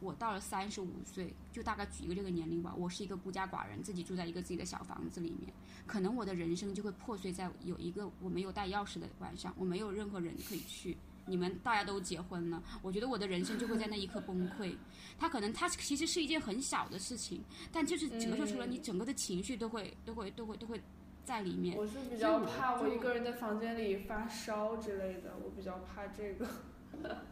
[0.00, 5.52] 我到了三十五岁，就大概举一个这个年龄吧，我是一个孤家寡人，自己住在一个自己的小房子里面，
[5.86, 10.96] 可能我的人生就会破碎在有一个我没有带钥匙的晚上，我没有任何人可以去。
[11.26, 14.76] 你们大家都结婚了，我觉得我的人生就会在那一刻崩溃。
[15.18, 17.42] 他可能他其实是一件很小的事情，
[17.72, 20.80] 但就是折射出了你整个的情绪都会都会都会都会
[21.24, 21.76] 在里面。
[21.76, 26.46] 我是比较怕我一个人在房间里发烧之类的，我比较怕这个。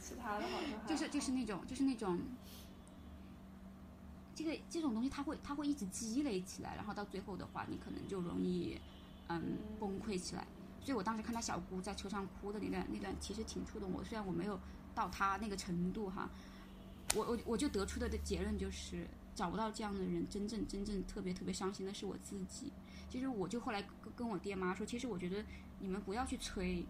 [0.00, 2.18] 其他的好像就是就是那种就是那种，
[4.34, 8.78] 这个这种东西它会它会一直积累起来，然后到最后的话，你可能就容易
[9.28, 10.46] 嗯崩溃起来。
[10.86, 14.04] 所以我当时看他小姑在车上哭的那段，那段其实挺触动我。
[14.04, 14.56] 虽然我没有
[14.94, 16.30] 到他那个程度哈，
[17.16, 19.04] 我我我就得出的结论就是
[19.34, 22.72] 找不到这样的人，真正真正特别特别伤心的是我自己。
[23.10, 25.44] 其实我就后来跟跟我爹妈说，其实我觉得
[25.80, 26.86] 你们不要去催，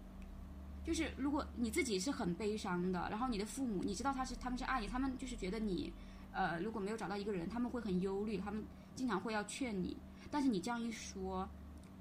[0.85, 5.91] 就是如果你自己是很悲伤的，然后你的父母你知道他是他们是爱你，他们就是觉得你
[6.33, 8.63] 呃如果没有找到一个人，他们会很忧虑，他们
[8.95, 9.97] 经常会要劝你，
[10.31, 11.49] 但是你这样一说。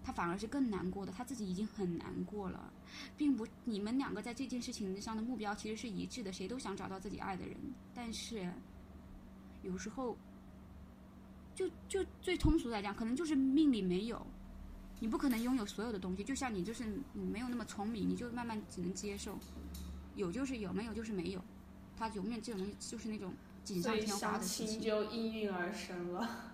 [0.06, 2.72] 他反而是更难过的，他自己已经很难过了，
[3.18, 7.58] 并不，你们两个在这件事情上的目标其实是一致的，谁都想找到自己爱的人，
[7.92, 8.48] 但是
[9.64, 10.16] 有时候，
[11.56, 14.24] 就就最通俗来讲，可能就是命里没有，
[15.00, 19.40] 你不可能拥有所有的东西，就像你就是你没有那么聪明，你就慢慢只能接受，
[20.16, 21.44] 有就是有，没有就是没有，
[21.98, 23.34] 他永远这种东西就是那种
[23.64, 26.52] 锦上添花的事情，就应运而生了。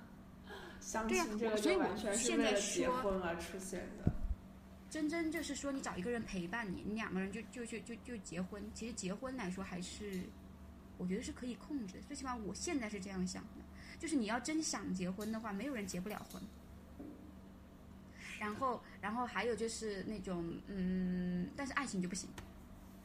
[1.08, 1.26] 对呀，
[1.58, 3.02] 所以我现在说，
[4.90, 8.62] 真真就是说，你找一个人陪伴你，你两个人就就就就就结婚。
[8.74, 10.22] 其实结婚来说，还是
[10.98, 12.02] 我觉得是可以控制的。
[12.02, 13.64] 最起码我现在是这样想的，
[14.00, 16.42] 就是你要真想结婚的话，没有人结不了婚。
[18.40, 22.28] 然后，然后还有就是那种，嗯，但是爱情就不行，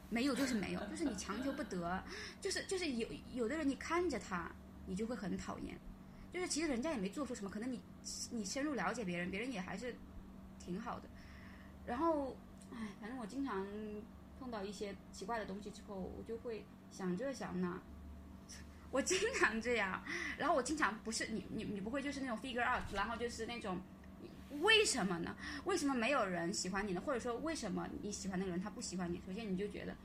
[0.09, 2.03] 没有就是没有，就是你强求不得，
[2.41, 4.51] 就是就是有有的人你看着他，
[4.87, 5.79] 你就会很讨厌。
[6.37, 7.81] 就是其实人家也没做出什么，可能你
[8.29, 9.95] 你深入了解别人，别人也还是
[10.59, 11.09] 挺好的。
[11.83, 12.37] 然后，
[12.71, 13.65] 哎，反正我经常
[14.39, 17.81] 碰到一些奇怪的东西之后，我就会想这想那。
[18.91, 20.03] 我经常这样，
[20.37, 23.81] 然后我经常不是你你你不会就是那种 figure out，然后就是那种
[24.61, 25.35] 为什么呢？
[25.65, 27.01] 为什么没有人喜欢你呢？
[27.01, 29.19] 或者说为什么你喜欢那个人他不喜欢你？
[29.25, 29.95] 首先你就觉得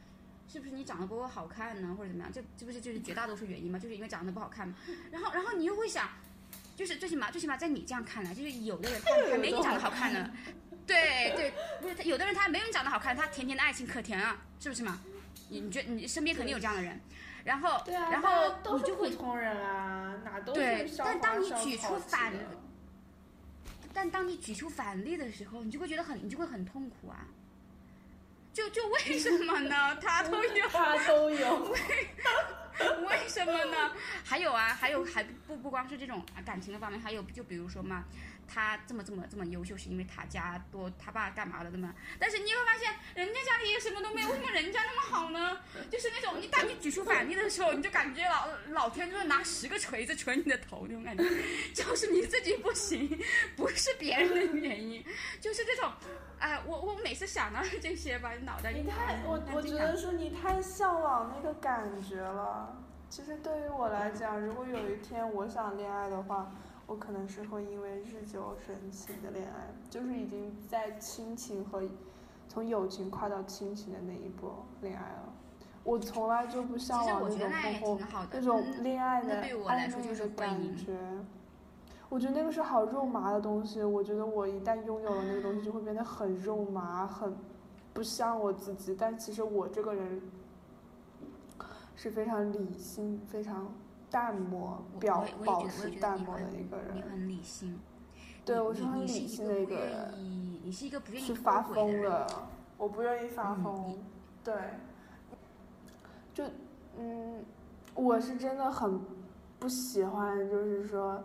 [0.53, 2.31] 是不是你长得不够好看呢，或者怎么样？
[2.31, 3.79] 这这不是就是绝大多数原因吗？
[3.79, 4.74] 就是因为长得不好看嘛。
[5.11, 6.11] 然后然后你又会想，
[6.77, 10.31] 就是最起码最起码在你这样看来，就是有的人他还没你长得好看呢。
[10.87, 15.01] 对对，不是有的人他没有你长得好看，他甜甜的爱情可甜啊，是不是嘛？
[15.49, 17.01] 你你觉你身边肯定有这样的人。
[17.45, 20.89] 然后，然后你就会普通人啊，哪都对。
[20.99, 22.33] 但当你举出反，
[23.93, 27.27] 但当你举出反例的时候，你就会觉得很，你就会很痛苦啊。
[28.53, 29.97] 就就为什么呢？
[30.01, 31.74] 他都有，他都有。
[33.07, 33.93] 为什么呢？
[34.24, 38.05] 还有啊，还有还不不光是这种感情的方面，还有就比如说嘛。
[38.47, 41.94] 他这么这么这么优秀，是因为他家多，他爸干嘛的，对吗？
[42.19, 45.59] 但是你会发现，人家家里也什么都没有，为什么人家那么好呢？
[45.90, 51.24] 就是那种，你当你举出反例的时候，你就感觉老老天就是拿十个锤子锤你的头那种感觉，
[51.74, 53.19] 就是你自己不行，
[53.56, 55.05] 不是别人的原因，
[55.40, 55.90] 就是这种，
[56.39, 62.77] 哎，我我每次想到这些吧，脑袋你太我我觉得是你太向往那个感觉了。
[63.09, 66.51] 其实对于我来讲，如果有一天我想恋爱的话。
[66.93, 71.82] 我可能是会因为日久生情的恋爱，就是已经在亲情和
[72.47, 75.32] 从友情跨到亲情的那一波恋爱了。
[75.85, 77.98] 我从来就不向往那种
[78.31, 80.98] 那种恋爱的暧昧的感觉。
[82.10, 83.82] 我觉得那个是好肉麻的东西。
[83.82, 87.35] 我觉得我一旦拥有了那个东西，就会变得很肉麻，很
[87.94, 88.94] 不像我自己。
[88.94, 90.20] 但其实我这个人
[91.97, 93.73] 是非常理性，非常。
[94.12, 96.94] 淡漠，表保持淡漠的一个人。
[96.94, 97.80] 你很理性。
[98.44, 100.12] 对，我是很理性的一个人。
[100.62, 102.26] 你是一个不愿意是发疯的，
[102.76, 103.97] 我不愿意发疯。
[104.44, 104.55] 对。
[106.34, 106.44] 就，
[106.98, 107.43] 嗯，
[107.94, 109.01] 我是真的很
[109.59, 111.22] 不喜欢，就是说，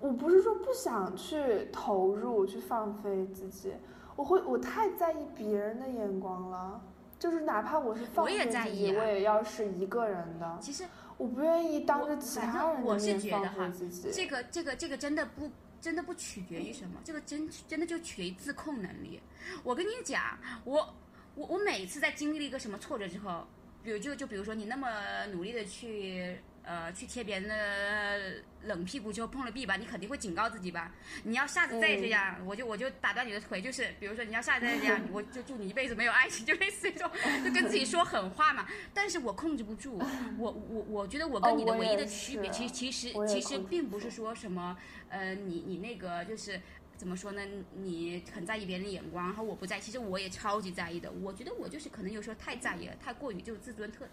[0.00, 3.72] 我不是说不想去投入、去放飞自己，
[4.16, 6.80] 我会，我太在意别人的眼光了。
[7.18, 10.58] 就是哪怕我是放飞自己，我也要是一个人的。
[10.60, 10.84] 其实。
[11.18, 14.10] 我不愿意当着其他人的面放自己。
[14.10, 15.50] 这个这个这个真的不
[15.80, 19.20] 真的不取决于什么，这个真真的就取决于自控能力。
[19.62, 20.94] 我跟你讲，我
[21.34, 23.46] 我我每次在经历了一个什么挫折之后，
[23.82, 26.38] 比如就就比如说你那么努力的去。
[26.68, 30.92] 呃，去贴别人的冷屁股之后碰了壁吧，你肯定会警告自己吧？
[31.24, 33.62] 你要下次再这样，我就我就打断你的腿。
[33.62, 37.10] 就是比如说你要下次再这样， 我就祝你一辈子没有爱情，就类似这种，
[37.42, 38.68] 就跟自己说狠话嘛。
[38.92, 39.98] 但是我控制不住，
[40.36, 44.76] 我我我觉得我跟你的唯一的区别，其实其实其实并不是说什么，
[45.08, 46.60] 呃，你你那个就是
[46.98, 47.40] 怎么说呢？
[47.76, 51.10] 你很在意别人的眼光，然后我不在，其实我也超级在意的。
[51.10, 54.06] 我觉得我就是可能有时候太在意了，太过于就自尊特。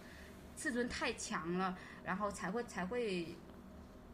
[0.56, 3.36] 自尊太强了，然后才会才会，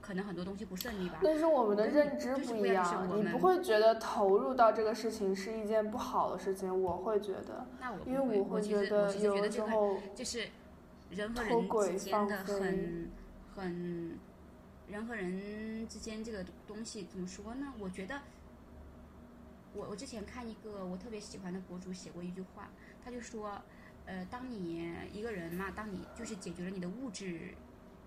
[0.00, 1.20] 可能很多东西不顺利吧。
[1.22, 10.48] 但是我们的认知不一样，你不会觉得投入到这个事情是一件不好的事情，我会觉得，那我因为我会觉得有的时候就是
[11.10, 13.10] 人和人之间的很
[13.54, 14.18] 很
[14.88, 17.72] 人和人之间这个东西怎么说呢？
[17.78, 18.20] 我觉得，
[19.74, 22.68] 我我之前看一个我特别喜欢的博主写过一句话，
[23.04, 23.62] 他就说。
[24.04, 27.54] 呃，当你一个人嘛，当你就是解决了你的物质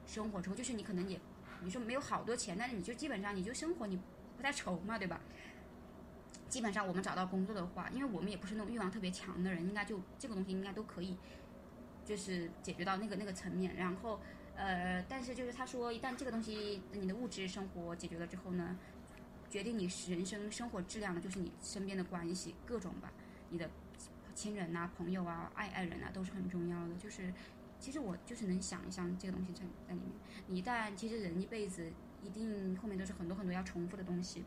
[0.05, 1.19] 生活之后，就是你可能也，
[1.61, 3.97] 你说没有好多钱，但是你就基本上你就生活你
[4.35, 5.21] 不太愁嘛，对吧？
[6.49, 11.17] 基本上我们找到工作的话，因为我们也不是那种欲望特别强的人，应该就这个东西应该都可以，
[12.05, 13.75] 就是解决到那个那个层面。
[13.75, 14.19] 然后
[14.55, 18.77] 呃，但是就是他说，一旦这个东西你的物质生活解决了之后呢，
[19.49, 23.11] 决定你人生生活质量的就是你身边的关系各种吧，
[23.49, 23.69] 你的。
[24.35, 26.93] 亲人呐，朋友啊，爱爱人啊，都是很重要的。
[26.95, 27.33] 就是，
[27.79, 30.11] 其实我就是能想一想这个东西在在里面。
[30.47, 31.89] 你一旦其实人一辈子
[32.21, 34.43] 一定后面都是很多很多要重复的东西，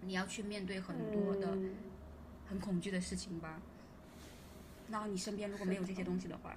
[0.00, 1.56] 你要去面对很多的
[2.48, 3.60] 很恐惧的事情吧。
[4.88, 6.56] 然后你身边如果没有这些东西的话，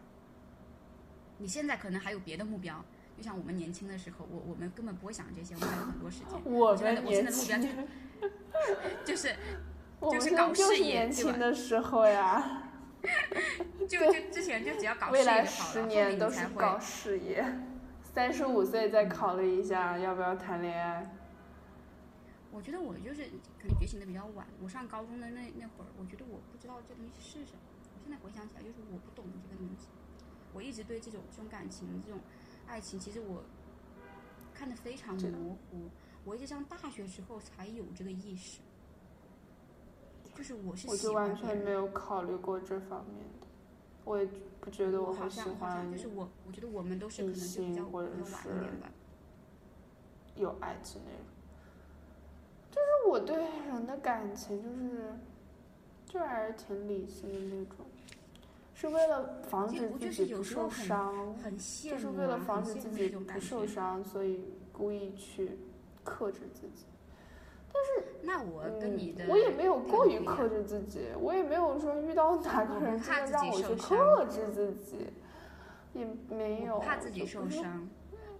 [1.39, 2.83] 你现在可能还有别的目标。
[3.17, 6.41] 就像我们年轻的时候，我我们根本不会想这些，我们还有很多时间。
[6.45, 7.75] 我们年轻， 就是。
[9.05, 9.35] 就是
[9.99, 12.71] 搞事业，年轻的时候呀，
[13.87, 17.45] 就就之前就只要搞事业未来十年都是搞事业，
[18.01, 21.15] 三十五岁再考虑一下要不要谈恋爱。
[22.51, 23.23] 我觉得我就是
[23.61, 24.47] 可能觉醒的比较晚。
[24.61, 27.59] 我上高中的那那会儿，我觉得我不知道这东西是什么。
[27.93, 29.87] 我现在回想起来，就是我不懂这个东西。
[30.51, 32.19] 我一直对这种这种感情、这种
[32.67, 33.43] 爱情，其实我
[34.53, 35.89] 看得非常模糊。
[36.25, 38.61] 我一直上大学之后才有这个意识，
[40.39, 43.47] 就是我是我就完全没有考虑过这方面的，
[44.05, 44.25] 我也
[44.61, 48.49] 不觉得我很喜欢，就是我我觉得我们都是可能就比较或者是
[50.35, 51.25] 有爱之那种，
[52.71, 53.35] 就是我对
[53.67, 55.13] 人的感情就是
[56.05, 57.85] 就还是挺理性的那种。
[58.73, 61.35] 是为了防止自己不受伤，
[61.83, 65.57] 就是为了防止自己不受伤，所以故意去
[66.05, 66.85] 克制自己。
[67.73, 75.07] 但是，那我跟你的，我也没有过于克制自己，我也没有说遇到哪个人真的让我去克制自己，
[75.93, 76.79] 也没有。
[76.79, 77.87] 怕自己受伤，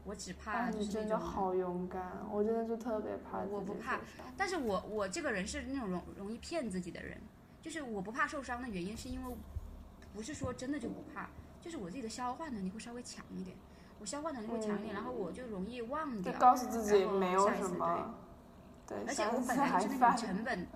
[0.03, 3.39] 我只怕你真的好勇敢，我真的就特别怕。
[3.49, 3.99] 我不怕，
[4.37, 7.17] 但是我我这个人是那种容容易骗自己的人，
[7.61, 9.35] 就是我不怕受伤的原因是因为。
[10.11, 11.29] 不是说真的就不怕，
[11.61, 13.55] 就是我自己的消化能力会稍微强一点，
[13.99, 18.15] 我消化能力会强一点，然后我就容易忘掉，告诉自己没有什么。
[18.89, 20.67] 对，而且我本来就是那种成本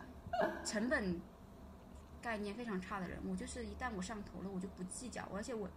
[0.64, 1.20] 成本
[2.22, 5.68] 概念非常差的人，我就是一旦我上头了，我就不计较，而且我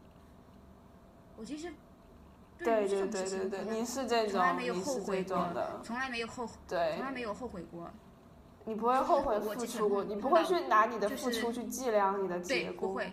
[1.36, 1.72] 我其实
[2.58, 7.90] 对于这种事情，你是这种，从来没有后悔过，从来没有后对，从来没有后悔过。
[8.68, 12.72] 你不会后悔付出过，你不会去拿你的付出去计量你的结果。
[12.72, 13.12] 对，不会。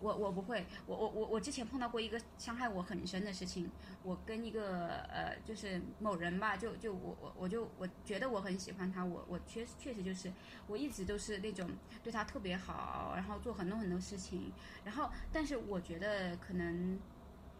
[0.00, 3.70] 我我不会，我我我我之前碰到过一个伤害我很深的事情，
[4.02, 10.32] 我跟一个呃就是某人吧，就就我我我就我觉得我很喜欢他，我我确确实就是
[10.66, 11.68] 我一直都是那种
[12.02, 14.52] 对他特别好，然后做很多很多事情，
[14.84, 16.98] 然后但是我觉得可能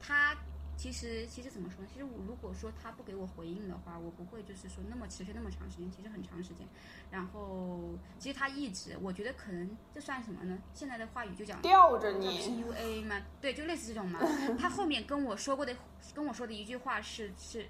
[0.01, 0.37] 他。
[0.81, 1.85] 其实，其实怎么说？
[1.85, 6.67] 其实我如果说他不给我回应的话，我不会就是说那么持续那么长时间，其实很长时间。
[7.11, 10.59] 然后，其实他一直，我觉得可能这算什么呢？
[10.73, 13.21] 现在的话语就讲吊着你，PUA 吗？
[13.43, 14.21] 对，就类似这种嘛。
[14.59, 15.77] 他后面跟我说过的，
[16.15, 17.69] 跟我说的一句话是是，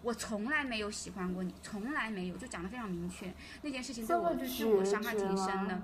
[0.00, 3.30] 我从来没有喜欢过你，从来没有，就讲的非常明确。
[3.60, 5.82] 那件事情对我对我伤害挺深的。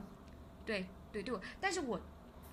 [0.64, 2.00] 对对对我，但是我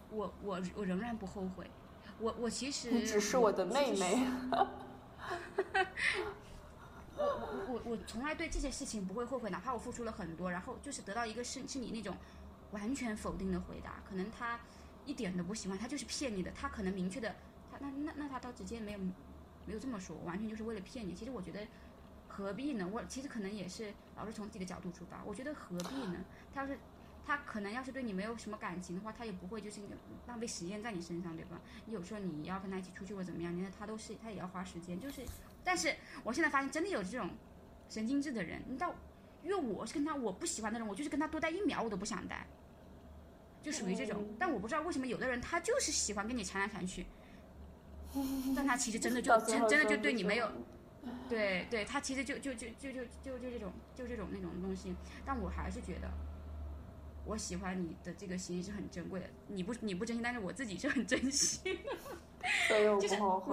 [0.09, 1.71] 我我我仍然不后悔。
[2.19, 4.27] 我我其实你只是我的妹妹。
[7.17, 12.15] 我我我我从来对这些事情不会后悔，哪怕我付出了很多，然后就是得到一个是是你那种
[12.71, 14.59] 完全否定的回答，可能他
[15.05, 17.33] 一点都不喜欢，他就是骗你的，他可能明确的，
[17.71, 18.99] 他那那那他倒直接没有
[19.65, 21.13] 没有这么说，完全就是为了骗你。
[21.13, 21.65] 其实我觉得
[22.27, 22.87] 何必呢？
[22.91, 26.23] 我其实可能也是老是从自己的角度出发，我觉得何必呢？
[26.53, 26.77] 他要是。
[27.25, 29.81] 他可能要是对你没有什么感情的话，他也不会就是
[30.27, 31.59] 浪费时间在你身上，对吧？
[31.87, 35.25] 你有时候你要跟他一起出去或怎么样，你看他都是他也要花时间，就是。
[35.63, 37.31] 但是我现在发现真的有这种
[37.89, 38.93] 神经质的人，你知道，
[39.41, 42.45] 因为我是跟他我不喜欢的人，我就是跟他多待一秒我都不想待，
[43.63, 44.23] 就属于这种。
[44.37, 47.07] 但我不知道为什么有的人他就是喜欢跟你缠来缠去，
[48.55, 50.47] 但他其实真的就真真的就对你没有，
[51.27, 54.95] 对对，他其实就就就就就就就这种就这种那种东西，
[55.25, 56.07] 但我还是觉得。
[57.25, 61.59] 我喜欢你的这个心意是很珍贵的，你不你不珍惜，但是我自己是很珍惜。
[63.01, 63.43] 就是我，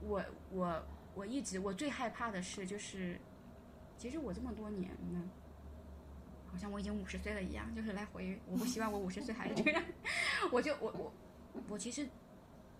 [0.00, 3.20] 我我我一直我最害怕的是就是，
[3.96, 5.30] 其实我这么多年呢，
[6.50, 9.82] 好像我已经五十岁了一样，就是来回我不希望我五十岁还是这样，
[10.50, 11.12] 我就我我
[11.68, 12.08] 我其实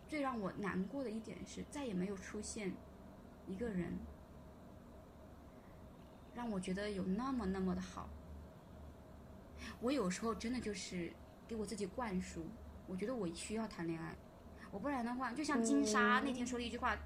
[0.09, 2.73] 最让我难过的一点是再也没有出现
[3.47, 3.97] 一个人
[6.35, 8.09] 让我觉得有那么那么的好。
[9.81, 11.13] 我有时候真的就是
[11.49, 12.47] 给我自己灌输，
[12.87, 14.15] 我觉得我需要谈恋爱，
[14.71, 16.97] 我不然的话，就像金莎那天说的一句话，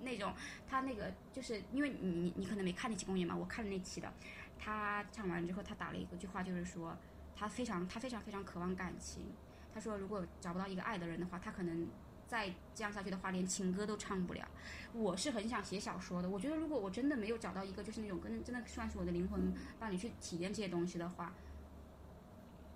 [0.00, 0.32] 那种
[0.66, 4.12] 他那个就是因为你你你可能没看那期公演嘛，我看了那期的，
[4.58, 6.96] 他唱完之后他打了一个句话，就是说
[7.36, 9.24] 他非常他非常非常渴望感情，
[9.72, 11.86] 他说如果找不到一个爱的人的话，他可能
[12.26, 14.48] 再这样下去的话，连情歌都唱不了。
[14.92, 21.34] 我是很想写小说的，我觉得如果我真的没有找到一个就是那种跟真的算是我的灵魂伴侣去体验这些东西的话。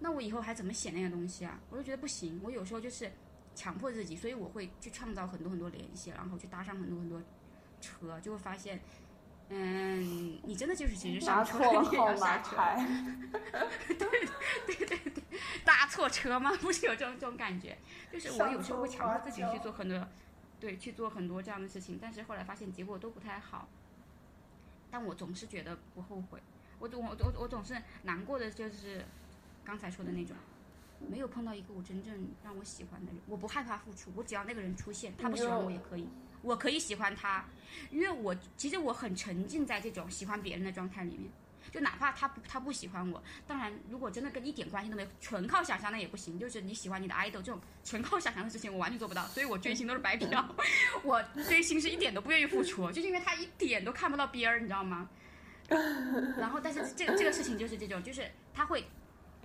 [0.04, 1.58] 那我以后还怎么写那个东西啊？
[1.70, 2.38] 我就觉得不行。
[2.44, 3.10] 我有时候就是
[3.54, 7.22] 强迫自己，所以我会去创造很多很多联系，然后去搭上很多很多
[7.80, 8.82] 车，就会发现，
[9.48, 12.54] 嗯，你真的就是其实上车你也要下车。
[13.88, 15.22] 对对对对，
[15.64, 16.52] 搭错车吗？
[16.60, 17.78] 不是有这种这种感觉？
[18.12, 20.06] 就是我有时候会强迫自己去做很多，
[20.60, 23.66] 对，去做很多这样的事情，但是后来发现结果都不太好。
[24.90, 26.42] 但我总是觉得不后悔。
[26.78, 29.02] 我总我我我总是难过的就是。
[29.64, 30.36] 刚才说的那种，
[31.08, 36.08] 没有碰到一个我真正让我喜欢的人，我不害怕付出，我只要那个人出现，他不喜欢我也可以，
[36.42, 37.44] 我可以喜欢他，
[37.90, 41.30] 因为我其实我很沉浸在这种喜欢别人的状态里面，
[41.70, 46.38] 就哪怕他不他不喜欢我，当然如果真的跟一点关系都没有，纯靠想象那也不行。
[46.38, 49.26] 就是你喜欢你的 idol 这种纯靠想象的事情，我完全做不到。
[49.28, 50.46] 所以我追星都是白嫖，
[51.02, 55.08] 我追星是一点都不愿意付出，就是因为他一点都看不到边儿，你知道吗？
[56.38, 58.84] 然后，但是这个这个事情就是这种，就是他会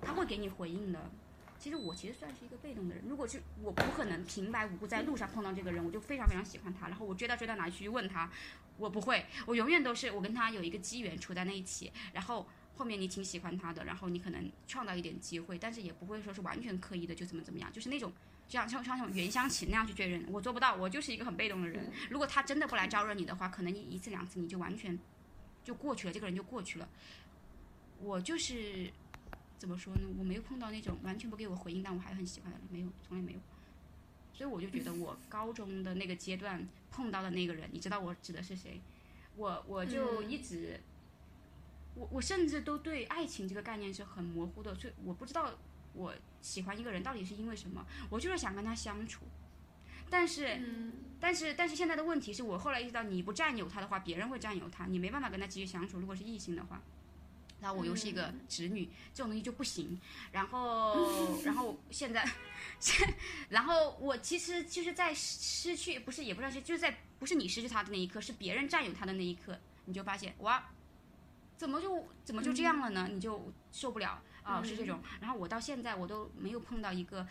[0.02, 1.12] 他会给你回应的。
[1.58, 8.32] 其实我其实算是一个被动的人，如果是我不可能平白无故在路上碰到这个人，我就非常非常喜欢他，然后我追到追到哪去问他，
[8.78, 12.48] 我不会，我永远都是我跟他有一个机缘处在那一起，然后
[12.78, 18.10] 后面你挺喜欢他的，然后你可能创造一点机会，但是也不会说是完全刻意的就怎么怎么样，就是那种
[18.48, 21.92] 就像像像那种袁湘琴那样去追人，我做不到，我就是一个很被动的人。
[22.10, 24.98] 如果他真的不来招惹你的话，可能你一次两次你就完全
[25.66, 26.88] 就过去了，这个人就过去了。
[28.02, 28.90] 我就是。
[29.60, 30.02] 怎么说呢？
[30.18, 33.40] 我没有碰到那种完全不给我回应，但我还很喜欢的人，没有，从来没有。
[34.34, 38.80] 所以我就觉得，我高中的那个阶段碰到的那个人，你知道我指的是谁？
[39.36, 40.80] 我我就一直，
[41.94, 45.52] 我我甚至都对爱情这个概念是很模糊的，所以我不知道
[45.94, 47.86] 我喜欢一个人到底是因为什么。
[48.10, 49.26] 我就是想跟他相处，
[50.10, 50.58] 但是，
[51.20, 56.00] 但是，但是现在的问题是我后来意识到，你不占有他的话，别人会占有他，你没办法跟他继续相处。
[56.00, 56.82] 如果是异性的话。
[57.62, 60.00] 然后我又是一个直女，这种东西就不行。
[60.32, 62.26] 然后， 然后现在，
[62.80, 63.14] 现，
[63.50, 70.70] 然后我其实就是在失去，不是也不算是，就是在不是你失去他的那一刻，是别人占有他的那一刻，你就发现哇，
[71.58, 73.10] 怎么就怎么就这样了呢？
[73.12, 75.02] 你就受不了啊，是这种。
[75.20, 77.28] 然后我到现在我都没有碰到一个，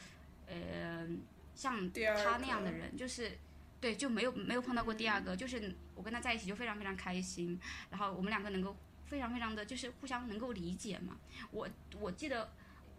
[0.47, 1.09] 呃，
[1.55, 3.39] 像他那样的人，就是，
[3.81, 8.77] 对，就没有没有碰到过第二个，就是我跟他在一起就非常非常开心，然后我们两个能够。
[9.09, 11.17] 非常非常的就是互相能够理解嘛。
[11.51, 11.69] 我
[12.01, 12.53] 我记得，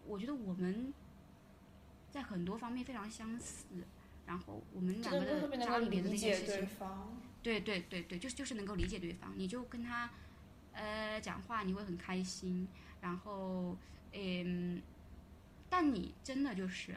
[0.06, 0.92] 我觉得我们
[2.10, 3.66] 在很多方面非常相似。
[4.26, 6.68] 然后我们两个的家里面的那些事情，
[7.42, 9.32] 对对对对，就是就是能够理解对方。
[9.36, 10.10] 你就跟他
[10.72, 12.68] 呃讲话，你会很开心。
[13.00, 13.76] 然后
[14.12, 14.80] 嗯，
[15.68, 16.96] 但你真的就是。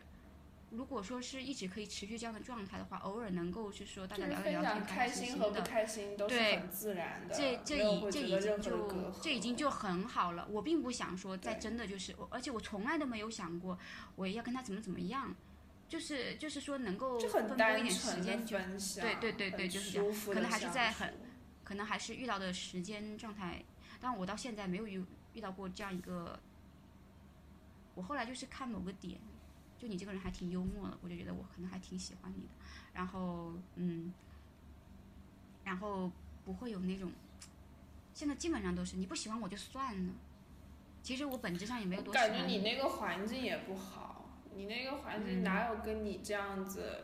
[0.74, 7.36] 如果说是一直可以持续这样的状态的话，偶尔能够是说大家聊一聊天，开心和不开心都是很自然的。
[7.36, 10.48] 这这已这已经就这已经就很好了。
[10.50, 13.78] 我并不想说再真的就是，而且我从来都没有想过
[14.16, 15.36] 我要跟他怎么怎么样，
[15.88, 18.58] 就是就是说能够分多一点时间就
[19.00, 20.16] 对对对对，就是这样。
[20.26, 21.14] 可能还是在很，
[21.64, 23.64] 可能还是遇到的时间状态，
[24.02, 26.40] 但我到现在没有遇遇到过这样一个。
[27.94, 29.20] 我后来就是看某个点。
[29.84, 32.48] 就你这个人还挺幽默的，我就觉得我可能还挺喜欢你的，
[32.94, 34.14] 然后嗯，
[35.66, 36.10] 然后
[36.46, 37.12] 不会有那种，
[38.14, 40.14] 现在基本上都是你不喜欢我就算了，
[41.02, 42.14] 其实我本质上也没有多。
[42.14, 47.04] 感觉你那个环境也不好，你那个环境哪有跟你这样子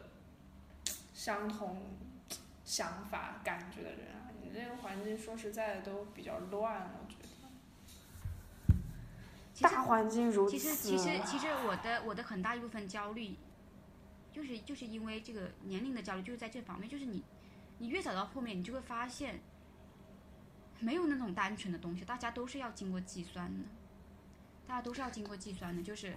[1.14, 1.82] 相同
[2.64, 4.32] 想法感觉的人啊？
[4.42, 7.19] 你那个环境说实在的都比较乱，我觉得。
[9.62, 10.58] 大环境如此。
[10.58, 13.36] 其实其实其实我的我的很大一部分焦虑，
[14.32, 17.24] 就是就是因为这个年龄的焦虑，就是在这方面，就是你
[17.80, 19.40] 你越走到后面，你就会发现，
[20.80, 23.66] 没有那种单纯的东西，大家都是要经过计算的，
[24.68, 26.16] 大家都是要经过计算的，就是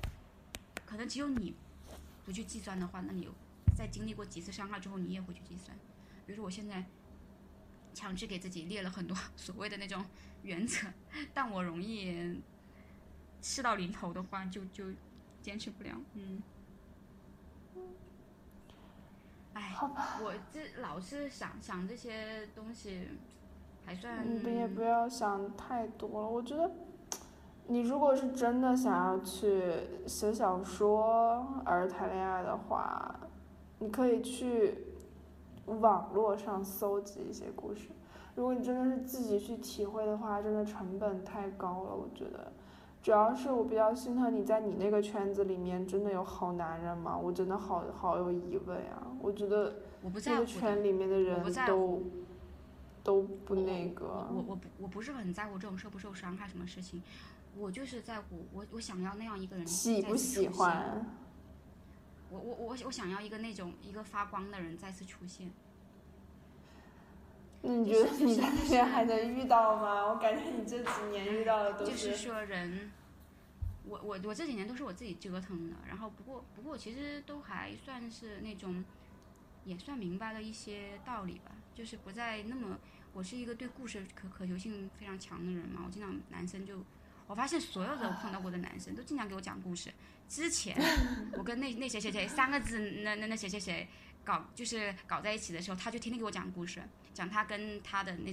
[0.85, 1.55] 可能只有你
[2.25, 3.29] 不去计算的话，那你
[3.77, 5.77] 在经历过几次伤害之后，你也会去计算。
[6.27, 6.85] 比如说我现在
[7.95, 10.05] 强制给自己列了很多 所谓的那种
[10.43, 10.87] 原则，
[11.35, 12.41] 但我容易。
[13.43, 14.85] 事到临头的话，就就
[15.43, 15.91] 坚持不了。
[16.15, 16.43] 嗯。
[19.55, 19.77] 哎，
[20.23, 23.09] 我这老是想想这些东西，
[23.85, 24.25] 还算。
[24.25, 26.29] 你也不要想太多了。
[26.29, 26.71] 我觉得，
[27.67, 29.63] 你如果是真的想要去
[30.07, 33.21] 写小说而谈恋爱的话，
[33.79, 34.79] 你可以去
[35.67, 37.91] 网络上搜集一些故事。
[38.35, 41.95] 如果你真的是自己去体会的话，真的成本太高了。
[41.95, 42.51] 我觉得。
[43.03, 47.19] 主要是我比较心疼你在你那个圈子里面真的有好男人吗？
[47.19, 49.09] 我真的好好有疑问啊！
[49.21, 49.75] 我觉得
[50.21, 52.03] 这个圈里面的人都
[53.03, 54.07] 都不那个。
[54.33, 57.03] 我我不我不是很在乎这种受不受伤害什么事情，
[57.59, 61.05] 我就是在乎我我想要那样一个人喜不喜欢？
[62.31, 65.51] 我我我我想要一个那种一个发光的人再次出现。
[67.65, 70.07] 你觉得你在那边还能遇到吗？
[70.07, 71.93] 我感觉你这几年遇到的都是。
[71.93, 72.91] 就是说人，
[73.89, 78.85] 我我我这几年都是我自己折腾的，然后不过不过其实都还算是那种，
[79.65, 82.79] 也算明白了一些道理吧，就是不再那么，
[83.13, 86.83] 我是一个对故事可可求性非常强的人嘛，我经常男生就，
[87.29, 89.93] 我发现所有的我碰到过的男生都经常给我讲故事，
[90.29, 90.77] 之前
[91.39, 93.87] 我跟那那谁谁谁三个字那那那谁谁谁。
[94.25, 96.83] 搞就是搞在一起的时候，他就天天给我讲故事，
[97.13, 98.33] 讲他跟他的那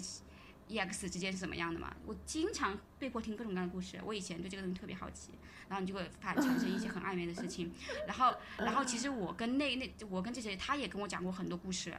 [0.70, 1.96] EX 之间是怎么样的嘛？
[2.06, 4.00] 我经常被迫听各种各样的故事。
[4.06, 5.32] 我以前对这个东西特别好奇，
[5.68, 7.74] 然后你就会发产生一些很暧昧的事情。
[8.06, 11.96] 然后，然后其实我跟那那我跟这些，他也跟我讲过很多故事。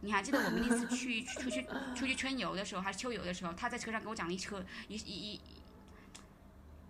[0.00, 1.66] 你还记得我们那次去出去
[1.96, 5.40] 出去春游的时候，还是秋游的时候，他在车上给我讲了一车一一一，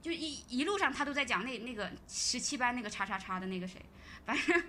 [0.02, 3.82] 就一一路上他都在讲那那个十七班那个叉叉叉的那个谁，
[4.28, 4.62] 反正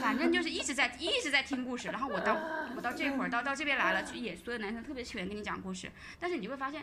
[0.00, 1.88] 反正就是一直在一直在听故事。
[1.88, 2.34] 然后我到
[2.74, 6.82] 我到这会儿到到这边来了，就也所有男生特别喜欢跟你讲故事，但是你就会发现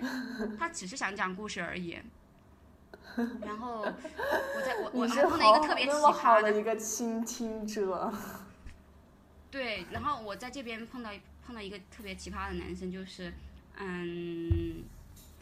[0.60, 1.98] 他只是想讲故事而已。
[3.42, 8.14] 然后我在我我还碰到一个特别奇葩的一个倾听者。
[9.50, 11.12] 对，然后我在这边碰到
[11.46, 13.34] 碰到一个特别奇葩的男生，就是，
[13.78, 14.84] 嗯，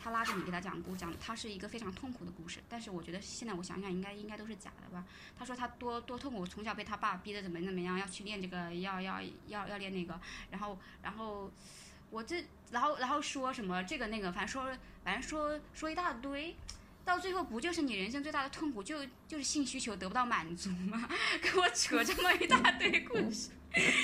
[0.01, 5.05] 他拉着你给他讲故讲，他是一个非常痛苦的故事，但是我觉得现在我想想应该应该都是假的吧。
[5.37, 10.19] 他说他多多痛苦，从小被他爸逼得怎么怎么样，要去练这个，要要要要练那个，
[10.49, 11.51] 然后然后
[12.09, 16.55] 我这然后然后说什么这个那个，反正说反正说说一大堆。
[17.03, 21.09] 到最后不就是你人生最大的痛苦，就就是性需求得不到满足吗？
[21.41, 23.49] 给我扯这么一大堆故事，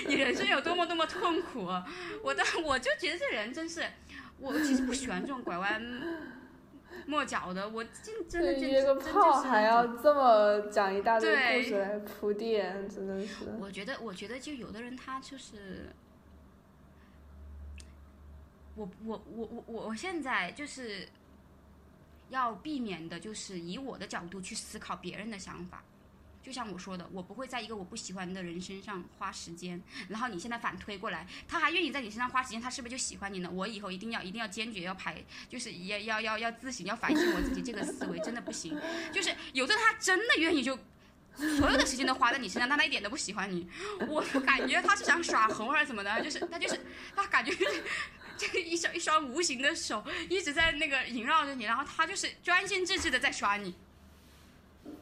[0.07, 1.67] 你人生有多么多么痛苦？
[2.23, 3.87] 我当我就觉得这人真是，
[4.39, 5.81] 我其实不喜欢这种拐弯
[7.05, 13.45] 抹角的，我真真的真约个炮还要这么讲一大堆故事来铺垫，真的是。
[13.59, 15.89] 我觉得，我觉得就有的人他就是，
[18.75, 21.07] 我我我我我我现在就是。
[22.29, 25.81] 要避免的就是以我的角度去思考别人的想法，
[26.47, 29.83] 就像我说的，我不会在一个我不喜欢的人身上花时间。
[30.07, 33.49] 然后你现在反推过来，他还愿意在你身上花时间，他是不是就喜欢你呢？
[33.51, 38.79] 我以后一定要一定要坚决要排，就是要要要要自省，要反省我自己，这个思维真的不行。
[39.11, 40.79] 就是有的他真的愿意就
[41.35, 43.67] 所有的时间都花在你身上，但他一点都不喜欢你。
[44.07, 46.21] 我感觉他是想耍猴还是怎么的？
[46.21, 46.79] 就是他就是
[47.13, 47.51] 他感觉。
[48.39, 53.73] 这一双一双无形的手一直在那个萦绕着你，然后他就是专心致志的在刷你，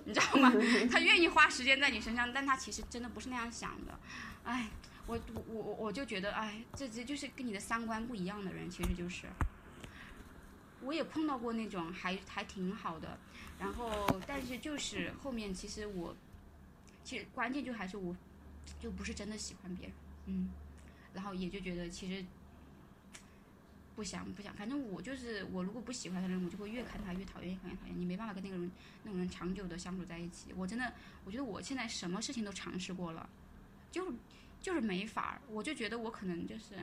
[0.06, 0.52] 你知道吗？
[0.92, 4.00] 他愿意花时间在你身上，但他其实真的不是那样想的。
[4.44, 4.70] 哎，
[5.08, 9.28] 我我我我就觉得，哎，这这就是跟你的三观不一样的人，其实就是。
[10.82, 13.18] 我也碰到过那种还还挺好的，
[13.60, 16.16] 然后但是就是后面其实我，
[17.04, 18.16] 其实关键就还是我，
[18.80, 19.96] 就不是真的喜欢别人，
[20.28, 20.52] 嗯，
[21.14, 22.24] 然后也就觉得其实。
[23.96, 27.98] 不想不想，反正我就是我，如果不喜欢的人，我就会越看他越讨厌，越看越讨厌。
[27.98, 28.70] 你没办法跟那个人
[29.04, 30.52] 那种人长久的相处在一起。
[30.54, 30.94] 我真的，
[31.24, 33.30] 我觉得我现在什么事情都尝试过了，
[33.92, 34.14] 就
[34.62, 35.42] 就是没法儿。
[35.50, 36.76] 我就觉得我可能就是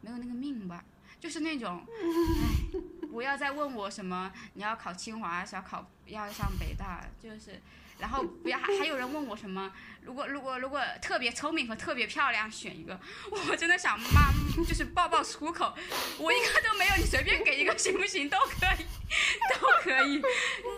[0.00, 0.84] 没有那个命吧，
[1.18, 2.80] 就是那种，唉，
[3.10, 7.60] 不要再问我什么你要考清华，想考要上北大，就是。
[8.00, 9.70] 然后不要还还有人问我什么？
[10.02, 12.98] 如果如果如果特别聪明和特别漂亮选一个，
[13.50, 14.32] 我真的想骂，
[14.66, 15.74] 就是爆爆粗口。
[16.18, 18.28] 我一个都没有，你随便给一个行不行？
[18.28, 18.84] 都可以，
[19.60, 20.16] 都可以。
[20.16, 20.22] 你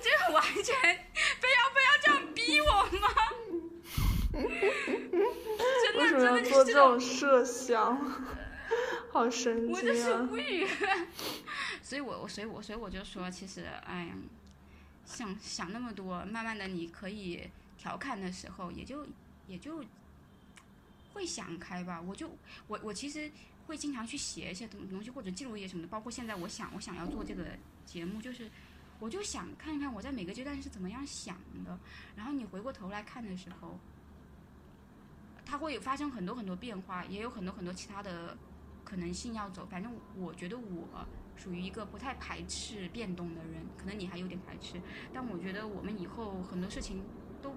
[0.02, 0.64] 这完全
[1.40, 3.08] 非要非要这样逼我吗？
[4.32, 7.96] 真的真的就是这种设想，
[9.12, 9.78] 好神经啊！
[9.78, 10.66] 我就是无语。
[11.82, 14.14] 所以我我所以我所以我就说，其实哎呀。
[15.04, 19.06] 想想那么多，慢慢的你可以调侃的时候，也就
[19.46, 19.84] 也就
[21.12, 22.00] 会想开吧。
[22.00, 22.30] 我就
[22.66, 23.30] 我我其实
[23.66, 25.88] 会经常去写一些东东西，或者记录一些什么的。
[25.88, 27.46] 包括现在，我想我想要做这个
[27.84, 28.50] 节目，就是
[28.98, 31.78] 我就想看一看我在每个阶段是怎么样想的。
[32.16, 33.78] 然后你回过头来看的时候，
[35.44, 38.36] 它会有发生很多很多变化，也有很多很多其他的
[38.84, 39.66] 可能性要走。
[39.66, 41.06] 反正我觉得我。
[41.36, 44.80] 属于一个不太排斥变动的人，可能你还有点排斥，
[45.12, 47.02] 但我觉得我们以后很多事情
[47.40, 47.54] 都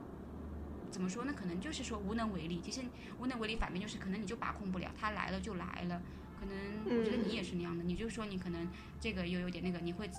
[0.89, 1.33] 怎么说呢？
[1.35, 2.61] 可能就是说无能为力。
[2.61, 2.81] 其实
[3.19, 6.01] 无能为力反面就是可能你就把控不了，他来了就来了。
[6.39, 8.67] 可能我觉得你也是那样的，你就说你可能
[8.99, 10.09] 这个又有点那个，你会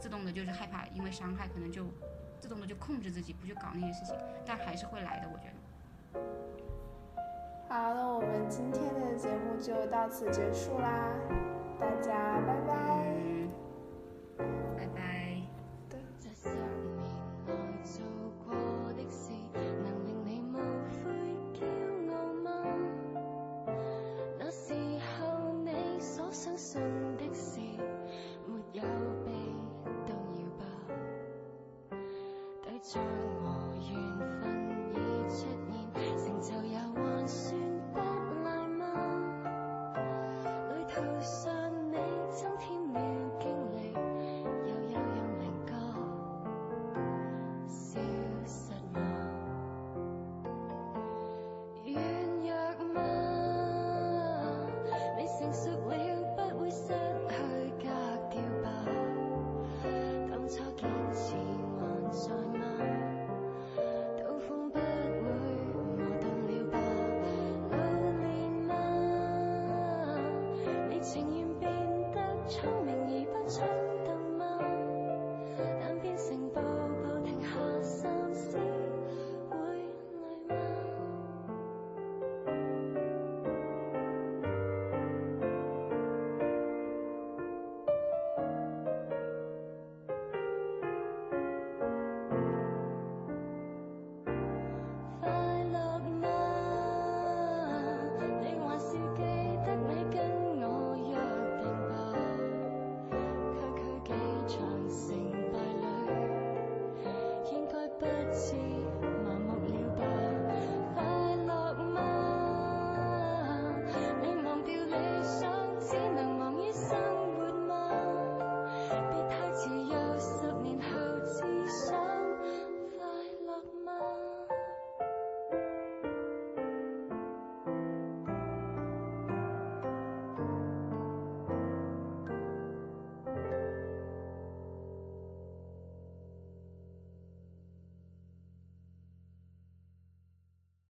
[0.00, 1.86] 自动的就是害怕因为伤害，可能就
[2.38, 5.54] 自动的就控制自己不去搞那些事情，但还是会来的，我觉得。
[7.68, 11.53] 好，那我们今天的节目就到此结束啦。
[11.80, 13.33] 大家拜拜，